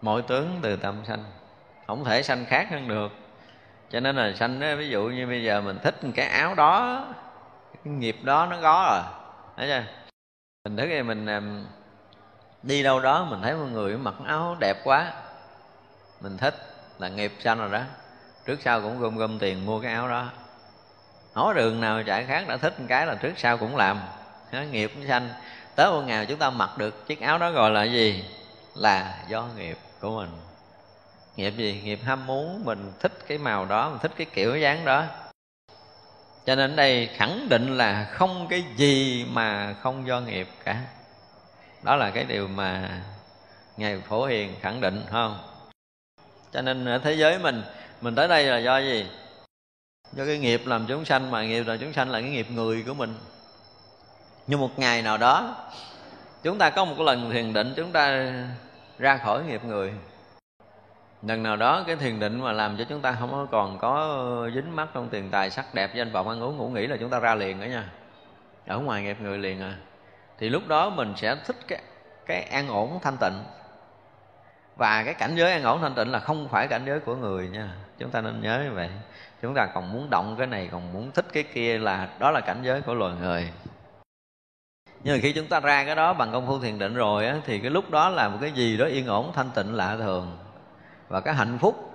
[0.00, 1.24] Mọi tướng từ tâm sanh.
[1.86, 3.12] Không thể sanh khác hơn được.
[3.90, 7.04] Cho nên là sanh đó, ví dụ như bây giờ mình thích cái áo đó
[7.84, 9.02] cái nghiệp đó nó có rồi
[9.56, 9.92] thấy chưa?
[10.64, 11.40] Mình thức thì mình à,
[12.66, 15.12] đi đâu đó mình thấy một người mặc áo đẹp quá.
[16.20, 16.54] Mình thích
[16.98, 17.82] là nghiệp sanh rồi đó.
[18.44, 20.28] Trước sau cũng gom gom tiền mua cái áo đó.
[21.34, 24.00] Hó đường nào chạy khác đã thích một cái là trước sau cũng làm.
[24.52, 25.30] Đó, nghiệp cũng sanh.
[25.76, 28.24] Tới một ngày chúng ta mặc được chiếc áo đó gọi là gì?
[28.74, 30.30] Là do nghiệp của mình.
[31.36, 31.80] Nghiệp gì?
[31.84, 32.64] Nghiệp ham muốn.
[32.64, 35.04] Mình thích cái màu đó mình thích cái kiểu dáng đó.
[36.46, 40.82] Cho nên đây khẳng định là không cái gì mà không do nghiệp cả
[41.86, 43.00] đó là cái điều mà
[43.76, 45.38] ngài phổ hiền khẳng định không?
[46.52, 47.62] Cho nên ở thế giới mình
[48.00, 49.06] mình tới đây là do gì?
[50.12, 52.84] Do cái nghiệp làm chúng sanh, mà nghiệp làm chúng sanh là cái nghiệp người
[52.86, 53.14] của mình.
[54.46, 55.56] Nhưng một ngày nào đó,
[56.42, 58.32] chúng ta có một lần thiền định, chúng ta
[58.98, 59.92] ra khỏi nghiệp người.
[61.22, 64.76] Lần nào đó cái thiền định mà làm cho chúng ta không còn có dính
[64.76, 67.18] mắt trong tiền tài sắc đẹp, danh vọng ăn uống, ngủ nghỉ là chúng ta
[67.18, 67.90] ra liền đó nha.
[68.66, 69.76] Ở ngoài nghiệp người liền à
[70.38, 71.82] thì lúc đó mình sẽ thích cái
[72.26, 73.44] cái an ổn thanh tịnh.
[74.76, 77.48] Và cái cảnh giới an ổn thanh tịnh là không phải cảnh giới của người
[77.48, 77.70] nha.
[77.98, 78.90] Chúng ta nên nhớ như vậy.
[79.42, 82.40] Chúng ta còn muốn động cái này còn muốn thích cái kia là đó là
[82.40, 83.52] cảnh giới của loài người.
[85.04, 87.36] Nhưng mà khi chúng ta ra cái đó bằng công phu thiền định rồi á,
[87.46, 90.38] thì cái lúc đó là một cái gì đó yên ổn thanh tịnh lạ thường.
[91.08, 91.92] Và cái hạnh phúc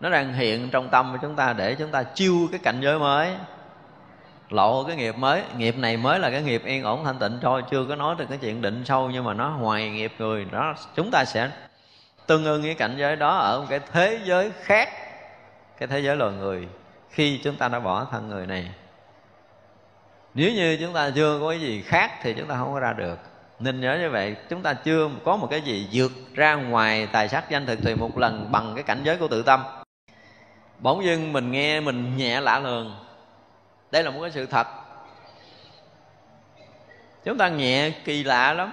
[0.00, 2.98] nó đang hiện trong tâm của chúng ta để chúng ta chiêu cái cảnh giới
[2.98, 3.36] mới
[4.52, 7.38] lộ cái nghiệp mới, nghiệp này mới là cái nghiệp yên ổn, thanh tịnh.
[7.42, 10.44] Thôi, chưa có nói được cái chuyện định sâu, nhưng mà nó hoài nghiệp người.
[10.44, 11.50] Đó, chúng ta sẽ
[12.26, 14.88] tương ưng với cảnh giới đó ở một cái thế giới khác.
[15.78, 16.68] Cái thế giới loài người,
[17.10, 18.70] khi chúng ta đã bỏ thân người này.
[20.34, 22.92] Nếu như chúng ta chưa có cái gì khác thì chúng ta không có ra
[22.92, 23.18] được.
[23.60, 27.28] Nên nhớ như vậy, chúng ta chưa có một cái gì vượt ra ngoài tài
[27.28, 29.62] sắc danh thực thì một lần bằng cái cảnh giới của tự tâm.
[30.78, 33.07] Bỗng dưng mình nghe mình nhẹ lạ lường
[33.90, 34.66] đây là một cái sự thật.
[37.24, 38.72] Chúng ta nhẹ kỳ lạ lắm.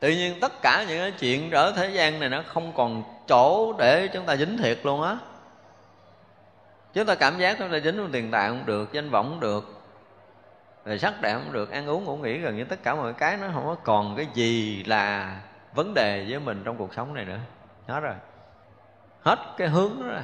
[0.00, 3.74] Tự nhiên tất cả những cái chuyện ở thế gian này nó không còn chỗ
[3.78, 5.18] để chúng ta dính thiệt luôn á.
[6.92, 9.40] Chúng ta cảm giác chúng ta dính vào tiền tài không được, danh vọng không
[9.40, 9.74] được
[10.84, 13.36] rồi sắc đẹp không được, ăn uống, ngủ nghỉ gần như tất cả mọi cái
[13.36, 15.36] nó không có còn cái gì là
[15.74, 17.38] vấn đề với mình trong cuộc sống này nữa.
[17.88, 18.14] Hết rồi.
[19.22, 20.22] Hết cái hướng đó rồi.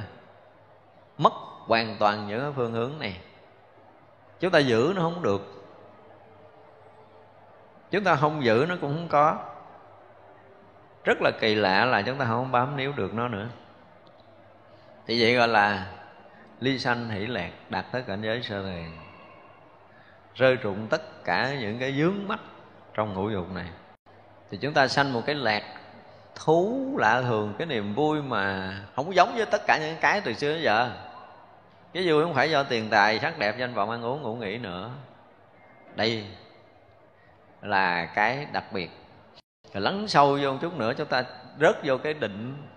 [1.17, 1.33] Mất
[1.67, 3.17] hoàn toàn những cái phương hướng này.
[4.39, 5.41] Chúng ta giữ nó không được.
[7.91, 9.37] Chúng ta không giữ nó cũng không có.
[11.03, 13.47] Rất là kỳ lạ là chúng ta không bám níu được nó nữa.
[15.07, 15.87] Thì vậy gọi là
[16.59, 18.91] ly sanh hỷ lạc đạt tới cảnh giới sơ thiền
[20.35, 22.39] rơi rụng tất cả những cái dướng mắt
[22.93, 23.67] trong ngũ dục này.
[24.49, 25.63] Thì chúng ta sanh một cái lạc
[26.35, 30.33] thú lạ thường, cái niềm vui mà không giống với tất cả những cái từ
[30.33, 30.91] xưa đến giờ
[31.93, 34.57] cái vui không phải do tiền tài sắc đẹp danh vọng ăn uống ngủ nghỉ
[34.57, 34.89] nữa.
[35.95, 36.25] Đây
[37.61, 38.89] là cái đặc biệt.
[39.73, 41.23] Rồi lắng sâu vô một chút nữa chúng ta
[41.59, 42.67] rớt vô cái định.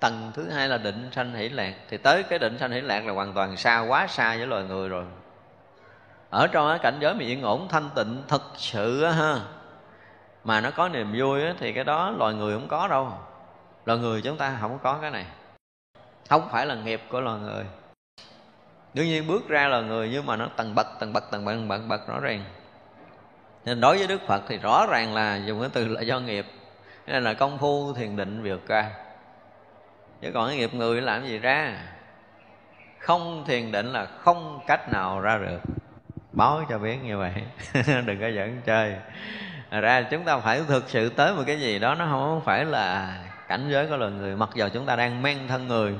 [0.00, 1.74] Tầng thứ hai là định sanh hỷ lạc.
[1.88, 4.64] Thì tới cái định sanh hỷ lạc là hoàn toàn xa quá xa với loài
[4.64, 5.04] người rồi.
[6.30, 9.40] Ở trong cái cảnh giới mà yên ổn thanh tịnh thật sự á ha
[10.44, 13.12] mà nó có niềm vui á, thì cái đó loài người không có đâu.
[13.84, 15.26] Loài người chúng ta không có cái này.
[16.28, 17.64] Không phải là nghiệp của loài người
[18.94, 21.54] đương nhiên bước ra là người nhưng mà nó tầng bậc tầng bậc tầng bậc
[21.54, 22.44] tầng bậc, bậc rõ ràng.
[23.64, 26.46] Nên đối với đức phật thì rõ ràng là dùng cái từ là do nghiệp.
[27.06, 28.90] Nên là công phu thiền định vượt qua.
[30.20, 31.76] Chứ còn cái nghiệp người làm gì ra?
[32.98, 35.60] Không thiền định là không cách nào ra được.
[36.32, 37.32] Báo cho biết như vậy.
[38.06, 38.96] Đừng có dẫn chơi.
[39.70, 43.16] Ra chúng ta phải thực sự tới một cái gì đó nó không phải là
[43.48, 44.36] cảnh giới của loài người.
[44.36, 45.94] Mặc dù chúng ta đang men thân người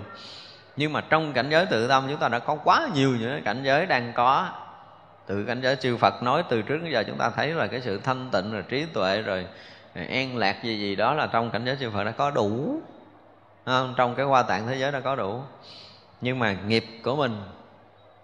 [0.76, 3.62] nhưng mà trong cảnh giới tự tâm chúng ta đã có quá nhiều những cảnh
[3.62, 4.48] giới đang có.
[5.26, 7.80] Từ cảnh giới chư Phật nói, từ trước đến giờ chúng ta thấy là cái
[7.80, 9.46] sự thanh tịnh, rồi trí tuệ, rồi
[9.94, 12.80] an lạc gì gì đó là trong cảnh giới chư Phật đã có đủ.
[13.66, 13.94] Không?
[13.96, 15.40] trong cái hoa tạng thế giới đã có đủ.
[16.20, 17.42] Nhưng mà nghiệp của mình,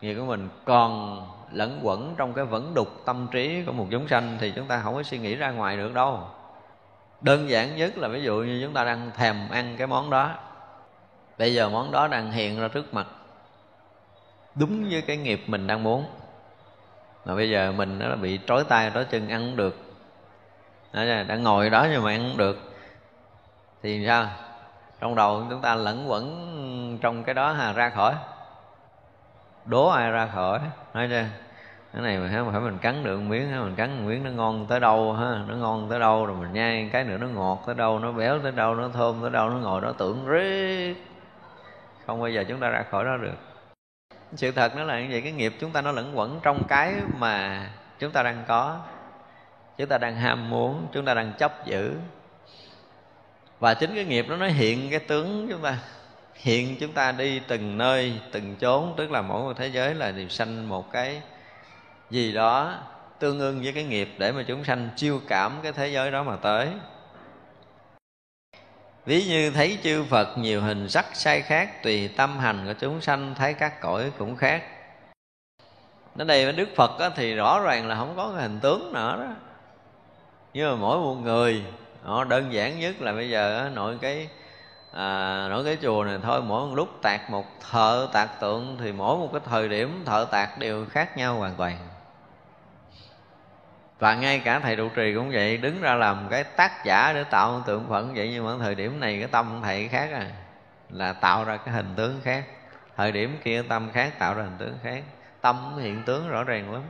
[0.00, 1.22] nghiệp của mình còn
[1.52, 4.80] lẫn quẩn trong cái vẫn đục tâm trí của một chúng sanh thì chúng ta
[4.84, 6.20] không có suy nghĩ ra ngoài được đâu.
[7.20, 10.34] Đơn giản nhất là ví dụ như chúng ta đang thèm ăn cái món đó
[11.38, 13.06] bây giờ món đó đang hiện ra trước mặt.
[14.54, 16.04] Đúng với cái nghiệp mình đang muốn.
[17.24, 19.76] Mà bây giờ mình nó bị trói tay trói chân ăn không được.
[20.92, 22.58] Đó, đang ngồi đó nhưng mà ăn không được.
[23.82, 24.26] Thì sao?
[25.00, 28.14] Trong đầu chúng ta lẫn quẩn trong cái đó hà ra khỏi.
[29.64, 30.60] Đố ai ra khỏi?
[30.94, 31.24] Nói chưa
[31.92, 34.66] cái này mà phải mình cắn được một miếng mình cắn một miếng nó ngon
[34.66, 36.26] tới đâu ha nó ngon tới đâu?
[36.26, 37.98] Rồi mình nhai cái nữa nó ngọt tới đâu?
[37.98, 38.74] Nó béo tới đâu?
[38.74, 39.50] Nó thơm tới đâu?
[39.50, 40.94] Nó ngồi đó tưởng riết
[42.08, 43.34] không bao giờ chúng ta ra khỏi đó được.
[44.34, 46.94] Sự thật nó là như vậy, cái nghiệp chúng ta nó lẫn quẩn trong cái
[47.18, 47.66] mà
[47.98, 48.80] chúng ta đang có.
[49.76, 51.94] Chúng ta đang ham muốn, chúng ta đang chấp giữ.
[53.60, 55.78] Và chính cái nghiệp đó nó hiện cái tướng chúng ta.
[56.34, 60.10] Hiện chúng ta đi từng nơi, từng chốn, tức là mỗi một thế giới là
[60.10, 61.22] đều sanh một cái
[62.10, 62.74] gì đó
[63.18, 66.22] tương ưng với cái nghiệp để mà chúng sanh chiêu cảm cái thế giới đó
[66.22, 66.68] mà tới
[69.08, 73.00] ví như thấy chư phật nhiều hình sắc sai khác tùy tâm hành của chúng
[73.00, 74.62] sanh thấy các cõi cũng khác.
[76.14, 78.92] Đến đây với đức phật á, thì rõ ràng là không có cái hình tướng
[78.92, 79.34] nữa đó
[80.54, 81.64] nhưng mà mỗi một người
[82.02, 84.28] họ đơn giản nhất là bây giờ á, nội cái
[84.92, 88.92] à, nội cái chùa này thôi mỗi một lúc tạc một thợ tạc tượng thì
[88.92, 91.87] mỗi một cái thời điểm thợ tạc đều khác nhau hoàn toàn
[93.98, 97.24] và ngay cả thầy trụ trì cũng vậy, đứng ra làm cái tác giả để
[97.24, 100.26] tạo tượng phật vậy, nhưng mà thời điểm này cái tâm thầy khác à.
[100.90, 102.44] Là tạo ra cái hình tướng khác.
[102.96, 105.02] Thời điểm kia tâm khác tạo ra hình tướng khác.
[105.40, 106.82] Tâm hiện tướng rõ ràng lắm.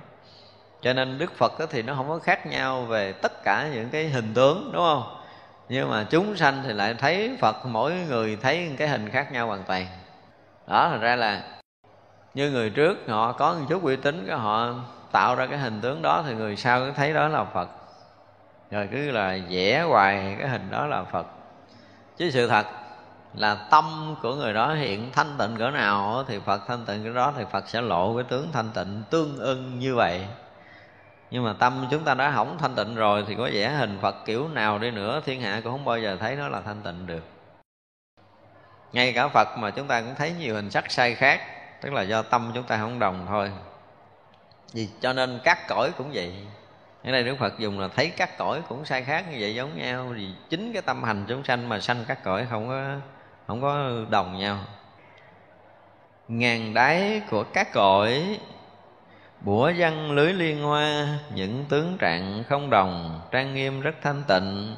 [0.83, 4.09] Cho nên đức phật thì nó không có khác nhau về tất cả những cái
[4.09, 5.15] hình tướng, đúng không?
[5.69, 9.47] Nhưng mà chúng sanh thì lại thấy phật, mỗi người thấy cái hình khác nhau
[9.47, 9.87] hoàn toàn.
[10.67, 11.43] Đó thật ra là
[12.35, 14.75] như người trước, họ có một chút uy tín, cái họ
[15.13, 17.69] tạo ra cái hình tướng đó thì người sau cứ thấy đó là phật.
[18.71, 21.27] Rồi cứ là vẽ hoài cái hình đó là phật.
[22.17, 22.67] Chứ sự thật
[23.35, 27.13] là tâm của người đó hiện thanh tịnh cỡ nào thì phật thanh tịnh cỡ
[27.13, 30.27] đó thì phật sẽ lộ cái tướng thanh tịnh tương ưng như vậy.
[31.31, 34.17] Nhưng mà tâm chúng ta đã hỏng thanh tịnh rồi thì có vẽ hình phật
[34.25, 37.07] kiểu nào đi nữa, thiên hạ cũng không bao giờ thấy nó là thanh tịnh
[37.07, 37.23] được.
[38.93, 41.41] Ngay cả phật mà chúng ta cũng thấy nhiều hình sắc sai khác,
[41.81, 43.53] tức là do tâm chúng ta không đồng thôi
[44.73, 46.35] vì cho nên các cõi cũng vậy.
[47.05, 49.79] Ở đây đức phật dùng là thấy các cõi cũng sai khác như vậy giống
[49.79, 50.07] nhau.
[50.15, 52.97] Vì chính cái tâm hành chúng sanh mà sanh các cõi không có
[53.47, 54.59] không có đồng nhau.
[56.29, 58.39] Ngàn đáy của các cõi,
[59.41, 64.77] bủa văn lưới liên hoa, những tướng trạng không đồng, trang nghiêm rất thanh tịnh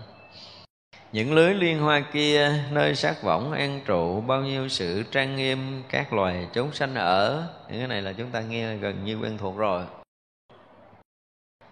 [1.13, 5.83] những lưới liên hoa kia, nơi sắc võng an trụ, bao nhiêu sự trang nghiêm
[5.89, 7.47] các loài chúng sanh ở.
[7.69, 9.83] Những cái này là chúng ta nghe gần như quen thuộc rồi.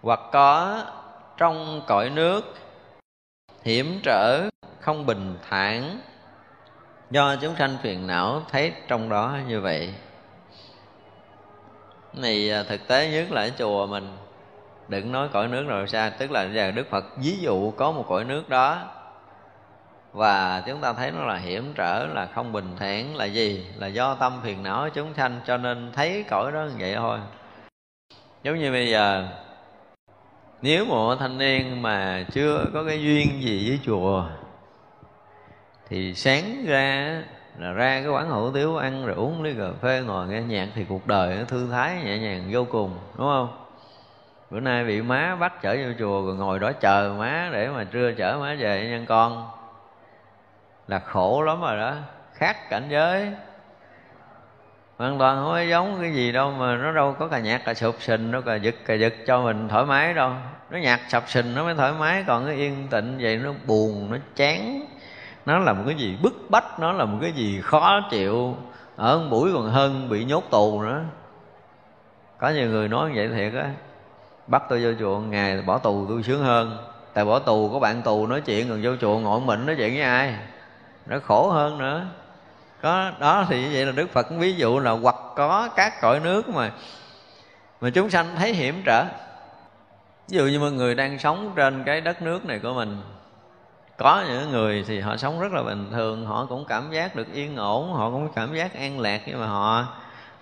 [0.01, 0.83] Hoặc có
[1.37, 2.53] trong cõi nước,
[3.63, 4.49] hiểm trở,
[4.79, 5.99] không bình thản.
[7.11, 9.93] Do chúng sanh phiền não thấy trong đó như vậy.
[12.13, 14.17] Này à, thực tế nhất là ở chùa mình.
[14.87, 18.05] Đừng nói cõi nước rồi xa, tức là giờ đức phật ví dụ có một
[18.07, 18.98] cõi nước đó
[20.13, 23.67] và chúng ta thấy nó là hiểm trở, là không bình thản, là gì?
[23.77, 27.19] Là do tâm phiền não chúng sanh, cho nên thấy cõi đó như vậy thôi.
[28.43, 29.27] Giống như bây giờ,
[30.61, 34.23] nếu một thanh niên mà chưa có cái duyên gì với chùa,
[35.89, 37.23] thì sáng ra
[37.57, 40.67] là ra cái quán hủ tiếu ăn rồi uống ly cà phê ngồi nghe nhạc
[40.75, 43.65] thì cuộc đời nó thư thái, nhẹ nhàng, vô cùng, đúng không?
[44.49, 47.83] Bữa nay bị má bắt chở vô chùa rồi ngồi đó chờ má để mà
[47.83, 49.58] trưa chở má về nhân con
[50.89, 51.95] là khổ lắm rồi đó.
[52.33, 53.31] Khác cảnh giới.
[54.97, 57.73] Hoàn toàn không có giống cái gì đâu mà nó đâu có cà nhạc cà
[57.73, 60.31] sụp sình, đâu cà giật cà giật cho mình thoải mái đâu.
[60.69, 64.11] Nó nhạc sập sình nó mới thoải mái, còn cái yên tịnh vậy nó buồn,
[64.11, 64.85] nó chán.
[65.45, 68.55] Nó là một cái gì bức bách, nó là một cái gì khó chịu.
[68.95, 71.01] Ở buổi còn hơn bị nhốt tù nữa.
[72.37, 73.69] Có nhiều người nói như vậy thiệt á.
[74.47, 76.77] Bắt tôi vô chùa ngày, bỏ tù tôi sướng hơn.
[77.13, 79.93] Tại bỏ tù có bạn tù nói chuyện, còn vô chùa ngồi mình nói chuyện
[79.93, 80.35] với ai?
[81.05, 82.05] Nó khổ hơn nữa.
[82.81, 86.19] Có, đó thì như vậy là đức phật ví dụ là hoặc có các cõi
[86.19, 86.71] nước mà
[87.81, 89.05] mà chúng sanh thấy hiểm trở.
[90.27, 93.01] Ví dụ như mọi người đang sống trên cái đất nước này của mình,
[93.97, 97.33] có những người thì họ sống rất là bình thường, họ cũng cảm giác được
[97.33, 99.85] yên ổn, họ cũng cảm giác an lạc, nhưng mà họ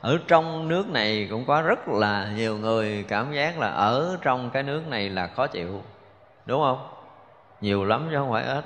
[0.01, 4.49] ở trong nước này cũng có rất là nhiều người cảm giác là ở trong
[4.49, 5.81] cái nước này là khó chịu.
[6.45, 6.87] Đúng không?
[7.61, 8.65] Nhiều lắm chứ không phải ít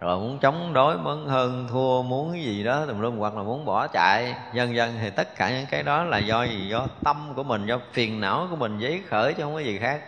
[0.00, 3.42] rồi muốn chống đối muốn hơn, thua, muốn cái gì đó, tùm lum, hoặc là
[3.42, 4.34] muốn bỏ chạy.
[4.52, 6.68] Dần dần thì tất cả những cái đó là do gì?
[6.68, 9.78] Do tâm của mình, do phiền não của mình giấy khởi chứ không có gì
[9.78, 10.00] khác.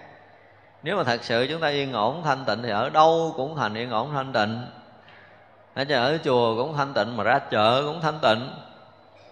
[0.83, 3.75] Nếu mà thật sự chúng ta yên ổn, thanh tịnh thì ở đâu cũng thành
[3.75, 4.67] yên ổn, thanh tịnh.
[5.75, 8.51] Ở chợ ở chùa cũng thanh tịnh mà ra chợ cũng thanh tịnh.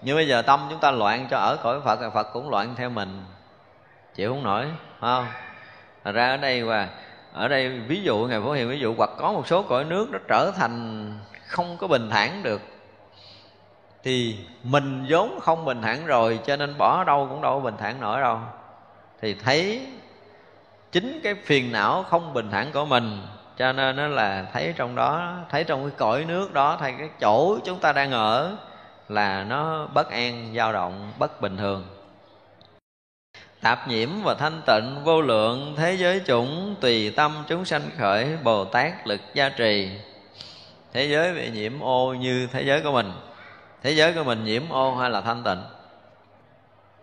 [0.03, 2.75] Nhưng bây giờ tâm chúng ta loạn cho ở cõi phật thì phật cũng loạn
[2.77, 3.25] theo mình.
[4.15, 4.67] Chịu không nổi
[5.01, 5.27] không?
[6.05, 6.89] Thật ra ở đây và
[7.35, 10.09] ở đây ví dụ, ngài phổ hiền ví dụ, hoặc có một số cõi nước
[10.11, 11.13] nó trở thành
[11.47, 12.61] không có bình thản được,
[14.03, 17.75] thì mình vốn không bình thản rồi, cho nên bỏ đâu cũng đâu có bình
[17.79, 18.39] thản nổi đâu.
[19.21, 19.87] Thì thấy
[20.93, 23.23] chính cái phiền não không bình thản của mình,
[23.57, 27.09] cho nên nó là thấy trong đó, thấy trong cái cõi nước đó thay cái
[27.21, 28.57] chỗ chúng ta đang ở
[29.09, 31.87] là nó bất an, dao động, bất bình thường
[33.65, 38.37] tạp nhiễm và thanh tịnh vô lượng, thế giới chủng tùy tâm chúng sanh khởi
[38.43, 39.91] bồ tát lực gia trì.
[40.93, 43.13] Thế giới bị nhiễm ô như thế giới của mình.
[43.83, 45.63] Thế giới của mình nhiễm ô hay là thanh tịnh?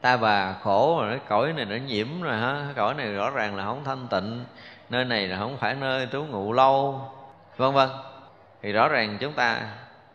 [0.02, 3.56] Ta bà khổ rồi cái cõi này nó nhiễm rồi ha cõi này rõ ràng
[3.56, 4.46] là không thanh tịnh.
[4.90, 7.02] Nơi này là không phải nơi trú ngụ lâu.
[7.58, 7.90] Vân vân.
[8.62, 9.62] Thì rõ ràng chúng ta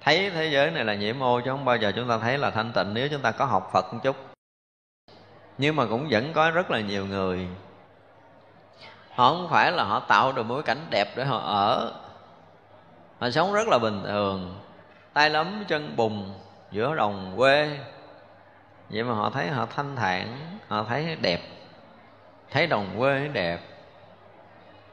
[0.05, 2.51] thấy thế giới này là nhiễm ô chứ không bao giờ chúng ta thấy là
[2.51, 2.95] thanh tịnh.
[2.95, 4.17] Nếu chúng ta có học phật một chút
[5.59, 7.49] nhưng mà cũng vẫn có rất là nhiều người.
[9.15, 11.93] Họ không phải là họ tạo được một cái cảnh đẹp để họ ở.
[13.19, 14.61] Họ sống rất là bình thường.
[15.13, 16.33] Tay lấm, chân bùn
[16.71, 17.79] giữa đồng quê.
[18.91, 20.37] Vậy mà họ thấy họ thanh thản,
[20.69, 21.41] họ thấy đẹp.
[22.51, 23.61] Thấy đồng quê đẹp.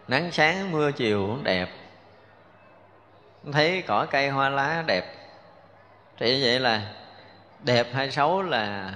[0.07, 1.69] Nắng sáng, mưa chiều cũng đẹp.
[3.52, 5.15] Thấy cỏ cây hoa lá đẹp.
[6.18, 6.81] Thì vậy là
[7.64, 8.94] đẹp hay xấu là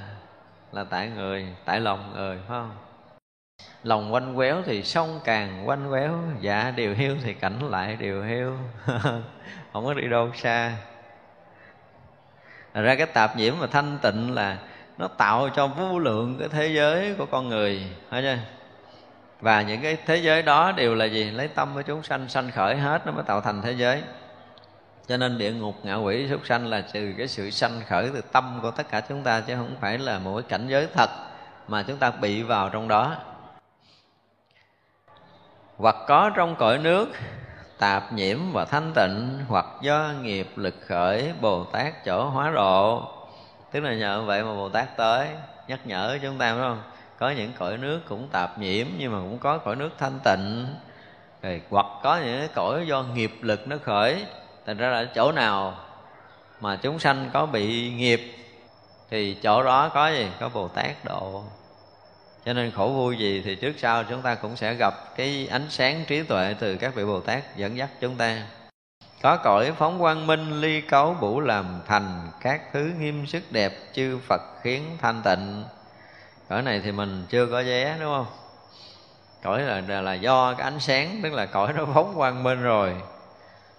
[0.71, 2.71] là tại người, tại lòng người, phải không?
[3.83, 8.23] Lòng quanh quéo thì sông càng quanh quéo dạ điều hiu thì cảnh lại điều
[8.23, 8.53] hiu.
[9.73, 10.73] Không có đi đâu xa.
[12.73, 14.57] Thật ra cái tạp nhiễm mà thanh tịnh là
[14.97, 18.37] nó tạo cho vô lượng cái thế giới của con người, phải chưa?
[19.41, 21.31] Và những cái thế giới đó đều là gì?
[21.31, 24.01] Lấy tâm của chúng sanh sanh khởi hết nó mới tạo thành thế giới
[25.07, 28.21] cho nên địa ngục ngạ quỷ súc sanh là từ cái sự sanh khởi từ
[28.31, 31.09] tâm của tất cả chúng ta, chứ không phải là một cái cảnh giới thật
[31.67, 33.15] mà chúng ta bị vào trong đó.
[35.77, 37.09] Hoặc có trong cõi nước,
[37.77, 43.09] tạp nhiễm và thanh tịnh, hoặc do nghiệp lực khởi, bồ tát chỗ hóa độ.
[43.71, 45.27] Tức là nhờ vậy mà bồ tát tới,
[45.67, 46.81] nhắc nhở chúng ta, phải không?
[47.19, 50.75] Có những cõi nước cũng tạp nhiễm, nhưng mà cũng có cõi nước thanh tịnh.
[51.41, 54.25] Rồi, hoặc có những cái cõi do nghiệp lực nó khởi
[54.67, 55.77] thành ra là chỗ nào
[56.61, 58.35] mà chúng sanh có bị nghiệp,
[59.09, 60.27] thì chỗ đó có gì?
[60.39, 61.43] Có bồ tát độ.
[62.45, 65.65] Cho nên khổ vui gì thì trước sau chúng ta cũng sẽ gặp cái ánh
[65.69, 68.47] sáng trí tuệ từ các vị bồ tát dẫn dắt chúng ta.
[69.21, 73.73] Có cõi phóng quang minh ly cấu bủ làm thành, các thứ nghiêm sức đẹp
[73.93, 75.63] chư phật khiến thanh tịnh.
[76.49, 78.27] Cõi này thì mình chưa có vé, đúng không?
[79.43, 82.95] Cõi là là do cái ánh sáng, tức là cõi nó phóng quang minh rồi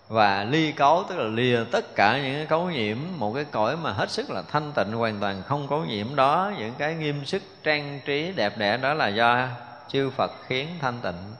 [0.09, 3.77] và ly cấu, tức là lìa tất cả những cái cấu nhiễm, một cái cõi
[3.77, 7.25] mà hết sức là thanh tịnh, hoàn toàn không cấu nhiễm đó, những cái nghiêm
[7.25, 9.49] sức, trang trí, đẹp đẽ, đó là do
[9.89, 11.35] chư Phật khiến thanh tịnh.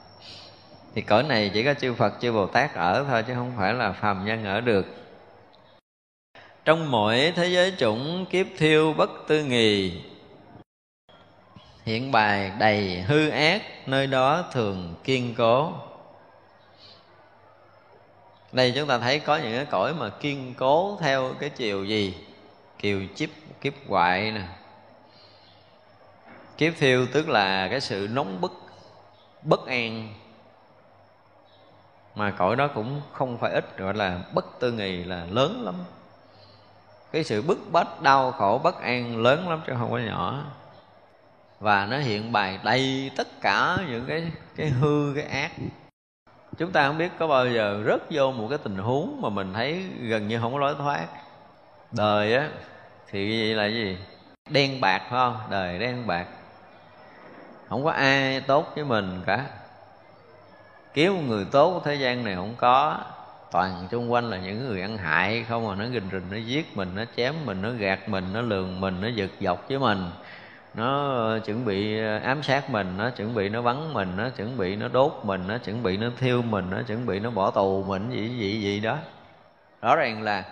[0.95, 3.73] Thì cõi này chỉ có chư Phật, chư Bồ Tát ở thôi, chứ không phải
[3.73, 4.85] là phàm nhân ở được.
[6.65, 10.01] Trong mỗi thế giới chủng kiếp thiêu bất tư nghì,
[11.85, 15.73] hiện bài đầy hư ác, nơi đó thường kiên cố
[18.51, 22.17] đây chúng ta thấy có những cái cõi mà kiên cố theo cái chiều gì?
[22.79, 23.29] Kiều chip
[23.61, 24.41] kiếp hoại nè.
[26.57, 28.51] Kiếp thiêu tức là cái sự nóng bức,
[29.43, 30.13] bất an.
[32.15, 35.75] Mà cõi đó cũng không phải ít, gọi là bất tư nghì là lớn lắm.
[37.11, 40.43] Cái sự bức bách, đau khổ, bất an lớn lắm chứ không có nhỏ.
[41.59, 45.51] Và nó hiện bày đầy tất cả những cái cái hư, cái ác
[46.59, 49.53] chúng ta không biết có bao giờ rớt vô một cái tình huống mà mình
[49.53, 51.07] thấy gần như không có lối thoát.
[51.91, 52.49] Đời á,
[53.11, 53.97] thì vậy là gì?
[54.49, 55.37] Đen bạc, phải không?
[55.49, 56.25] Đời đen bạc.
[57.69, 59.45] Không có ai tốt với mình cả.
[60.93, 62.97] Kiếm một người tốt thế gian này không có.
[63.51, 66.77] Toàn xung quanh là những người ăn hại không mà nó rình rình, nó giết
[66.77, 70.11] mình, nó chém mình, nó gạt mình, nó lường mình, nó giật dọc với mình
[70.73, 74.57] nó chuẩn bị ờ, ám sát mình, nó chuẩn bị nó bắn mình, nó chuẩn
[74.57, 77.51] bị nó đốt mình, nó chuẩn bị nó thiêu mình, nó chuẩn bị nó bỏ
[77.51, 78.97] tù mình, gì gì gì đó.
[79.81, 80.43] Rõ ràng là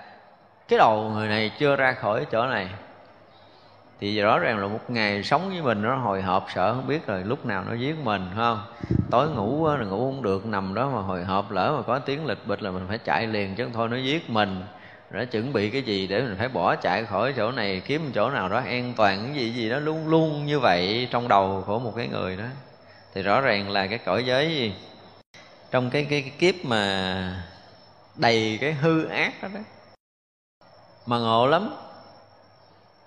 [0.68, 2.70] cái đầu người này chưa ra khỏi chỗ này.
[4.00, 7.08] Thì rõ ràng là một ngày sống với mình nó hồi hộp sợ không biết
[7.08, 8.62] rồi lúc nào nó giết mình không?
[9.12, 12.26] Tối ngủ là ngủ không được, nằm đó mà hồi hộp lỡ mà có tiếng
[12.26, 14.62] lịch bịch là mình phải chạy liền chứ thôi nó giết mình
[15.12, 18.30] đã chuẩn bị cái gì để mình phải bỏ chạy khỏi chỗ này kiếm chỗ
[18.30, 21.80] nào đó an toàn cái gì gì đó luôn luôn như vậy trong đầu của
[21.80, 22.46] một cái người đó.
[23.14, 24.74] Thì rõ ràng là cái cõi giới gì?
[25.72, 27.46] Trong cái cái, cái kiếp mà
[28.16, 29.60] đầy cái hư ác đó, đó.
[31.06, 31.76] Mà ngộ lắm.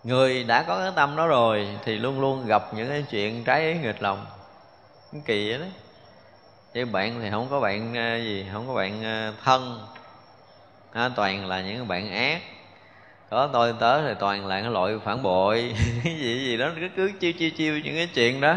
[0.05, 3.73] Người đã có cái tâm đó rồi thì luôn luôn gặp những cái chuyện trái
[3.73, 4.27] ý nghịch lòng.
[5.25, 5.67] Kỳ vậy đó.
[6.75, 9.87] Chứ bạn thì không có bạn ờ, gì không có bạn ờ, thân
[10.93, 12.43] à, toàn là những bạn ác.
[13.31, 15.75] Có tôi tớ thì toàn là cái loại phản bội.
[16.05, 18.57] Cái gì gì đó cứ cứ chiêu chiêu chiêu những cái chuyện đó.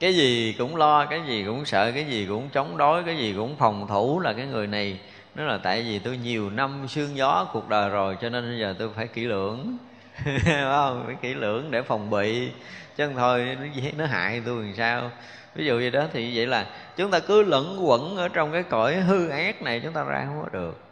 [0.00, 3.34] Cái gì cũng lo cái gì cũng sợ cái gì cũng chống đối cái gì
[3.36, 4.98] cũng phòng thủ là cái người này.
[5.34, 8.58] Nó là tại vì tôi nhiều năm sương gió cuộc đời rồi cho nên bây
[8.58, 9.76] giờ tôi phải kỹ lưỡng.
[10.44, 11.02] Không?
[11.06, 12.50] Phải kỹ lưỡng để phòng bị.
[12.96, 13.66] Chứ không thôi nó,
[13.96, 15.10] nó hại tôi làm sao?
[15.54, 16.66] Ví dụ như đó thì vậy là
[16.96, 20.24] chúng ta cứ lẫn quẩn ở trong cái cõi hư ác này chúng ta ra
[20.26, 20.85] không có được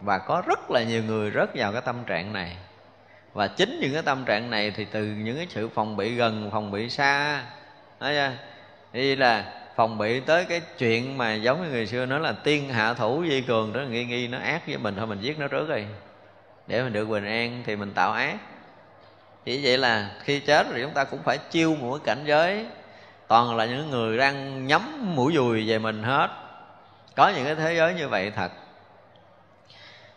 [0.00, 2.56] và có rất là nhiều người rớt vào cái tâm trạng này.
[3.32, 6.50] Và chính những cái tâm trạng này thì từ những cái sự phòng bị gần,
[6.52, 7.42] phòng bị xa
[8.00, 8.32] thấy chưa?
[8.92, 9.44] Thì là
[9.76, 13.24] phòng bị tới cái chuyện mà giống như người xưa nói là tiên hạ thủ
[13.28, 15.82] di cường, đó nghi nghi, nó ác với mình thôi, mình giết nó trước đi.
[16.66, 18.36] Để mình được bình an thì mình tạo ác.
[19.44, 22.66] Chỉ vậy là khi chết thì chúng ta cũng phải chiêu một cái cảnh giới.
[23.28, 26.28] Toàn là những người đang nhắm mũi dùi về mình hết.
[27.16, 28.50] Có những cái thế giới như vậy thật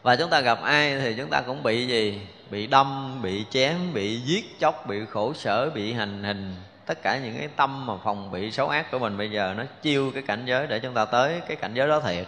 [0.08, 2.22] và chúng ta gặp ai thì chúng ta cũng bị gì?
[2.50, 6.56] Bị đâm, bị chém, bị giết chóc, bị khổ sở, bị hành hình.
[6.86, 9.64] Tất cả những cái tâm mà phòng bị xấu ác của mình bây giờ nó
[9.82, 12.28] chiêu cái cảnh giới để chúng ta tới cái cảnh giới đó thiệt.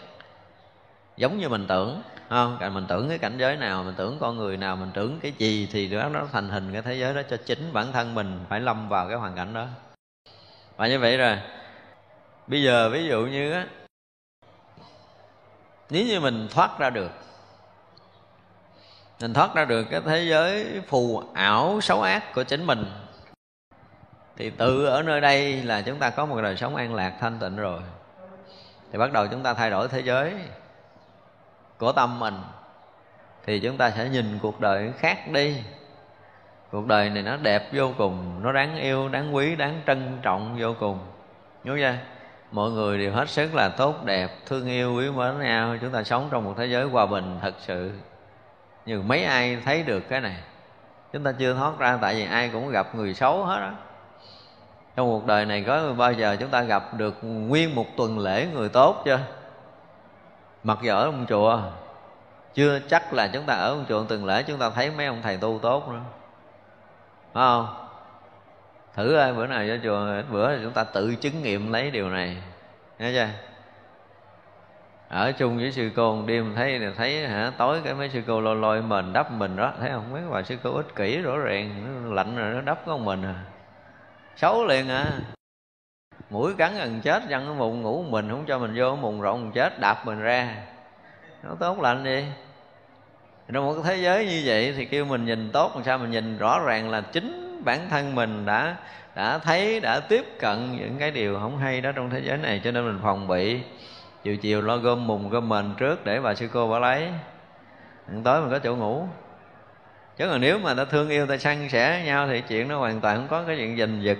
[1.17, 2.73] Giống như mình tưởng không?
[2.73, 5.69] Mình tưởng cái cảnh giới nào, mình tưởng con người nào, mình tưởng cái gì
[5.71, 8.59] thì đó nó thành hình cái thế giới đó cho chính bản thân mình phải
[8.59, 9.67] lâm vào cái hoàn cảnh đó.
[10.77, 11.37] Và như vậy rồi.
[12.47, 13.67] Bây giờ ví dụ như á,
[15.89, 17.11] nếu như mình thoát ra được
[19.21, 22.85] mình thoát ra được cái thế giới phù ảo, xấu ác của chính mình.
[24.37, 27.39] Thì tự ở nơi đây là chúng ta có một đời sống an lạc, thanh
[27.39, 27.81] tịnh rồi.
[28.91, 30.33] Thì bắt đầu chúng ta thay đổi thế giới
[31.77, 32.33] của tâm mình.
[33.45, 35.55] Thì chúng ta sẽ nhìn cuộc đời khác đi.
[36.71, 40.57] Cuộc đời này nó đẹp vô cùng, nó đáng yêu, đáng quý, đáng trân trọng
[40.59, 40.99] vô cùng.
[41.63, 41.93] Nhớ chưa?
[42.51, 45.77] Mọi người đều hết sức là tốt, đẹp, thương yêu, quý mến nhau.
[45.81, 47.91] Chúng ta sống trong một thế giới hòa bình thật sự
[48.89, 50.35] nhưng mấy ai thấy được cái này,
[51.13, 53.73] chúng ta chưa thoát ra, tại vì ai cũng gặp người xấu hết á.
[54.95, 58.47] Trong cuộc đời này có bao giờ chúng ta gặp được nguyên một tuần lễ
[58.53, 59.19] người tốt chưa?
[60.63, 61.61] Mặc dù ở ông chùa,
[62.53, 65.21] chưa chắc là chúng ta ở ông chùa tuần lễ chúng ta thấy mấy ông
[65.21, 66.01] thầy tu tốt nữa.
[67.33, 67.87] Phải không?
[68.95, 72.37] Thử ơi, bữa nào vô chùa, bữa chúng ta tự chứng nghiệm lấy điều này.
[72.99, 73.27] Nghe chưa?
[75.09, 78.21] Ở chung với sư cô một đêm thấy là thấy hả, tối cái mấy sư
[78.27, 80.11] cô lôi lôi mình đắp mình đó, thấy không?
[80.11, 83.23] Mấy bà sư cô ích kỷ rõ ràng, nó lạnh rồi nó đắp con mình
[83.23, 83.35] à.
[84.35, 85.05] Xấu liền à.
[86.29, 89.51] Mũi cắn gần chết dân cái mùng ngủ mình, không cho mình vô mùng rộng
[89.51, 90.55] chết, đạp mình ra.
[91.43, 92.23] Nó tốt lành đi.
[93.53, 96.11] Trong một cái thế giới như vậy thì kêu mình nhìn tốt, làm sao mình
[96.11, 98.75] nhìn rõ ràng là chính bản thân mình đã
[99.15, 102.61] đã thấy, đã tiếp cận những cái điều không hay đó trong thế giới này,
[102.63, 103.59] cho nên mình phòng bị
[104.23, 107.09] chiều chiều lo gom mùng gom mền trước để bà sư cô bà lấy.
[108.23, 109.07] Tối mình có chỗ ngủ.
[110.17, 113.01] Chứ còn nếu mà ta thương yêu ta săn sẻ nhau thì chuyện nó hoàn
[113.01, 114.17] toàn không có cái chuyện giành giật.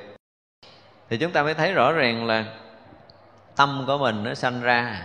[1.10, 2.46] Thì chúng ta mới thấy rõ ràng là
[3.56, 5.02] tâm của mình nó sanh ra.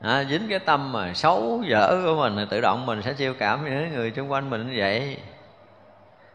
[0.00, 3.34] À, dính cái tâm mà xấu dở của mình thì tự động mình sẽ chiêu
[3.38, 5.16] cảm với người xung quanh mình như vậy.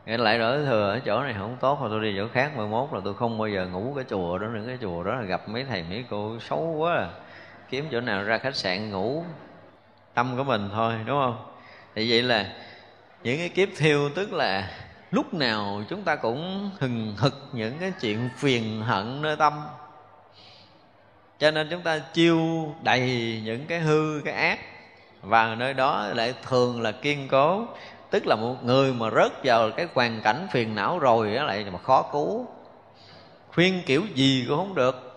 [0.06, 2.68] Nghe lại đổi thừa ở chỗ này không tốt mà tôi đi chỗ khác mai
[2.68, 4.64] mốt là tôi không bao giờ ngủ cái chùa đó nữa.
[4.68, 7.10] Cái chùa đó là gặp mấy thầy, mấy cô xấu quá à.
[7.70, 9.24] kiếm chỗ nào ra khách sạn ngủ,
[10.14, 11.46] tâm của mình thôi, đúng không?
[11.96, 12.54] Thì vậy là
[13.24, 14.72] những cái kiếp thiêu tức là
[15.12, 19.54] lúc nào chúng ta cũng hừng hực những cái chuyện phiền hận nơi tâm.
[21.40, 22.40] Cho nên chúng ta chiêu
[22.84, 24.60] đầy những cái hư, cái ác,
[25.22, 27.68] và nơi đó lại thường là kiên cố
[28.10, 31.66] tức là một người mà rớt vào cái hoàn cảnh phiền não rồi á lại
[31.72, 32.48] mà khó cứu.
[33.54, 35.12] Khuyên kiểu gì cũng không được.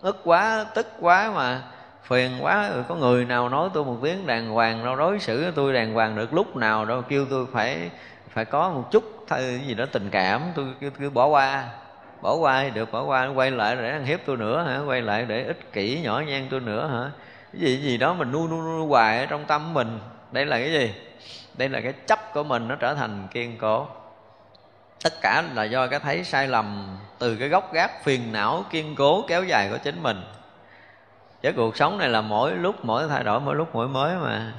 [0.00, 1.62] Ức quá tức quá mà
[2.02, 2.70] phiền quá.
[2.88, 5.94] Có người nào nói tôi một tiếng đàng hoàng đâu đối xử với tôi đàng
[5.94, 7.90] hoàng được lúc nào đâu kêu tôi phải
[8.28, 10.42] phải có một chút thay gì đó tình cảm.
[10.54, 11.64] Tôi cứ, cứ bỏ qua.
[12.22, 13.28] Bỏ qua thì được bỏ qua.
[13.34, 14.80] Quay lại để ăn hiếp tôi nữa hả?
[14.86, 17.10] Quay lại để ích kỷ nhỏ nhen tôi nữa hả?
[17.52, 19.98] Cái gì gì đó mình nuôi nuôi nuôi hoài ở trong tâm mình.
[20.32, 20.94] Đây là cái gì?
[21.54, 23.86] Đây là cái chấp của mình nó trở thành kiên cố.
[25.02, 28.94] Tất cả là do cái thấy sai lầm từ cái gốc gác phiền não kiên
[28.94, 30.22] cố kéo dài của chính mình.
[31.42, 34.52] Chứ cuộc sống này là mỗi lúc mỗi thay đổi mỗi lúc mỗi mới mà.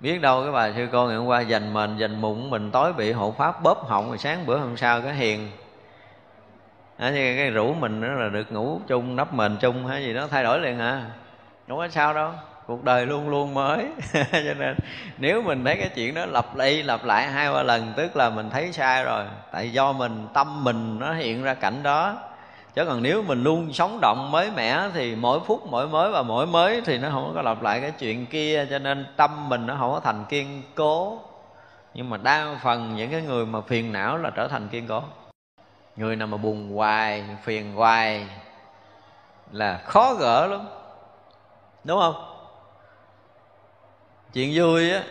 [0.00, 2.92] Biết đâu cái bà sư cô ngày hôm qua dành mình dành mụn mình tối
[2.92, 5.50] bị hộ pháp bóp họng rồi sáng bữa hôm sau cái hiền.
[6.96, 10.14] À, thì cái rủ mình đó là được ngủ chung nắp mền chung hay gì
[10.14, 11.06] đó thay đổi liền à
[11.68, 12.32] không có sao đâu
[12.70, 13.86] cuộc đời luôn luôn mới.
[14.32, 14.76] Cho nên
[15.18, 18.30] nếu mình thấy cái chuyện đó lặp lại lặp lại hai ba lần, tức là
[18.30, 22.16] mình thấy sai rồi, tại do mình, tâm mình nó hiện ra cảnh đó.
[22.74, 26.22] Chứ còn nếu mình luôn sống động, mới mẻ thì mỗi phút mỗi mới và
[26.22, 29.66] mỗi mới thì nó không có lặp lại cái chuyện kia, cho nên tâm mình
[29.66, 31.18] nó không có thành kiên cố.
[31.94, 35.02] Nhưng mà đa phần những cái người mà phiền não là trở thành kiên cố.
[35.96, 38.26] Người nào mà buồn hoài, phiền hoài
[39.52, 40.68] là khó gỡ lắm.
[41.84, 42.29] Đúng không?
[44.32, 45.02] Chuyện vui á,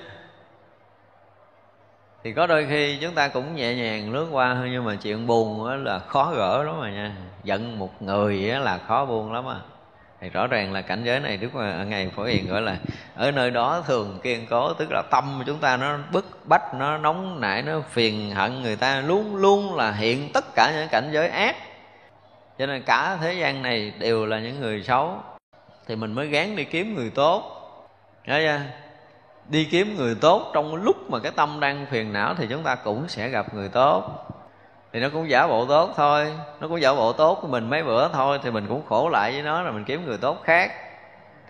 [2.23, 5.27] thì có đôi khi chúng ta cũng nhẹ nhàng lướt qua thôi, nhưng mà chuyện
[5.27, 7.11] buồn á là khó gỡ lắm mà nha.
[7.43, 9.59] Giận một người á là khó buông lắm à
[10.21, 12.77] thì rõ ràng là cảnh giới này đức mà ngày phổ hiền gọi là
[13.15, 16.73] ở nơi đó thường kiên cố, tức là tâm của chúng ta nó bức bách,
[16.73, 20.87] nó nóng nảy, nó phiền hận người ta, luôn luôn là hiện tất cả những
[20.91, 21.55] cảnh giới ác.
[22.57, 25.17] Cho nên cả thế gian này đều là những người xấu,
[25.87, 27.55] thì mình mới gán đi kiếm người tốt.
[28.25, 28.59] Thấy chưa?
[29.49, 32.75] Đi kiếm người tốt, trong lúc mà cái tâm đang phiền não thì chúng ta
[32.75, 34.25] cũng sẽ gặp người tốt.
[34.93, 37.83] Thì nó cũng giả bộ tốt thôi, nó cũng giả bộ tốt của mình mấy
[37.83, 40.71] bữa thôi thì mình cũng khổ lại với nó là mình kiếm người tốt khác.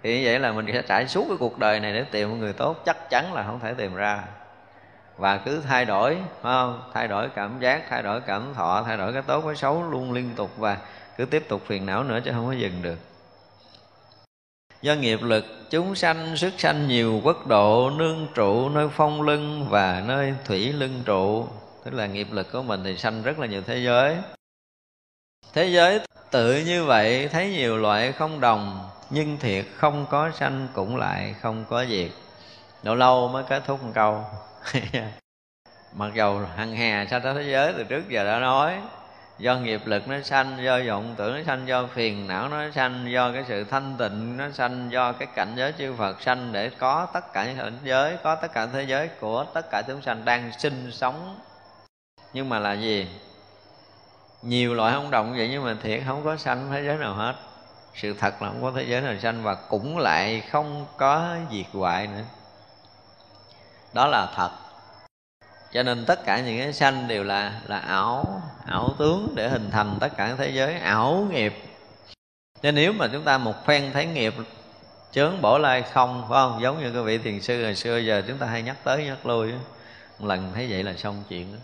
[0.03, 2.35] Thì như vậy là mình sẽ trải suốt cái cuộc đời này để tìm một
[2.39, 4.23] người tốt chắc chắn là không thể tìm ra.
[5.17, 6.81] Và cứ thay đổi, phải không?
[6.93, 10.13] Thay đổi cảm giác, thay đổi cảm thọ, thay đổi cái tốt, cái xấu luôn
[10.13, 10.77] liên tục và
[11.17, 12.97] cứ tiếp tục phiền não nữa chứ không có dừng được
[14.81, 19.67] do nghiệp lực, chúng sanh sức sanh nhiều quốc độ, nương trụ nơi phong lưng
[19.69, 21.47] và nơi thủy lưng trụ.
[21.85, 24.17] Tức là nghiệp lực của mình thì sanh rất là nhiều thế giới.
[25.53, 25.99] Thế giới
[26.31, 31.35] tự như vậy, thấy nhiều loại không đồng, nhưng thiệt không có sanh cũng lại
[31.41, 32.11] không có diệt.
[32.83, 34.23] Lâu lâu mới kết thúc một câu.
[35.93, 38.79] Mặc dầu hằng hè sao thế giới từ trước giờ đã nói
[39.39, 43.11] do nghiệp lực nó sanh, do vọng tưởng nó sanh, do phiền não nó sanh,
[43.11, 46.69] do cái sự thanh tịnh nó sanh, do cái cảnh giới chư Phật sanh để
[46.69, 50.01] có tất cả những cảnh giới, có tất cả thế giới của tất cả chúng
[50.01, 51.39] sanh đang sinh sống.
[52.33, 53.07] Nhưng mà là gì?
[54.41, 57.35] Nhiều loại không động vậy nhưng mà thiệt không có sanh thế giới nào hết.
[57.95, 61.65] Sự thật là không có thế giới nào sanh và cũng lại không có diệt
[61.73, 62.23] hoại nữa.
[63.93, 64.49] Đó là thật
[65.73, 69.71] cho nên tất cả những cái sanh đều là là ảo ảo tướng để hình
[69.71, 71.53] thành tất cả thế giới, ảo nghiệp.
[72.61, 74.33] Nên nếu mà chúng ta một phen thấy nghiệp
[75.11, 76.61] chớn bỏ lai không, phải không?
[76.61, 79.25] Giống như các vị thiền sư hồi xưa giờ chúng ta hay nhắc tới, nhắc
[79.25, 79.51] lui
[80.19, 81.59] một lần thấy vậy là xong chuyện đó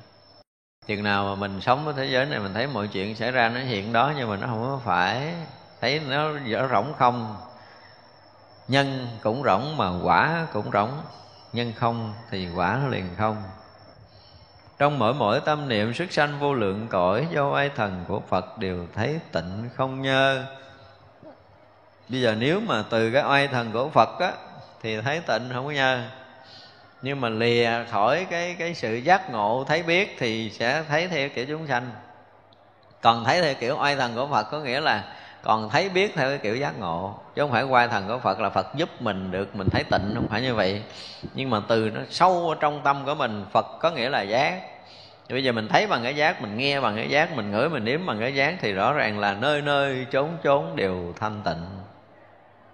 [0.88, 3.50] chừng nào mà mình sống ở thế giới này, mình thấy mọi chuyện xảy ra
[3.50, 5.34] nó hiện đó nhưng mà nó không có phải,
[5.82, 7.38] thấy nó dở rỗng không.
[8.68, 10.92] Nhân cũng rỗng mà quả cũng rỗng,
[11.54, 13.44] nhân không thì quả nó liền không
[14.78, 18.58] trong mỗi mỗi tâm niệm xuất sanh vô lượng cõi, do ai thần của phật
[18.58, 20.46] đều thấy tịnh không nhơ.
[22.10, 24.32] Bây giờ nếu mà từ cái oai thần của phật á,
[24.82, 26.04] thì thấy tịnh không có nhơ.
[27.02, 31.30] Nhưng mà lìa khỏi cái cái sự giác ngộ, thấy biết thì sẽ thấy theo
[31.30, 31.92] kiểu chúng sanh.
[33.02, 35.04] Còn thấy theo kiểu oai thần của phật có nghĩa là
[35.46, 38.40] còn thấy biết theo cái kiểu giác ngộ chứ không phải quay thần của phật
[38.40, 40.84] là phật giúp mình được mình thấy tịnh không phải như vậy.
[41.34, 44.62] Nhưng mà từ nó sâu ở trong tâm của mình phật có nghĩa là giác.
[45.30, 47.86] Bây giờ mình thấy bằng cái giác mình nghe bằng cái giác mình ngửi mình
[47.86, 51.66] nếm bằng cái giác thì rõ ràng là nơi nơi chốn chốn đều thanh tịnh.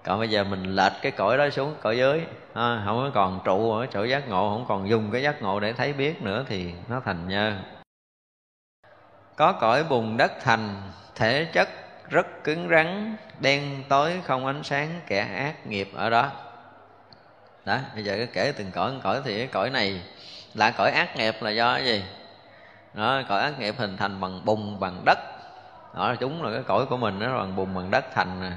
[0.03, 2.21] Còn bây giờ mình lệch cái cõi đó xuống cõi dưới
[2.53, 5.73] à, không còn trụ ở chỗ giác ngộ không còn dùng cái giác ngộ để
[5.73, 7.53] thấy biết nữa thì nó thành nhơ.
[9.35, 10.81] Có cõi bùn đất thành
[11.15, 11.69] thể chất
[12.11, 16.31] rất cứng rắn, đen tối, không ánh sáng, kẻ ác nghiệp ở đó.
[17.65, 20.01] Đó, bây giờ kể từng cõi cõi thì cái cõi này
[20.53, 22.03] là cõi ác nghiệp là do cái gì?
[22.93, 25.19] Đó, cõi ác nghiệp hình thành bằng bùn, bằng đất.
[25.95, 28.51] Đó, chúng là cái cõi của mình, nó bằng bùn, bằng đất thành nè.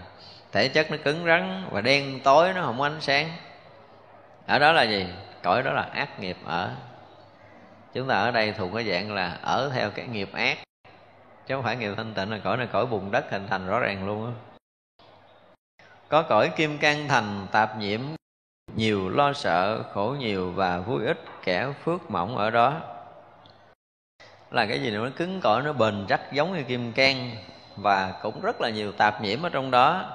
[0.53, 3.29] Thể chất nó cứng rắn và đen tối, nó không có ánh sáng.
[4.47, 5.07] Ở đó là gì?
[5.43, 6.71] Cõi đó là ác nghiệp ở.
[7.93, 10.59] Chúng ta ở đây thuộc cái dạng là ở theo cái nghiệp ác
[11.47, 13.79] chứ không phải nghiệp thanh tịnh là cõi này, cõi bùn đất hình thành rõ
[13.79, 14.33] ràng luôn á.
[16.09, 18.01] Có cõi kim can thành, tạp nhiễm,
[18.77, 22.81] nhiều lo sợ, khổ nhiều và vui ít, kẻ phước mỏng ở đó.
[24.51, 27.37] Là cái gì nó cứng cỏi, nó bền chắc giống như kim can
[27.77, 30.11] và cũng rất là nhiều tạp nhiễm ở trong đó.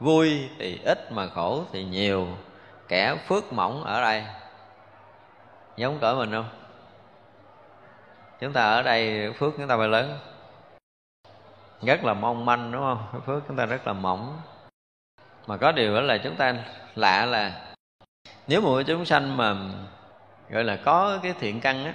[0.00, 2.28] Vui thì ít mà khổ thì nhiều,
[2.88, 4.24] kẻ phước mỏng ở đây.
[5.76, 6.48] Giống cỡ mình không?
[8.40, 10.18] Chúng ta ở đây phước chúng ta phải lớn
[11.84, 13.20] rất là mong manh đúng không?
[13.26, 14.40] Phước chúng ta rất là mỏng.
[15.46, 16.54] Mà có điều đó là chúng ta
[16.94, 17.60] lạ là
[18.46, 19.56] nếu mà chúng sanh mà
[20.50, 21.92] gọi là có cái thiện căn á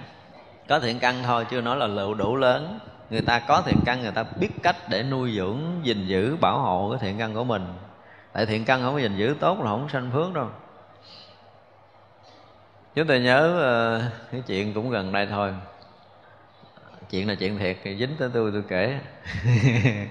[0.68, 2.80] có thiện căn thôi chưa nói là lựu đủ lớn
[3.10, 6.60] người ta có thiện căn người ta biết cách để nuôi dưỡng gìn giữ bảo
[6.60, 7.66] hộ cái thiện căn của mình.
[8.34, 10.48] Tại thiện căn không có gìn giữ tốt là không sanh phước đâu.
[12.96, 15.54] Chúng tôi nhớ uh, cái chuyện cũng gần đây thôi
[17.10, 19.00] chuyện là chuyện thiệt, thì dính tới tôi tôi kể.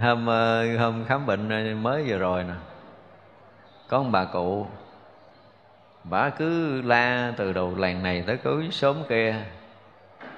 [0.00, 2.54] Hôm ờ, hôm khám bệnh ờ, mới vừa rồi nè,
[3.88, 4.66] có một bà cụ.
[6.04, 9.36] Bà cứ la từ đầu làng này tới cuối sớm kia,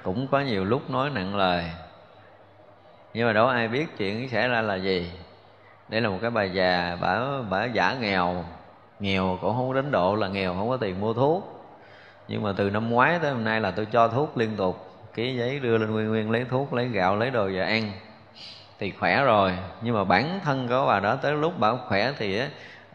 [0.03, 1.65] cũng có nhiều lúc nói nặng lời.
[3.13, 5.11] Nhưng mà đâu ai biết chuyện xảy ra là gì.
[5.89, 8.45] Đây là một cái bà già, bà bà giả nghèo.
[8.99, 11.67] Nghèo cũng không đến độ là nghèo, không có tiền mua thuốc.
[12.27, 15.35] Nhưng mà từ năm ngoái tới hôm nay là tôi cho thuốc liên tục ký
[15.35, 17.91] giấy đưa lên nguyên nguyên, lấy thuốc, lấy gạo, lấy đồ về ăn.
[18.79, 19.51] Thì khỏe rồi.
[19.81, 22.41] Nhưng mà bản thân của bà đó tới lúc bà khỏe thì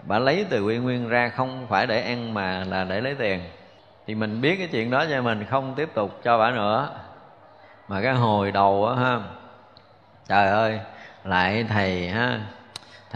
[0.03, 3.41] bà lấy từ nguyên nguyên ra, không phải để ăn mà là để lấy tiền.
[4.07, 6.89] Thì mình biết cái chuyện đó cho mình, không tiếp tục cho bà nữa.
[7.89, 9.21] Mà cái hồi đầu á ha,
[10.29, 10.81] trời ơi,
[11.25, 12.41] lại thầy ha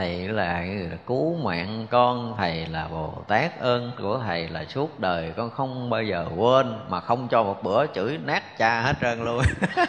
[0.01, 0.65] thầy là
[1.07, 5.91] cứu mạng con, thầy là bồ tát ơn của thầy là suốt đời, con không
[5.91, 9.43] bao giờ quên, mà không cho một bữa chửi nát cha hết trơn luôn.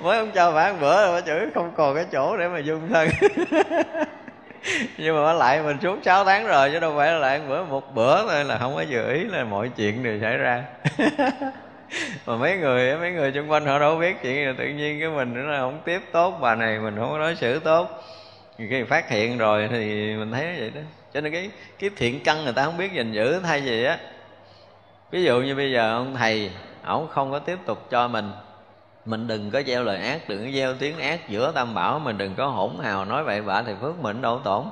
[0.00, 3.08] Mới không cho bạn bữa mà chửi không còn cái chỗ để mà dung thân.
[4.96, 7.94] Nhưng mà lại mình suốt 6 tháng rồi, chứ đâu phải là lại bữa một
[7.94, 10.64] bữa thôi, là không có dự ý là mọi chuyện đều xảy ra.
[12.26, 15.08] mà mấy người mấy người xung quanh họ đâu biết chuyện là tự nhiên cái
[15.08, 18.02] mình nó là không tiếp tốt, bà này mình không có đối xử tốt.
[18.58, 20.80] Khi phát hiện rồi thì mình thấy vậy đó.
[21.14, 23.98] Cho nên cái cái thiện căn người ta không biết gìn giữ thay gì á.
[25.10, 26.50] Ví dụ như bây giờ ông thầy,
[26.84, 28.32] ổng không có tiếp tục cho mình
[29.04, 32.18] mình đừng có gieo lời ác, đừng có gieo tiếng ác giữa tam bảo, mình
[32.18, 34.64] đừng có hỗn hào nói vậy vả thì phước mình đâu tổn.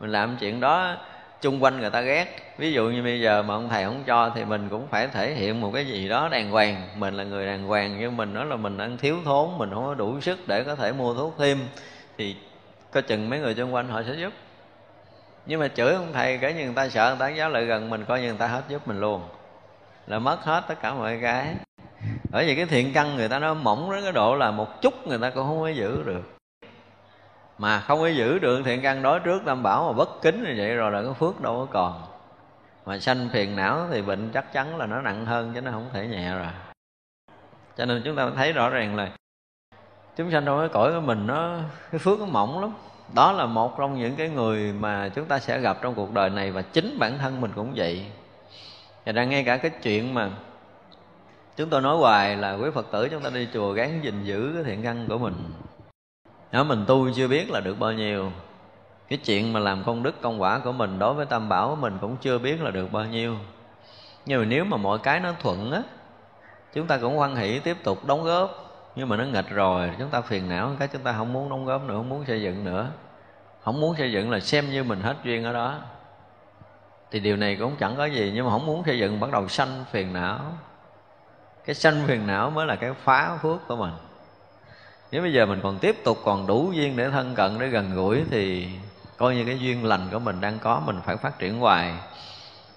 [0.00, 0.96] Mình làm chuyện đó
[1.40, 2.54] chung quanh người ta ghét.
[2.58, 5.34] Ví dụ như bây giờ mà ông thầy không cho thì mình cũng phải thể
[5.34, 6.88] hiện một cái gì đó đàng hoàng.
[6.96, 9.84] Mình là người đàng hoàng, nhưng mình nói là mình đang thiếu thốn, mình không
[9.84, 11.58] có đủ sức để có thể mua thuốc thêm,
[12.18, 12.36] thì
[12.92, 14.32] có chừng mấy người chung quanh họ sẽ giúp.
[15.46, 17.90] Nhưng mà chửi ông thầy kể như người ta sợ, người ta giáo lại gần
[17.90, 19.22] mình, coi như người ta hết giúp mình luôn.
[20.06, 21.46] Là mất hết tất cả mọi cái.
[22.30, 25.06] Bởi vì cái thiện căn người ta nó mỏng đến cái độ là một chút
[25.06, 26.39] người ta cũng không có giữ được
[27.60, 30.54] mà không có giữ được thiện căn đối trước, tam bảo mà bất kính như
[30.56, 32.02] vậy rồi là cái phước đâu có còn.
[32.86, 35.86] Mà sanh phiền não thì bệnh chắc chắn là nó nặng hơn, chứ nó không
[35.92, 36.46] thể nhẹ rồi.
[37.76, 39.10] Cho nên chúng ta thấy rõ ràng là
[40.16, 41.58] chúng sanh trong cái cõi của mình, nó,
[41.90, 42.72] cái phước nó mỏng lắm.
[43.14, 46.30] Đó là một trong những cái người mà chúng ta sẽ gặp trong cuộc đời
[46.30, 48.06] này, và chính bản thân mình cũng vậy.
[49.06, 50.30] Và đang nghe cả cái chuyện mà
[51.56, 54.50] chúng tôi nói hoài là quý phật tử chúng ta đi chùa gắng gìn giữ
[54.54, 55.34] cái thiện căn của mình
[56.52, 58.32] nếu mình tu chưa biết là được bao nhiêu,
[59.08, 61.98] cái chuyện mà làm công đức, công quả của mình đối với tam bảo mình
[62.00, 63.36] cũng chưa biết là được bao nhiêu.
[64.26, 65.82] Nhưng mà nếu mà mọi cái nó thuận á,
[66.74, 68.66] chúng ta cũng hoan hỷ tiếp tục đóng góp.
[68.96, 71.66] Nhưng mà nó nghịch rồi, chúng ta phiền não cái, chúng ta không muốn đóng
[71.66, 72.86] góp nữa, không muốn xây dựng nữa.
[73.64, 75.78] Không muốn xây dựng là xem như mình hết duyên ở đó.
[77.10, 79.48] Thì điều này cũng chẳng có gì, nhưng mà không muốn xây dựng bắt đầu
[79.48, 80.38] sanh phiền não.
[81.64, 83.92] Cái sanh phiền não mới là cái phá phước của mình
[85.12, 87.94] nếu bây giờ mình còn tiếp tục còn đủ duyên để thân cận, để gần
[87.94, 88.68] gũi thì
[89.16, 91.94] coi như cái duyên lành của mình đang có, mình phải phát triển hoài.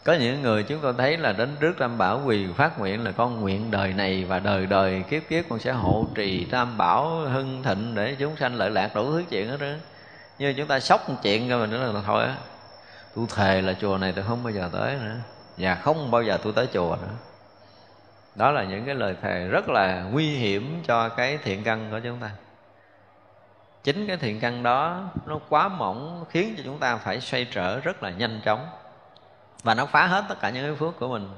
[0.03, 3.11] Có những người chúng tôi thấy là đến trước tam bảo quỳ phát nguyện là
[3.11, 7.09] con nguyện đời này và đời đời kiếp kiếp con sẽ hộ trì tam bảo
[7.09, 9.67] hưng thịnh để chúng sanh lợi lạc đủ thứ chuyện hết đó
[10.39, 12.35] như chúng ta sốc một chuyện cho mình nữa là thôi á,
[13.15, 15.15] tôi thề là chùa này tôi không bao giờ tới nữa.
[15.57, 17.13] Và không bao giờ tôi tới chùa nữa
[18.35, 21.99] đó là những cái lời thề rất là nguy hiểm cho cái thiện căn của
[22.03, 22.29] chúng ta.
[23.83, 27.79] Chính cái thiện căn đó nó quá mỏng khiến cho chúng ta phải xoay trở
[27.79, 28.67] rất là nhanh chóng.
[29.63, 31.29] Và nó phá hết tất cả những cái phước của mình.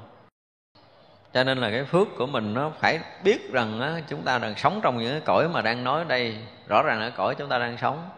[1.32, 4.56] Cho nên là cái phước của mình nó phải biết rằng á, chúng ta đang
[4.56, 6.36] sống trong những cái cõi mà đang nói đây.
[6.68, 8.08] Rõ ràng là cõi chúng ta đang sống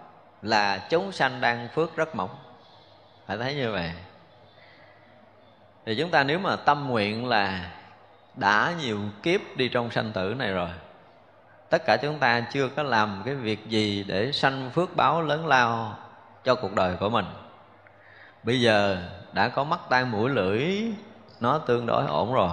[0.43, 2.37] là chúng sanh đang phước rất mỏng.
[3.27, 3.91] Phải thấy như vậy.
[5.87, 7.71] Thì chúng ta nếu mà tâm nguyện là
[8.39, 10.69] đã nhiều kiếp đi trong sanh tử này rồi.
[11.71, 15.47] Tất cả chúng ta chưa có làm cái việc gì để sanh phước báo lớn
[15.47, 15.99] lao
[16.45, 17.25] cho cuộc đời của mình.
[18.43, 18.97] Bây giờ
[19.33, 20.83] đã có mắt tai mũi lưỡi,
[21.41, 22.51] nó tương đối ổn rồi.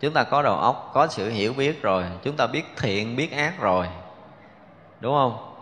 [0.00, 3.32] Chúng ta có đầu óc, có sự hiểu biết rồi, chúng ta biết thiện, biết
[3.32, 3.88] ác rồi.
[5.00, 5.54] Đúng không?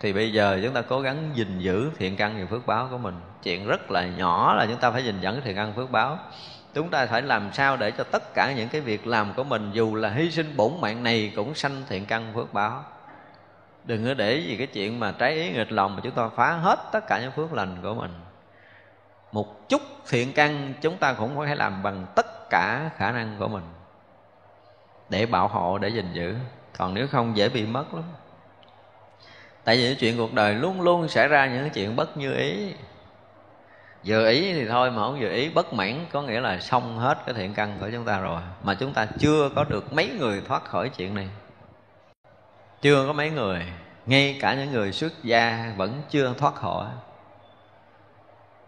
[0.00, 2.98] Thì bây giờ chúng ta cố gắng gìn giữ thiện căn và phước báo của
[2.98, 3.14] mình.
[3.42, 6.18] Chuyện rất là nhỏ là chúng ta phải gìn dẫn thiện căn, phước báo
[6.74, 9.70] chúng ta phải làm sao để cho tất cả những cái việc làm của mình,
[9.72, 12.84] dù là hy sinh bổn mạng này cũng sanh thiện căn phước báo.
[13.84, 16.52] Đừng có để gì cái chuyện mà trái ý nghịch lòng mà chúng ta phá
[16.52, 18.12] hết tất cả những phước lành của mình.
[19.32, 23.48] Một chút thiện căn chúng ta cũng phải làm bằng tất cả khả năng của
[23.48, 23.64] mình.
[25.08, 26.34] Để bảo hộ, để gìn giữ.
[26.78, 28.04] Còn nếu không, dễ bị mất lắm.
[29.64, 32.74] Tại vì chuyện cuộc đời luôn luôn xảy ra những chuyện bất như ý
[34.04, 35.50] vừa ý thì thôi mà không vừa ý.
[35.50, 38.40] Bất mãn có nghĩa là xong hết cái thiện căn của chúng ta rồi.
[38.62, 41.28] Mà chúng ta chưa có được mấy người thoát khỏi chuyện này.
[42.80, 43.62] Chưa có mấy người.
[44.06, 46.86] Ngay cả những người xuất gia vẫn chưa thoát khỏi.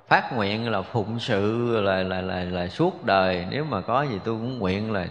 [0.08, 3.46] Phát nguyện là phụng sự, là là là là suốt đời.
[3.50, 5.06] Nếu mà có gì tôi cũng nguyện là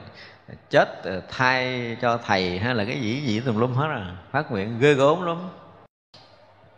[0.69, 4.15] chết ờ, thay cho thầy hay là cái gì gì tùm lum hết à.
[4.31, 5.37] Phát nguyện ghê gớm lắm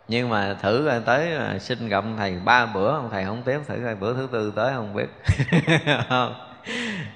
[0.08, 3.74] nhưng mà thử tới ờ, xin gặp thầy ba bữa, ông thầy không tiếp, thử
[3.84, 5.06] coi bữa thứ tư tới không biết.
[6.08, 6.34] Không.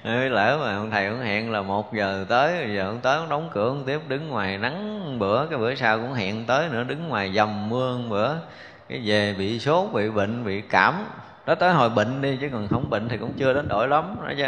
[0.03, 3.49] Lỡ mà ông thầy cũng hẹn là một giờ tới giờ ông tới ông đóng
[3.53, 7.07] cửa ông tiếp, đứng ngoài nắng bữa, cái bữa sau cũng hẹn tới nữa, đứng
[7.07, 8.35] ngoài dầm mưa bữa.
[8.89, 11.05] Cái về bị sốt, bị bệnh, bị cảm.
[11.45, 14.15] Đó, tới hồi bệnh đi, chứ còn không bệnh thì cũng chưa đến đổi lắm,
[14.27, 14.47] đó chứ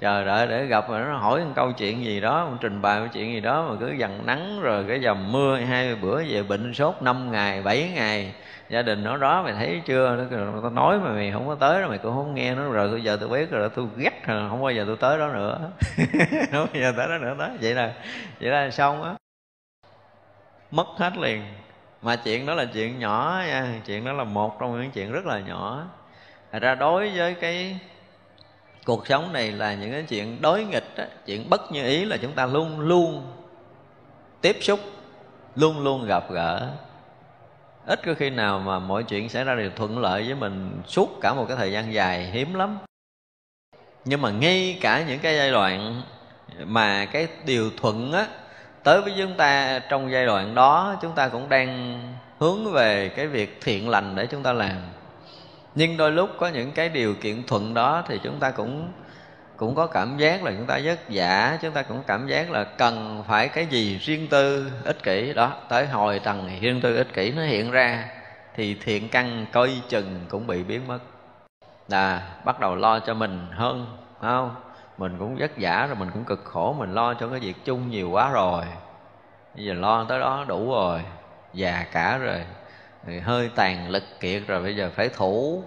[0.00, 3.00] chờ đợi để gặp mà nó hỏi một câu chuyện gì đó, một trình bày
[3.00, 6.42] một chuyện gì đó mà cứ dằn nắng rồi cái dầm mưa hai bữa về
[6.42, 8.34] bệnh sốt 5 ngày 7 ngày.
[8.68, 10.16] Gia đình nó đó, mày thấy chưa?
[10.16, 12.68] Nó tao nói mà mày không có tới rồi mày cũng không nghe nó.
[12.68, 15.28] Rồi bây giờ tôi biết rồi tôi ghét rồi, không bao giờ tôi tới đó
[15.28, 15.70] nữa.
[16.52, 17.48] Không bao giờ tới đó nữa, đó.
[17.60, 17.92] Vậy là
[18.40, 19.14] vậy là xong á.
[20.70, 21.42] Mất hết liền.
[22.02, 25.26] Mà chuyện đó là chuyện nhỏ nha, chuyện đó là một trong những chuyện rất
[25.26, 25.86] là nhỏ.
[26.52, 27.80] Thật ra đối với cái
[28.90, 32.16] cuộc sống này là những cái chuyện đối nghịch đó, chuyện bất như ý là
[32.16, 33.32] chúng ta luôn luôn
[34.40, 34.80] tiếp xúc
[35.56, 36.70] luôn luôn gặp gỡ.
[37.86, 41.18] Ít có khi nào mà mọi chuyện xảy ra đều thuận lợi với mình suốt
[41.20, 42.78] cả một cái thời gian dài hiếm lắm.
[44.04, 46.02] Nhưng mà ngay cả những cái giai đoạn
[46.64, 48.26] mà cái điều thuận á
[48.82, 52.00] tới với chúng ta trong giai đoạn đó chúng ta cũng đang
[52.38, 54.76] hướng về cái việc thiện lành để chúng ta làm
[55.74, 58.92] nhưng đôi lúc có những cái điều kiện thuận đó thì chúng ta cũng
[59.60, 62.64] cũng có cảm giác là chúng ta vất vả, chúng ta cũng cảm giác là
[62.64, 65.32] cần phải cái gì riêng tư, ích kỷ.
[65.32, 68.04] Đó, tới hồi tầng riêng tư, ích kỷ nó hiện ra
[68.56, 70.98] thì thiện căn coi chừng cũng bị biến mất.
[71.88, 73.86] Là bắt đầu lo cho mình hơn
[74.20, 74.54] không?
[74.98, 77.90] Mình cũng vất vả rồi, mình cũng cực khổ, mình lo cho cái việc chung
[77.90, 78.64] nhiều quá rồi.
[79.56, 81.00] Bây giờ lo tới đó đủ rồi,
[81.54, 82.44] già cả rồi
[83.06, 85.64] thì hơi tàn lực kiệt rồi, bây giờ phải thủ.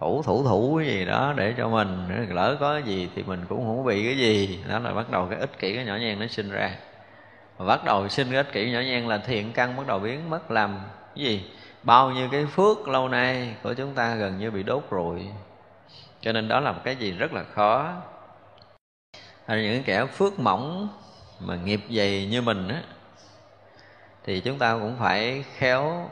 [0.00, 2.26] Thủ thủ thủ cái gì đó để cho mình.
[2.28, 4.64] Lỡ có cái gì thì mình cũng không bị cái gì.
[4.68, 6.70] Đó là bắt đầu cái ích kỷ cái nhỏ nhen nó sinh ra.
[7.56, 10.30] Và bắt đầu sinh cái ích kỷ nhỏ nhen là thiện căn bắt đầu biến
[10.30, 10.80] mất làm
[11.14, 11.50] cái gì?
[11.82, 15.26] Bao nhiêu cái phước lâu nay của chúng ta gần như bị đốt rụi.
[16.20, 17.92] Cho nên đó là một cái gì rất là khó.
[19.46, 20.88] Hay những kẻ phước mỏng
[21.40, 22.82] mà nghiệp dày như mình á,
[24.24, 26.10] thì chúng ta cũng phải khéo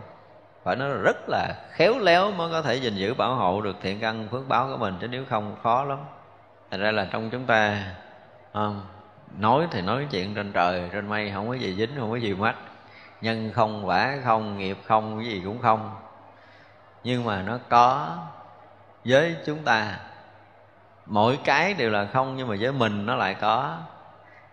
[0.63, 3.77] phải nói là rất là khéo léo mới có thể gìn giữ bảo hộ được
[3.83, 5.99] thiện căn phước báo của mình chứ nếu không khó lắm.
[6.71, 7.85] Thành ra là trong chúng ta
[8.53, 8.87] không,
[9.39, 12.35] nói thì nói chuyện trên trời trên mây không có gì dính không có gì
[12.35, 12.55] mất
[13.21, 15.97] nhân không vả không nghiệp không cái gì cũng không.
[17.05, 18.17] Nhưng mà nó có
[19.05, 19.97] với chúng ta.
[21.07, 23.79] Mỗi cái đều là không nhưng mà với mình nó lại có.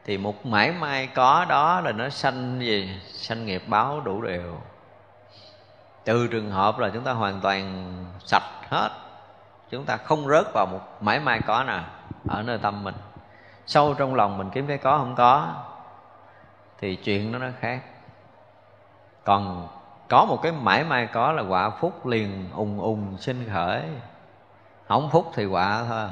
[0.06, 3.00] Thì một mãi may có đó là nó sanh gì?
[3.06, 4.58] Sanh nghiệp báo đủ đều
[6.08, 7.86] trừ trường hợp là chúng ta hoàn toàn
[8.20, 8.90] sạch hết,
[9.70, 11.84] chúng ta không rớt vào một mãi may có nào
[12.30, 12.96] ở nơi tâm mình.
[13.66, 15.54] Sâu trong lòng mình kiếm cái có không có,
[16.80, 17.82] thì chuyện đó nó khác.
[19.24, 19.68] Còn
[20.10, 23.84] có một cái mãi may có là quả phúc liền ùng ùng sinh khởi.
[24.88, 26.08] Không phúc thì quả thôi.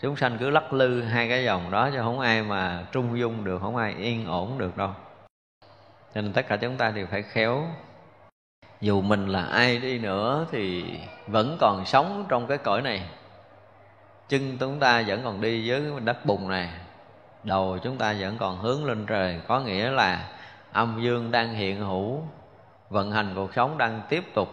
[0.00, 3.44] Chúng sanh cứ lắc lư hai cái dòng đó chứ không ai mà trung dung
[3.44, 4.90] được, không ai yên ổn được đâu.
[6.14, 7.64] Cho nên tất cả chúng ta đều phải khéo
[8.86, 10.84] dù mình là ai đi nữa thì
[11.26, 13.02] vẫn còn sống trong cái cõi này.
[14.28, 16.68] Chân chúng ta vẫn còn đi với đất bùn này.
[17.42, 19.40] Đầu chúng ta vẫn còn hướng lên trời.
[19.48, 20.28] Có nghĩa là
[20.72, 22.22] âm dương đang hiện hữu,
[22.90, 24.48] vận hành cuộc sống đang tiếp tục.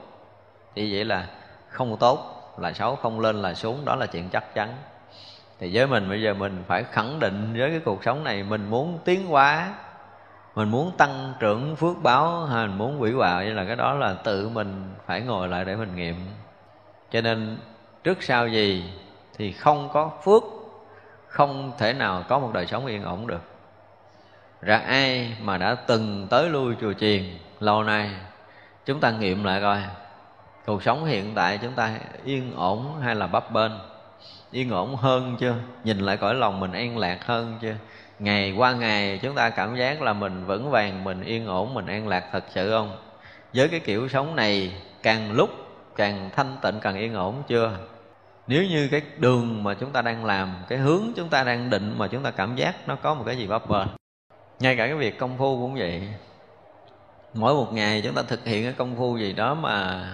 [0.76, 1.27] Thì vậy là
[1.68, 3.85] không tốt, là xấu, không lên, là xuống.
[3.85, 4.69] Đó là chuyện chắc chắn.
[5.60, 8.69] Thì với mình, bây giờ mình phải khẳng định với cái cuộc sống này, mình
[8.69, 9.73] muốn tiến hóa
[10.56, 14.14] mình muốn tăng trưởng phước báo hay mình muốn quỷ như là cái đó là
[14.14, 16.16] tự mình phải ngồi lại để mình nghiệm.
[17.12, 17.58] Cho nên
[18.04, 18.94] trước sau gì
[19.38, 20.44] thì không có phước,
[21.28, 23.42] không thể nào có một đời sống yên ổn được.
[24.62, 27.24] Ra ai mà đã từng tới lui chùa chiền
[27.60, 28.10] lâu nay,
[28.86, 29.80] chúng ta nghiệm lại coi.
[30.66, 33.72] Cuộc sống hiện tại chúng ta yên ổn hay là bấp bênh?
[34.52, 35.56] Yên ổn hơn chưa?
[35.84, 37.76] Nhìn lại cõi lòng mình an lạc hơn chưa?
[38.19, 41.85] Ngày qua ngày, chúng ta cảm giác là mình vững vàng, mình yên ổn, mình
[41.85, 42.98] an lạc thật sự không?
[43.53, 44.73] Với cái kiểu sống này,
[45.03, 45.49] càng lúc
[45.95, 47.77] càng thanh tịnh, càng yên ổn chưa?
[48.48, 51.95] Nếu như cái đường mà chúng ta đang làm, cái hướng chúng ta đang định
[51.98, 53.88] mà chúng ta cảm giác nó có một cái gì bấp bênh.
[54.60, 56.10] Ngay cả cái việc công phu cũng vậy.
[57.34, 60.06] Mỗi một ngày chúng ta thực hiện cái công phu gì đó mà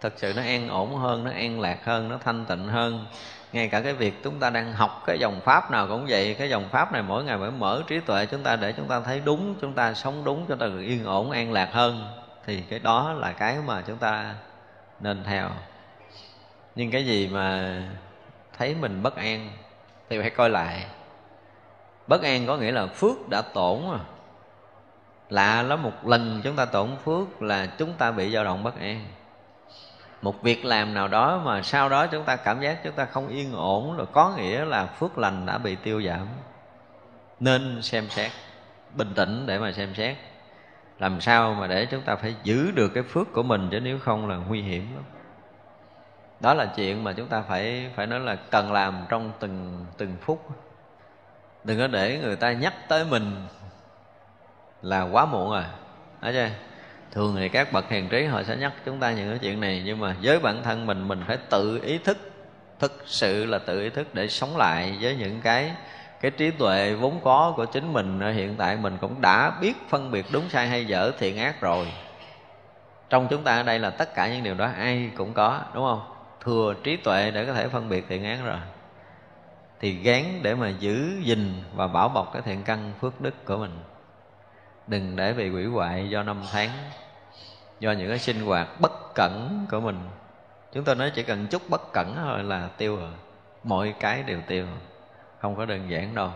[0.00, 3.06] thật sự nó an ổn hơn, nó an lạc hơn, nó thanh tịnh hơn
[3.52, 6.50] ngay cả cái việc chúng ta đang học cái dòng pháp nào cũng vậy, cái
[6.50, 9.20] dòng pháp này mỗi ngày phải mở trí tuệ chúng ta để chúng ta thấy
[9.24, 12.08] đúng, chúng ta sống đúng, chúng ta được yên ổn, an lạc hơn.
[12.46, 14.34] Thì cái đó là cái mà chúng ta
[15.00, 15.50] nên theo.
[16.74, 17.82] Nhưng cái gì mà
[18.58, 19.50] thấy mình bất an
[20.08, 20.86] thì phải coi lại.
[22.06, 24.00] Bất an có nghĩa là phước đã tổn à.
[25.30, 28.80] Lạ lắm, một lần chúng ta tổn phước là chúng ta bị dao động bất
[28.80, 29.04] an
[30.22, 33.28] một việc làm nào đó mà sau đó chúng ta cảm giác chúng ta không
[33.28, 36.26] yên ổn rồi có nghĩa là phước lành đã bị tiêu giảm.
[37.40, 38.30] Nên xem xét,
[38.94, 40.16] bình tĩnh để mà xem xét.
[40.98, 43.98] Làm sao mà để chúng ta phải giữ được cái phước của mình chứ nếu
[43.98, 45.04] không là nguy hiểm lắm.
[46.40, 50.16] Đó là chuyện mà chúng ta phải phải nói là cần làm trong từng từng
[50.20, 50.48] phút.
[51.64, 53.46] Đừng có để người ta nhắc tới mình
[54.82, 55.64] là quá muộn rồi
[56.20, 56.48] thấy chưa?
[57.12, 59.82] Thường thì các bậc hiền trí họ sẽ nhắc chúng ta những cái chuyện này,
[59.84, 62.18] nhưng mà với bản thân mình mình phải tự ý thức,
[62.78, 65.72] thực sự là tự ý thức để sống lại với những cái
[66.20, 68.20] cái trí tuệ vốn có của chính mình.
[68.20, 71.92] Hiện tại mình cũng đã biết phân biệt đúng sai hay dở, thiện ác rồi.
[73.10, 75.84] Trong chúng ta ở đây là tất cả những điều đó ai cũng có, đúng
[75.84, 76.00] không?
[76.44, 78.58] Thừa trí tuệ để có thể phân biệt thiện ác rồi.
[79.80, 83.56] Thì gán để mà giữ gìn và bảo bọc cái thiện căn phước đức của
[83.56, 83.78] mình
[84.86, 86.70] đừng để bị quỷ hoại do năm tháng,
[87.80, 90.00] do những cái sinh hoạt bất cẩn của mình
[90.72, 93.12] chúng tôi nói chỉ cần chút bất cẩn thôi là tiêu rồi
[93.64, 94.66] mọi cái đều tiêu,
[95.38, 96.30] không có đơn giản đâu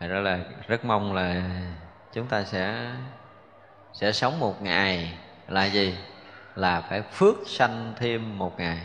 [0.00, 1.42] Thật ra là rất mong là
[2.12, 2.92] chúng ta sẽ
[3.92, 5.18] sẽ sống một ngày
[5.48, 5.98] là gì?
[6.54, 8.78] Là phải phước sanh thêm một ngày.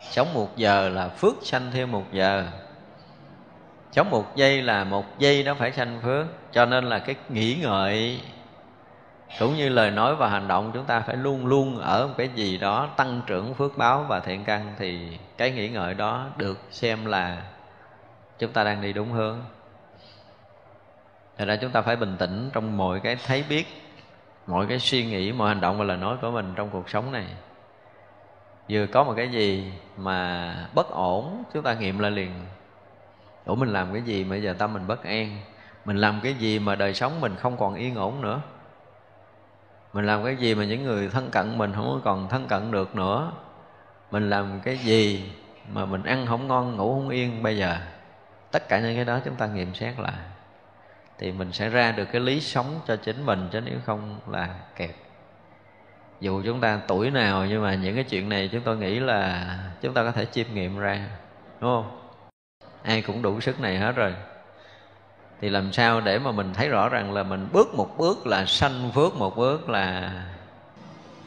[0.00, 2.46] Sống một giờ là phước sanh thêm một giờ.
[3.94, 6.26] Sống một giây là một giây nó phải sanh phước.
[6.52, 8.20] Cho nên là cái nghĩ ngợi
[9.38, 12.28] cũng như lời nói và hành động chúng ta phải luôn luôn ở một cái
[12.34, 16.58] gì đó tăng trưởng phước báo và thiện căn thì cái nghĩ ngợi đó được
[16.70, 17.42] xem là
[18.38, 19.38] chúng ta đang đi đúng hướng.
[21.38, 23.66] Thật ra chúng ta phải bình tĩnh trong mọi cái thấy biết
[24.46, 27.12] Mọi cái suy nghĩ, mọi hành động và lời nói của mình trong cuộc sống
[27.12, 27.26] này.
[28.68, 32.30] Vừa có một cái gì mà bất ổn Chúng ta nghiệm lại liền.
[33.44, 35.38] Ủa mình làm cái gì mà bây giờ tâm mình bất an?
[35.84, 38.40] Mình làm cái gì mà đời sống mình không còn yên ổn nữa?
[39.92, 42.96] Mình làm cái gì mà những người thân cận mình không còn thân cận được
[42.96, 43.32] nữa?
[44.10, 45.32] Mình làm cái gì
[45.72, 47.76] mà mình ăn không ngon, ngủ không yên bây giờ?
[48.50, 50.14] Tất cả những cái đó chúng ta nghiệm xét lại.
[51.18, 54.54] Thì mình sẽ ra được cái lý sống cho chính mình chứ nếu không là
[54.76, 54.90] kẹt.
[56.20, 59.46] Dù chúng ta tuổi nào nhưng mà những cái chuyện này chúng tôi nghĩ là
[59.80, 61.08] chúng ta có thể chiêm nghiệm ra.
[61.60, 62.03] Đúng không?
[62.84, 64.14] Ai cũng đủ sức này hết rồi.
[65.40, 68.44] Thì làm sao để mà mình thấy rõ rằng là mình bước một bước là
[68.46, 70.12] sanh phước, một bước là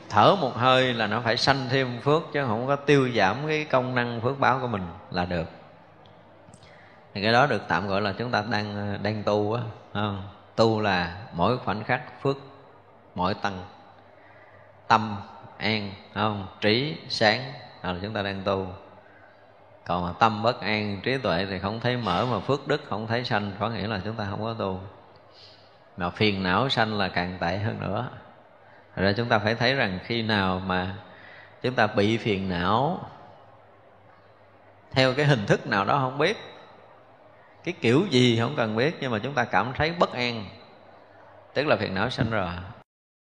[0.09, 3.65] thở một hơi là nó phải sanh thêm phước, chứ không có tiêu giảm cái
[3.65, 5.49] công năng phước báo của mình là được.
[7.13, 9.61] Thì cái đó được tạm gọi là chúng ta đang đang tu á
[9.93, 10.23] không?
[10.55, 12.37] tu là mỗi khoảnh khắc phước,
[13.15, 13.59] mỗi tăng
[14.87, 15.17] tâm,
[15.57, 16.47] an không?
[16.61, 17.53] Trí, sáng,
[17.83, 18.67] đó là chúng ta đang tu
[19.87, 23.07] còn mà tâm bất an, trí tuệ thì không thấy mở, mà phước đức không
[23.07, 23.51] thấy sanh.
[23.59, 24.79] Có nghĩa là chúng ta không có tu.
[25.97, 28.09] Mà phiền não sanh là càng tệ hơn nữa.
[28.95, 30.95] Rồi chúng ta phải thấy rằng khi nào mà
[31.61, 32.99] chúng ta bị phiền não,
[34.91, 36.37] theo cái hình thức nào đó không biết,
[37.63, 40.45] cái kiểu gì không cần biết, nhưng mà chúng ta cảm thấy bất an,
[41.53, 42.47] tức là phiền não sanh rồi,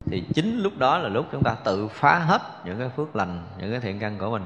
[0.06, 3.44] thì chính lúc đó là lúc chúng ta tự phá hết những cái phước lành,
[3.58, 4.44] những cái thiện căn của mình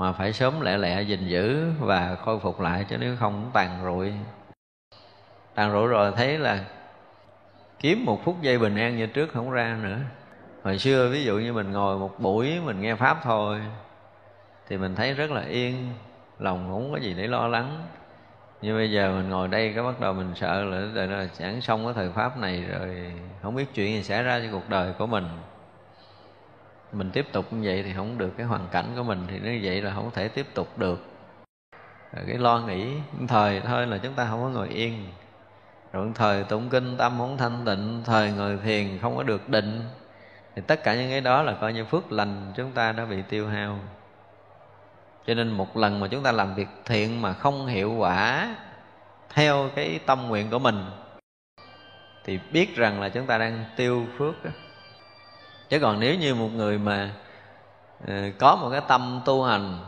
[0.00, 3.84] mà phải sớm lẹ lẹ gìn giữ và khôi phục lại, chứ nếu không tàn
[3.84, 4.12] rụi.
[5.54, 6.64] Tàn rụi rồi thấy là
[7.78, 9.98] kiếm một phút giây bình an như trước không ra nữa.
[10.64, 13.60] Hồi xưa ví dụ như mình ngồi một buổi mình nghe pháp thôi,
[14.68, 15.92] thì mình thấy rất là yên,
[16.38, 17.86] lòng không có gì để lo lắng.
[18.62, 21.60] Nhưng bây giờ mình ngồi đây cái bắt đầu mình sợ là đời nó chẳng
[21.60, 23.12] xong cái thời pháp này rồi,
[23.42, 25.28] không biết chuyện gì xảy ra cho cuộc đời của mình
[26.92, 29.60] mình tiếp tục như vậy thì không được, cái hoàn cảnh của mình thì như
[29.62, 31.06] vậy là không thể tiếp tục được.
[32.12, 32.96] Rồi cái lo nghĩ,
[33.28, 35.06] thời thôi là chúng ta không có ngồi yên.
[35.92, 39.80] Rồi thời tụng kinh tâm không thanh tịnh, thời ngồi thiền không có được định.
[40.56, 43.22] Thì tất cả những cái đó là coi như phước lành chúng ta đã bị
[43.28, 43.78] tiêu hao.
[45.26, 48.54] Cho nên một lần mà chúng ta làm việc thiện mà không hiệu quả
[49.34, 50.84] theo cái tâm nguyện của mình,
[52.24, 54.50] thì biết rằng là chúng ta đang tiêu phước đó
[55.70, 57.10] chứ còn nếu như một người mà
[58.06, 59.78] ờ, có một cái tâm tu hành,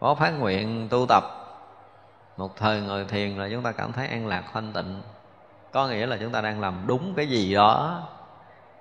[0.00, 1.24] có phát nguyện tu tập,
[2.36, 5.02] một thời ngồi thiền là chúng ta cảm thấy an lạc, thanh tịnh.
[5.72, 8.02] Có nghĩa là chúng ta đang làm đúng cái gì đó,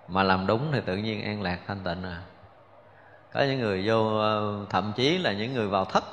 [0.08, 2.22] mà làm đúng thì tự nhiên an lạc, thanh tịnh à.
[3.34, 6.04] Có những người vô ờ, thậm chí là những người vào thất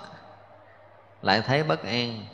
[1.23, 2.25] lại thấy bất an.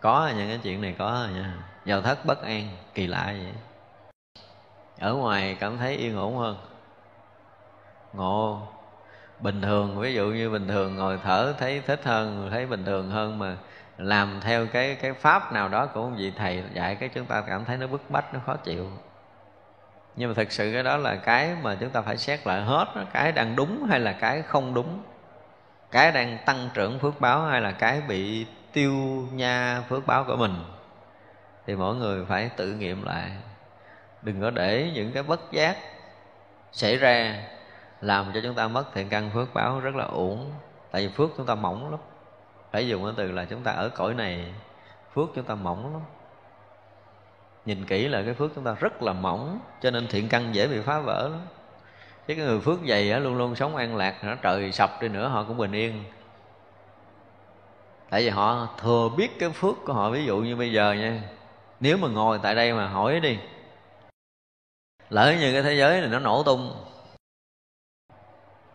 [0.00, 1.54] Có những cái chuyện này có nha.
[1.86, 3.52] Vào thất bất an, kỳ lạ vậy
[5.00, 6.56] ở ngoài cảm thấy yên ổn hơn.
[8.12, 8.68] Ngộ,
[9.40, 13.10] bình thường, ví dụ như bình thường ngồi thở thấy thích hơn, thấy bình thường
[13.10, 13.56] hơn mà
[13.98, 17.64] làm theo cái cái pháp nào đó của vị thầy dạy cái chúng ta cảm
[17.64, 18.86] thấy nó bức bách, nó khó chịu.
[20.16, 22.86] Nhưng mà thực sự cái đó là cái mà chúng ta phải xét lại hết
[23.12, 25.02] cái đang đúng hay là cái không đúng,
[25.90, 28.94] cái đang tăng trưởng phước báo hay là cái bị tiêu
[29.32, 30.64] nha phước báo của mình.
[31.66, 33.30] Thì mỗi người phải tự nghiệm lại
[34.22, 35.76] đừng có để những cái bất giác
[36.72, 37.42] xảy ra
[38.00, 40.50] làm cho chúng ta mất thiện căn phước báo rất là uổng.
[40.90, 42.00] Tại vì phước chúng ta mỏng lắm.
[42.72, 44.44] Phải dùng cái từ là chúng ta ở cõi này
[45.14, 46.02] phước chúng ta mỏng lắm.
[47.66, 50.66] Nhìn kỹ là cái phước chúng ta rất là mỏng cho nên thiện căn dễ
[50.66, 51.40] bị phá vỡ lắm.
[52.26, 55.08] Chứ cái người phước dày á, luôn luôn sống an lạc nó trời sập đi
[55.08, 56.04] nữa họ cũng bình yên.
[58.10, 60.10] Tại vì họ thừa biết cái phước của họ.
[60.10, 61.20] Ví dụ như bây giờ nha
[61.80, 63.38] nếu mà ngồi tại đây mà hỏi đi
[65.10, 66.72] lỡ như cái thế giới này nó nổ tung.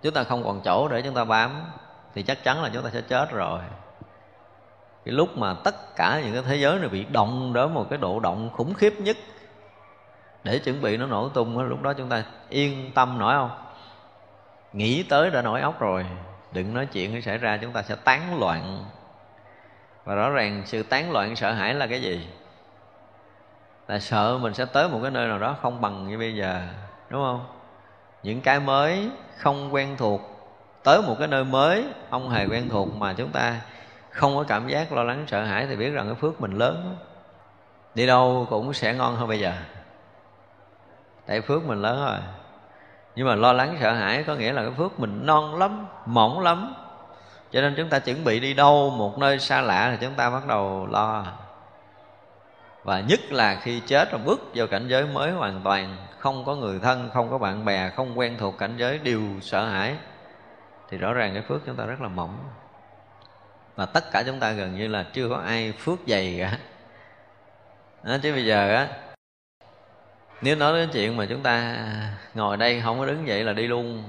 [0.02, 1.64] Chúng ta không còn chỗ để chúng ta bám,
[2.14, 3.60] thì chắc chắn là chúng ta sẽ chết rồi.
[5.06, 8.00] Cái lúc mà tất cả những cái thế giới này bị động đến một cái
[8.00, 9.18] độ động khủng khiếp nhất,
[10.44, 13.52] để chuẩn bị nó nổ tung lúc đó chúng ta yên tâm nổi không?
[14.74, 16.06] Nghĩ tới đã nổi óc rồi.
[16.52, 18.86] Đừng nói chuyện xảy ra, chúng ta sẽ tán loạn.
[20.04, 22.28] Và rõ ràng sự tán loạn sợ hãi là cái gì?
[23.88, 26.62] Là sợ mình sẽ tới một cái nơi nào đó không bằng như bây giờ,
[27.10, 27.46] đúng không?
[28.24, 30.22] Những cái mới không quen thuộc,
[30.84, 33.62] tới một cái nơi mới không hề quen thuộc mà chúng ta
[34.10, 36.96] không có cảm giác lo lắng, sợ hãi thì biết rằng cái phước mình lớn.
[37.96, 39.54] Đi đâu cũng sẽ ngon hơn bây giờ.
[41.26, 42.18] Tại phước mình lớn rồi.
[43.16, 46.40] Nhưng mà lo lắng, sợ hãi có nghĩa là cái phước mình non lắm, mỏng
[46.40, 46.76] lắm.
[47.52, 50.30] Cho nên chúng ta chuẩn bị đi đâu, một nơi xa lạ thì chúng ta
[50.30, 51.26] bắt đầu lo
[52.86, 56.56] và nhất là khi chết rồi bước vào cảnh giới mới hoàn toàn không có
[56.56, 59.96] người thân không có bạn bè không quen thuộc cảnh giới đều sợ hãi
[60.90, 62.38] thì rõ ràng cái phước chúng ta rất là mỏng.
[63.76, 66.58] Và tất cả chúng ta gần như là chưa có ai phước dày cả.
[68.04, 68.88] Đó, chứ bây giờ á
[70.42, 71.78] nếu nói đến chuyện mà chúng ta
[72.34, 74.04] ngồi đây không có đứng dậy là đi luôn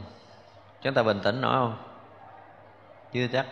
[0.82, 1.76] chúng ta bình tĩnh nổi không?
[3.12, 3.46] Chưa chắc.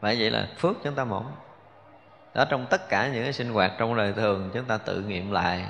[0.00, 1.32] Vậy vậy là phước chúng ta mỏng
[2.34, 5.30] đó, trong tất cả những cái sinh hoạt trong đời thường, chúng ta tự nghiệm
[5.30, 5.64] lại.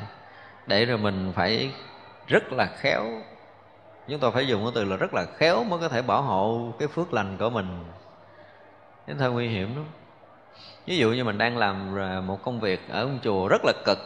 [0.66, 1.70] Để rồi mình phải
[2.26, 3.04] rất là khéo.
[4.08, 6.72] Chúng tôi phải dùng cái từ là rất là khéo mới có thể bảo hộ
[6.78, 7.84] cái phước lành của mình.
[9.06, 9.86] Cái hơi nguy hiểm lắm
[10.86, 11.96] ví dụ như mình đang làm
[12.26, 13.98] một công việc ở một chùa rất là cực.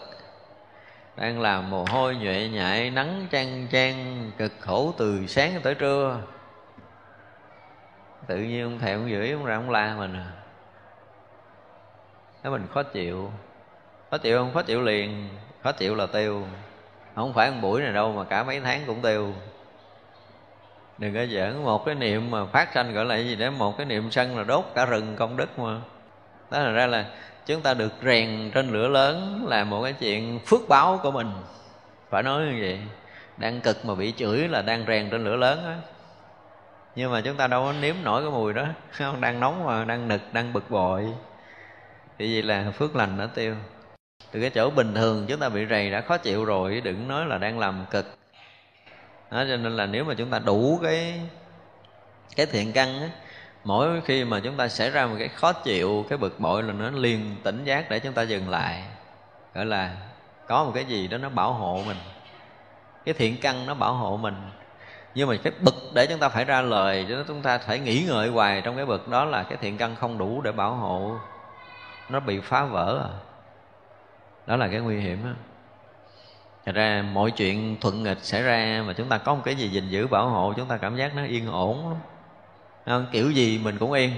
[1.17, 6.21] Đang làm mồ hôi nhuệ nhại, nắng chang chang, cực khổ từ sáng tới trưa.
[8.27, 10.44] Tự nhiên ông thầy ông gửi ông ra ông la mình à
[12.45, 13.33] cái mình khó chịu.
[14.11, 14.55] Khó chịu không?
[14.55, 15.29] Khó chịu liền.
[15.63, 16.47] Khó chịu là tiêu.
[17.15, 19.33] Không phải một buổi này đâu mà cả mấy tháng cũng tiêu.
[20.99, 23.87] Đừng có giỡn, một cái niệm mà phát sanh gọi là gì đó, một cái
[23.87, 25.81] niệm sân là đốt cả rừng công đức mà.
[26.51, 27.07] Đó là ra là
[27.47, 31.33] chúng ta được rèn trên lửa lớn là một cái chuyện phước báo của mình.
[32.11, 32.81] Phải nói như vậy.
[33.37, 35.77] Đang cực mà bị chửi là đang rèn trên lửa lớn á.
[36.97, 38.65] Nhưng mà chúng ta đâu có nếm nổi cái mùi đó.
[38.91, 41.13] Không, đang nóng mà, đang nực, đang bực bội
[42.19, 43.55] thì vậy là phước lành đã tiêu.
[44.33, 47.27] Từ cái chỗ bình thường chúng ta bị rầy đã khó chịu rồi đừng nói
[47.27, 48.19] là đang làm cực.
[49.31, 51.21] Đó, cho nên là nếu mà chúng ta đủ cái
[52.37, 53.09] cái thiện căn á,
[53.65, 56.73] mỗi khi mà chúng ta xảy ra một cái khó chịu cái bực bội là
[56.73, 58.83] nó liền tỉnh giác để chúng ta dừng lại.
[59.55, 59.97] Gọi là
[60.49, 61.97] có một cái gì đó nó bảo hộ mình.
[63.05, 64.51] Cái thiện căn nó bảo hộ mình.
[65.15, 68.05] Nhưng mà cái bực để chúng ta phải ra lời cho chúng ta phải nghĩ
[68.09, 71.19] ngợi hoài trong cái bực đó là cái thiện căn không đủ để bảo hộ
[72.09, 73.13] nó bị phá vỡ à?
[74.47, 75.35] Đó là cái nguy hiểm á.
[76.67, 79.69] Thật ra mọi chuyện thuận nghịch xảy ra mà chúng ta có một cái gì
[79.69, 81.99] gìn giữ bảo hộ, chúng ta cảm giác nó yên ổn lắm.
[82.87, 83.07] Không?
[83.13, 84.11] kiểu gì mình cũng yên.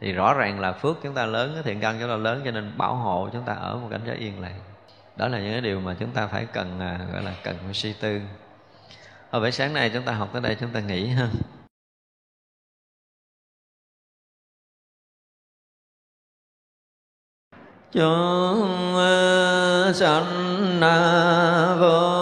[0.00, 2.50] Thì rõ ràng là phước chúng ta lớn, cái thiện căn chúng ta lớn cho
[2.50, 4.60] nên bảo hộ chúng ta ở một cảnh giới yên lặng
[5.16, 7.74] đó là những cái điều mà chúng ta phải cần à, gọi là cần phải
[7.74, 8.20] suy tư.
[9.30, 11.28] Hồi buổi sáng nay chúng ta học tới đây, chúng ta nghỉ ha.
[17.94, 22.13] Chúng ờ, sanh ờ, vô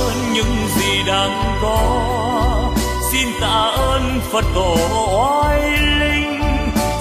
[0.00, 1.78] ơn những gì đang có.
[3.12, 4.76] Xin tạ ơn phật tổ
[5.16, 5.60] oai
[6.00, 6.40] linh.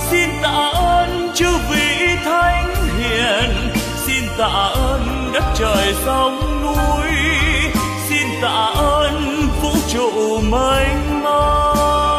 [0.09, 3.73] Xin tạ ơn chư vị thánh hiền.
[4.05, 7.11] Xin tạ ơn đất trời sông núi.
[8.09, 12.15] Xin tạ ơn vũ trụ mênh mông.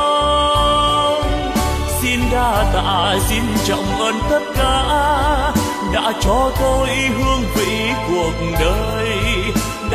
[2.01, 4.83] Xin đa tạ, xin trọng ơn tất cả
[5.93, 9.09] đã cho tôi hương vị cuộc đời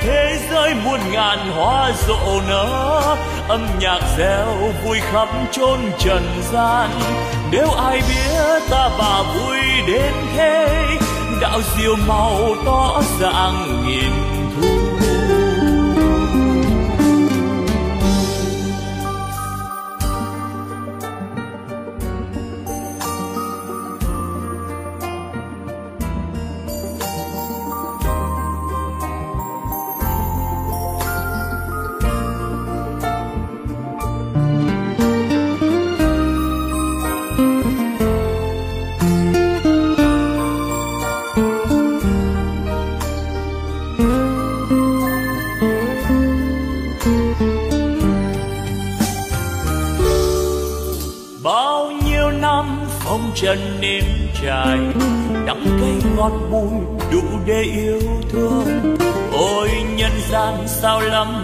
[0.00, 3.16] thế giới muôn ngàn hoa rộ nở,
[3.48, 6.90] âm nhạc reo vui khắp chốn trần gian.
[7.50, 10.86] Nếu ai biết ta bà vui đến thế,
[11.40, 14.31] đạo diệu màu tỏ dạng nghìn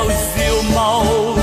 [0.00, 1.39] đạo diệu màu